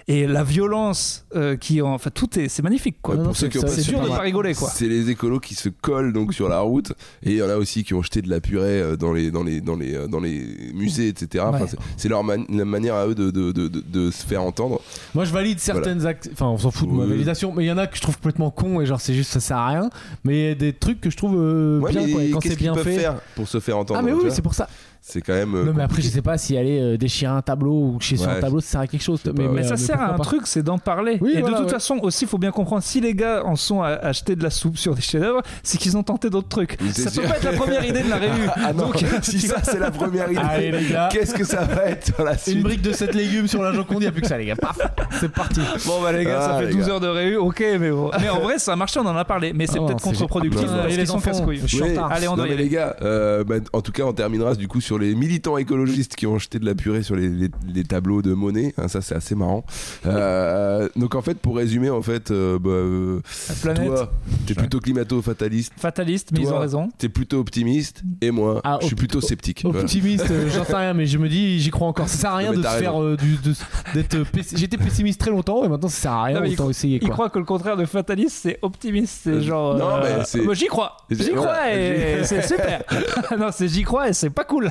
Et 0.09 0.27
la 0.27 0.43
violence 0.43 1.25
euh, 1.37 1.57
qui, 1.57 1.81
en, 1.81 1.95
enfin, 1.95 2.11
tout 2.13 2.37
est, 2.39 2.49
c'est 2.49 2.63
magnifique, 2.63 2.97
quoi. 3.01 3.15
Ouais, 3.15 3.23
c'est- 3.35 3.49
dur 3.49 4.01
de 4.01 4.09
mal. 4.09 4.17
pas 4.17 4.23
rigoler, 4.25 4.53
quoi. 4.55 4.69
C'est 4.69 4.89
les 4.89 5.11
écolos 5.11 5.39
qui 5.39 5.55
se 5.55 5.69
collent 5.69 6.13
donc 6.13 6.35
sur 6.35 6.49
la 6.49 6.59
route 6.61 6.93
et 7.23 7.31
il 7.31 7.37
y 7.37 7.43
en 7.43 7.49
a 7.49 7.57
aussi 7.57 7.85
qui 7.85 7.95
ont 7.95 8.03
jeté 8.03 8.21
de 8.21 8.29
la 8.29 8.41
purée 8.41 8.81
euh, 8.81 8.97
dans 8.97 9.13
les 9.13 9.31
dans 9.31 9.45
les 9.45 9.61
dans 9.61 9.77
les 9.77 9.95
euh, 9.95 10.09
dans 10.09 10.19
les 10.19 10.45
musées 10.75 11.07
etc. 11.09 11.45
Ouais. 11.53 11.61
c'est- 11.69 11.77
c'est 11.97 12.09
leur 12.09 12.25
man- 12.25 12.45
la 12.49 12.65
manière 12.65 12.97
à 12.97 13.07
eux 13.07 13.15
de, 13.15 13.31
de, 13.31 13.53
de, 13.53 13.69
de- 13.69 13.81
de 13.81 14.11
se 14.11 14.27
faire 14.27 14.43
entendre. 14.43 14.81
Moi, 15.15 15.25
je 15.25 15.33
valide 15.33 15.61
certaines 15.61 16.05
actes. 16.05 16.29
Enfin, 16.33 16.47
on 16.47 16.59
s'en 16.59 16.73
fout 16.73 16.89
de 16.89 16.95
ma 16.95 17.07
validation, 17.07 17.53
mais 17.57 17.65
il 17.65 17.69
y 17.69 17.73
en 17.73 17.79
a 17.79 17.87
que 17.87 17.97
je 17.97 18.03
trouve 18.03 18.17
complètement 18.17 18.51
con 18.51 18.81
et 18.81 18.87
genre, 18.87 19.01
c'est 19.01 19.15
juste, 19.15 19.31
ça 19.31 19.41
sert 19.41 19.57
à 19.57 19.69
rien. 19.69 19.89
Mais 20.25 20.37
il 20.37 20.49
y 20.49 20.51
a 20.51 20.55
des 20.57 20.73
trucs 20.73 21.01
que 21.01 21.11
je 21.11 21.17
trouve 21.17 21.37
euh, 21.39 21.79
Ouais, 21.79 21.93
bien, 21.93 22.07
mais 22.07 22.13
quoi. 22.13 22.23
Et 22.25 22.31
quand 22.31 22.41
c'est 22.43 22.57
bien 22.59 22.75
fait. 22.75 22.99
faire 22.99 23.21
pour 23.37 23.47
se 23.47 23.61
faire 23.61 23.79
entendre 23.79 24.01
Ah, 24.01 24.03
mais 24.03 24.13
oui, 24.13 24.31
pour 24.43 24.55
ça. 24.55 24.69
C'est 25.05 25.21
quand 25.21 25.33
même. 25.35 25.53
euh, 25.57 25.65
non, 25.65 25.73
mais 25.75 25.83
après, 25.83 26.01
je 26.01 26.07
sais 26.09 26.23
pas 26.23 26.39
si 26.39 26.57
aller 26.57 26.81
euh, 26.81 26.97
déchirer 26.97 27.33
un 27.33 27.43
tableau 27.43 27.73
ou 27.73 28.01
chier 28.01 28.17
sur 28.17 28.29
un 28.29 28.39
tableau, 28.41 28.61
ça 28.61 28.69
sert 28.71 28.81
à 28.83 28.87
quelque 28.87 29.03
chose. 29.03 29.21
Mais, 29.27 29.33
pas, 29.33 29.43
ouais. 29.43 29.49
Mais 29.49 29.55
mais, 29.63 29.67
ça 29.67 29.75
euh, 29.75 29.77
sert 29.77 30.01
à 30.01 30.15
un 30.15 30.17
pas. 30.17 30.23
truc, 30.23 30.43
c'est 30.47 30.63
d'en 30.63 30.79
parler. 30.79 31.19
Oui, 31.21 31.33
et 31.35 31.41
voilà, 31.41 31.57
de 31.57 31.63
toute 31.63 31.73
ouais. 31.73 31.75
façon, 31.75 31.99
aussi, 32.03 32.25
il 32.25 32.29
faut 32.29 32.39
bien 32.39 32.53
comprendre, 32.53 32.85
si 32.85 33.01
les 33.01 33.13
gars 33.13 33.43
en 33.45 33.57
sont 33.57 33.83
à 33.83 33.89
acheter 33.89 34.37
de 34.37 34.45
la 34.45 34.51
soupe 34.51 34.77
sur 34.79 34.95
des 34.95 35.01
chefs-d'œuvre, 35.03 35.43
c'est 35.65 35.77
qu'ils 35.79 35.97
ont 35.97 36.05
tenté 36.05 36.31
d'autres 36.31 36.49
trucs. 36.49 36.79
Ça 36.93 37.11
peut 37.11 37.27
pas 37.29 37.37
être 37.37 37.43
la 37.43 37.53
première 37.55 37.85
idée 37.85 38.03
de 38.05 38.09
la 38.11 38.17
réu. 38.19 38.31
Ah 38.55 38.73
non, 38.73 38.85
Donc, 38.87 39.05
si 39.23 39.41
ça 39.41 39.57
c'est 39.65 39.81
la 39.81 39.91
première 39.91 40.31
idée. 40.31 40.41
Allez, 40.41 40.71
les 40.71 40.89
gars. 40.93 41.09
Qu'est-ce 41.11 41.35
que 41.35 41.45
ça 41.45 41.65
va 41.65 41.87
être 41.87 42.07
sur 42.15 42.23
la 42.25 42.39
suite 42.39 42.55
Une 42.59 42.63
brique 42.63 42.83
de 42.83 42.93
7 42.93 43.13
légumes 43.17 43.49
sur 43.49 43.61
la 43.61 43.73
Joconde, 43.73 43.99
il 43.99 44.03
n'y 44.03 44.07
a 44.07 44.13
plus 44.13 44.23
que 44.23 44.29
ça, 44.29 44.39
les 44.39 44.47
gars. 44.47 44.55
Paf, 44.57 44.79
c'est 45.19 45.33
parti. 45.33 45.61
Bon 45.85 46.01
bah 46.01 46.13
les 46.13 46.25
gars, 46.25 46.39
Ah, 46.41 46.53
ça 46.53 46.59
fait 46.61 46.67
les 46.67 46.75
12 46.75 46.87
gars. 46.87 46.93
heures 46.93 47.01
de 47.01 47.09
réu, 47.09 47.37
ok, 47.39 47.65
mais 47.81 47.91
bon. 47.91 48.11
Mais 48.21 48.29
en 48.29 48.39
vrai, 48.39 48.61
ça 48.61 48.73
a 48.75 48.77
marché, 48.77 49.01
on 49.01 49.07
en 49.07 49.17
a 49.17 49.25
parlé, 49.25 49.53
mais 49.53 49.67
c'est 49.67 49.81
Ah 49.83 49.87
peut-être 49.87 50.01
contre-productif 50.01 50.69
sont 51.07 51.19
casse-couilles. 51.21 51.61
Allez, 52.09 52.29
on 52.29 52.37
doit 52.37 52.47
y 52.47 52.51
mais 52.51 52.55
aller. 52.55 52.63
les 52.65 52.69
gars, 52.69 52.97
bah, 53.01 53.57
en 53.73 53.81
tout 53.81 53.91
cas 53.91 54.05
on 54.05 54.13
terminera 54.13 54.55
du 54.55 54.69
coup 54.69 54.81
sur 54.81 54.92
les 54.99 55.15
militants 55.15 55.57
écologistes 55.59 56.17
qui 56.17 56.27
ont 56.27 56.39
jeté 56.39 56.59
de 56.59 56.65
la 56.67 56.75
purée 56.75 57.03
sur 57.03 57.17
les, 57.17 57.29
les- 57.29 57.51
les 57.73 57.85
tableaux 57.85 58.23
de 58.23 58.33
Monet. 58.35 58.75
Hein, 58.79 58.89
ça 58.89 59.01
c'est 59.01 59.15
assez 59.15 59.35
marrant. 59.35 59.65
Euh, 60.07 60.89
donc 60.97 61.15
en 61.15 61.23
fait 61.23 61.39
pour 61.39 61.57
résumer 61.57 61.91
en 61.91 62.03
fait, 62.03 62.31
euh, 62.31 62.59
bah, 62.59 62.71
euh, 62.71 63.21
La 63.49 63.55
planète, 63.55 63.87
toi 63.95 64.13
t'es 64.47 64.55
plutôt 64.55 64.81
climato-fataliste, 64.81 65.73
fataliste, 65.77 66.31
mais 66.33 66.41
ils 66.41 66.47
Toi, 66.47 66.57
ont 66.57 66.61
raison. 66.61 66.89
t'es 66.99 67.09
plutôt 67.09 67.39
optimiste 67.39 68.03
et 68.21 68.31
moi 68.31 68.61
Ah, 68.65 68.79
je 68.81 68.87
suis 68.87 68.97
plutôt 68.97 69.21
sceptique. 69.21 69.63
Optimiste, 69.65 70.31
euh, 70.31 70.49
j'en 70.51 70.65
sais 70.65 70.77
rien, 70.77 70.95
mais 70.95 71.07
je 71.07 71.19
me 71.19 71.29
dis, 71.29 71.61
j'y 71.61 71.71
crois 71.71 71.89
encore. 71.89 72.09
Ça 72.09 72.17
sert 72.17 72.31
à 72.33 72.37
rien 72.37 72.53
Non, 72.53 72.59
de 72.59 72.63
se 72.65 72.69
faire 72.69 73.01
euh, 73.03 73.17
du. 73.17 73.37
de- 73.37 73.55
d'être 73.95 74.17
pessi- 74.31 74.57
J'étais 74.57 74.77
pessimiste 74.77 75.21
très 75.21 75.31
longtemps 75.31 75.65
et 75.65 75.69
maintenant 75.69 75.89
ça 75.89 76.03
sert 76.03 76.13
à 76.13 76.25
rien, 76.25 76.41
Non, 76.41 76.45
il 76.47 76.53
autant 76.55 76.65
cro- 76.65 76.71
essayer 76.71 76.97
Ils 76.97 77.07
quoi. 77.07 77.11
croient 77.15 77.31
que 77.31 77.39
le 77.39 77.45
contraire 77.45 77.77
de 77.77 77.85
fataliste, 77.85 78.39
c'est 78.43 78.59
optimiste. 78.63 79.21
C'est 79.25 79.31
Euh, 79.31 79.41
genre. 79.41 79.77
non, 79.77 79.89
euh, 79.97 80.19
mais 80.19 80.25
c'est- 80.25 80.41
moi, 80.43 80.55
j'y 80.55 80.67
crois. 80.67 80.97
J'y 81.11 81.31
crois 81.33 81.73
et 81.73 82.19
c'est 82.25 82.43
super. 82.43 82.83
non, 83.39 83.49
c'est 83.53 83.69
j'y 83.69 83.83
crois 83.83 84.09
et 84.09 84.13
c'est 84.13 84.31
pas 84.31 84.45
cool. 84.45 84.71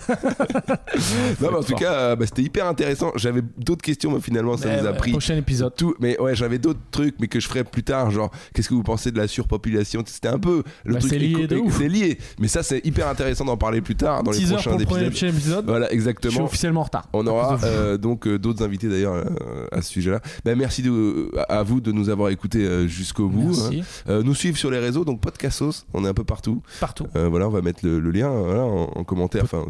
Non 1.41 1.49
mais 1.51 1.57
en 1.57 1.63
tout 1.63 1.75
cas 1.75 1.93
euh, 1.93 2.15
bah, 2.15 2.25
c'était 2.25 2.41
hyper 2.43 2.67
intéressant. 2.67 3.11
J'avais 3.15 3.41
d'autres 3.57 3.81
questions 3.81 4.11
mais 4.11 4.21
finalement 4.21 4.57
ça 4.57 4.67
Mais 4.69 4.81
nous 4.81 4.87
a 4.87 4.93
pris 4.93 5.11
Prochain 5.11 5.35
épisode. 5.37 5.75
tout 5.75 5.95
mais 5.99 6.19
ouais 6.19 6.35
j'avais 6.35 6.57
d'autres 6.59 6.79
trucs 6.91 7.15
mais 7.19 7.27
que 7.27 7.39
je 7.39 7.47
ferai 7.47 7.63
plus 7.63 7.83
tard 7.83 8.11
genre 8.11 8.31
qu'est-ce 8.53 8.69
que 8.69 8.73
vous 8.73 8.83
pensez 8.83 9.11
de 9.11 9.17
la 9.17 9.27
surpopulation? 9.27 10.03
C'était 10.05 10.27
un 10.27 10.39
peu 10.39 10.63
le 10.83 10.93
Bah, 10.93 10.99
truc 10.99 11.11
c'est 11.11 11.19
lié 11.19 11.47
c'est 11.71 11.87
lié 11.89 12.17
mais 12.39 12.47
ça 12.47 12.63
c'est 12.63 12.85
hyper 12.85 13.07
intéressant 13.07 13.45
d'en 13.45 13.57
parler 13.57 13.81
plus 13.81 13.95
tard 13.95 14.23
dans 14.23 14.31
les 14.31 14.37
6 14.37 14.53
heures 14.53 14.61
prochains 14.61 14.77
pour 14.85 14.97
le 14.97 15.03
épisodes 15.05 15.29
épisode. 15.33 15.65
voilà 15.65 15.85
Je 15.85 15.89
suis 15.91 15.95
exactement 15.95 16.43
officiellement 16.45 16.81
en 16.81 16.85
retard. 16.85 17.07
on 17.13 17.25
aura 17.27 17.59
euh, 17.63 17.97
donc 17.97 18.27
euh, 18.27 18.37
d'autres 18.39 18.63
invités 18.63 18.87
d'ailleurs 18.89 19.13
euh, 19.15 19.65
à 19.71 19.81
ce 19.81 19.89
sujet-là. 19.91 20.19
Ben, 20.45 20.57
merci 20.57 20.81
de- 20.81 21.31
à 21.49 21.63
vous 21.63 21.81
de 21.81 21.91
nous 21.91 22.09
avoir 22.09 22.29
écoutés 22.29 22.87
jusqu'au 22.87 23.27
bout. 23.27 23.47
Merci. 23.49 23.83
hein. 24.07 24.21
Nous 24.23 24.35
suivre 24.35 24.57
sur 24.57 24.69
les 24.71 24.79
réseaux, 24.79 25.05
donc 25.05 25.21
Podcastos, 25.21 25.85
on 25.93 26.05
est 26.05 26.07
un 26.07 26.13
peu 26.13 26.23
partout. 26.23 26.61
Partout. 26.79 27.05
Voilà, 27.13 27.47
on 27.47 27.51
va 27.51 27.61
mettre 27.61 27.85
le, 27.85 27.99
le 27.99 28.11
lien 28.11 28.29
voilà, 28.29 28.63
en, 28.63 28.91
en 28.95 29.03
commentaire. 29.03 29.43
Enfin, 29.43 29.65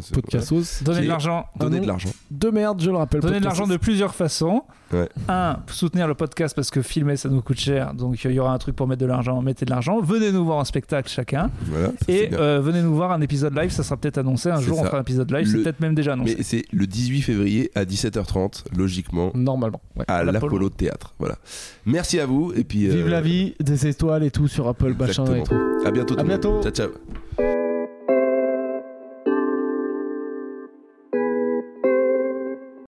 Donner 0.82 1.02
de 1.02 1.08
l'argent. 1.08 1.46
Donner 1.58 1.80
de 1.80 1.86
l'argent. 1.86 2.10
De 2.30 2.50
merde, 2.50 2.80
je 2.80 2.90
le 2.90 2.96
rappelle. 2.96 3.20
Donner 3.20 3.40
de 3.40 3.44
l'argent 3.44 3.66
de 3.66 3.76
plusieurs 3.76 4.14
façons. 4.14 4.62
Ouais. 4.92 5.08
Un, 5.28 5.56
soutenir 5.68 6.06
le 6.06 6.14
podcast 6.14 6.54
parce 6.54 6.70
que 6.70 6.82
filmer 6.82 7.16
ça 7.16 7.30
nous 7.30 7.40
coûte 7.40 7.58
cher, 7.58 7.94
donc 7.94 8.22
il 8.24 8.32
y 8.32 8.38
aura 8.38 8.52
un 8.52 8.58
truc 8.58 8.76
pour 8.76 8.86
mettre 8.86 9.00
de 9.00 9.06
l'argent, 9.06 9.40
mettez 9.40 9.64
de 9.64 9.70
l'argent. 9.70 10.00
Venez 10.02 10.32
nous 10.32 10.44
voir 10.44 10.58
en 10.58 10.64
spectacle 10.64 11.08
chacun. 11.08 11.50
Voilà, 11.66 11.88
ça, 11.88 11.94
c'est 12.06 12.12
Et 12.12 12.34
euh, 12.34 12.60
venez 12.60 12.82
nous 12.82 12.94
voir 12.94 13.10
un 13.10 13.20
épisode 13.22 13.56
live, 13.56 13.70
ça 13.70 13.82
sera 13.84 13.96
peut-être 13.96 14.18
annoncé. 14.18 14.50
Un 14.50 14.60
jour 14.60 14.78
on 14.78 14.82
ça. 14.82 14.88
fera 14.88 14.98
un 14.98 15.02
épisode 15.02 15.30
live, 15.30 15.48
c'est 15.50 15.62
peut-être 15.62 15.80
même 15.80 15.94
déjà 15.94 16.12
annoncé. 16.12 16.34
Mais 16.36 16.42
c'est 16.42 16.64
le 16.72 16.86
18 16.86 17.22
février 17.22 17.70
à 17.74 17.84
17h30, 17.84 18.64
logiquement, 18.76 19.30
Normalement. 19.34 19.80
ouais. 19.96 20.04
à 20.08 20.24
l'Apollo. 20.24 20.68
Théâtre. 20.68 21.14
Voilà. 21.18 21.36
Merci 21.86 22.20
à 22.20 22.26
vous 22.26 22.52
et 22.54 22.64
puis 22.64 22.88
Vive 22.88 23.06
euh, 23.06 23.10
la 23.10 23.20
vie, 23.20 23.54
des 23.60 23.86
étoiles 23.86 24.22
et 24.24 24.30
tout 24.30 24.48
sur 24.48 24.68
Apple, 24.68 24.94
machin 24.98 25.24
et 25.34 25.42
tout. 25.42 25.54
À 25.84 25.90
bientôt. 25.90 26.14
À 26.14 26.16
tout 26.16 26.16
le 26.16 26.18
monde. 26.22 26.26
bientôt. 26.28 26.62
Ciao 26.62 26.72
ciao. 26.72 27.61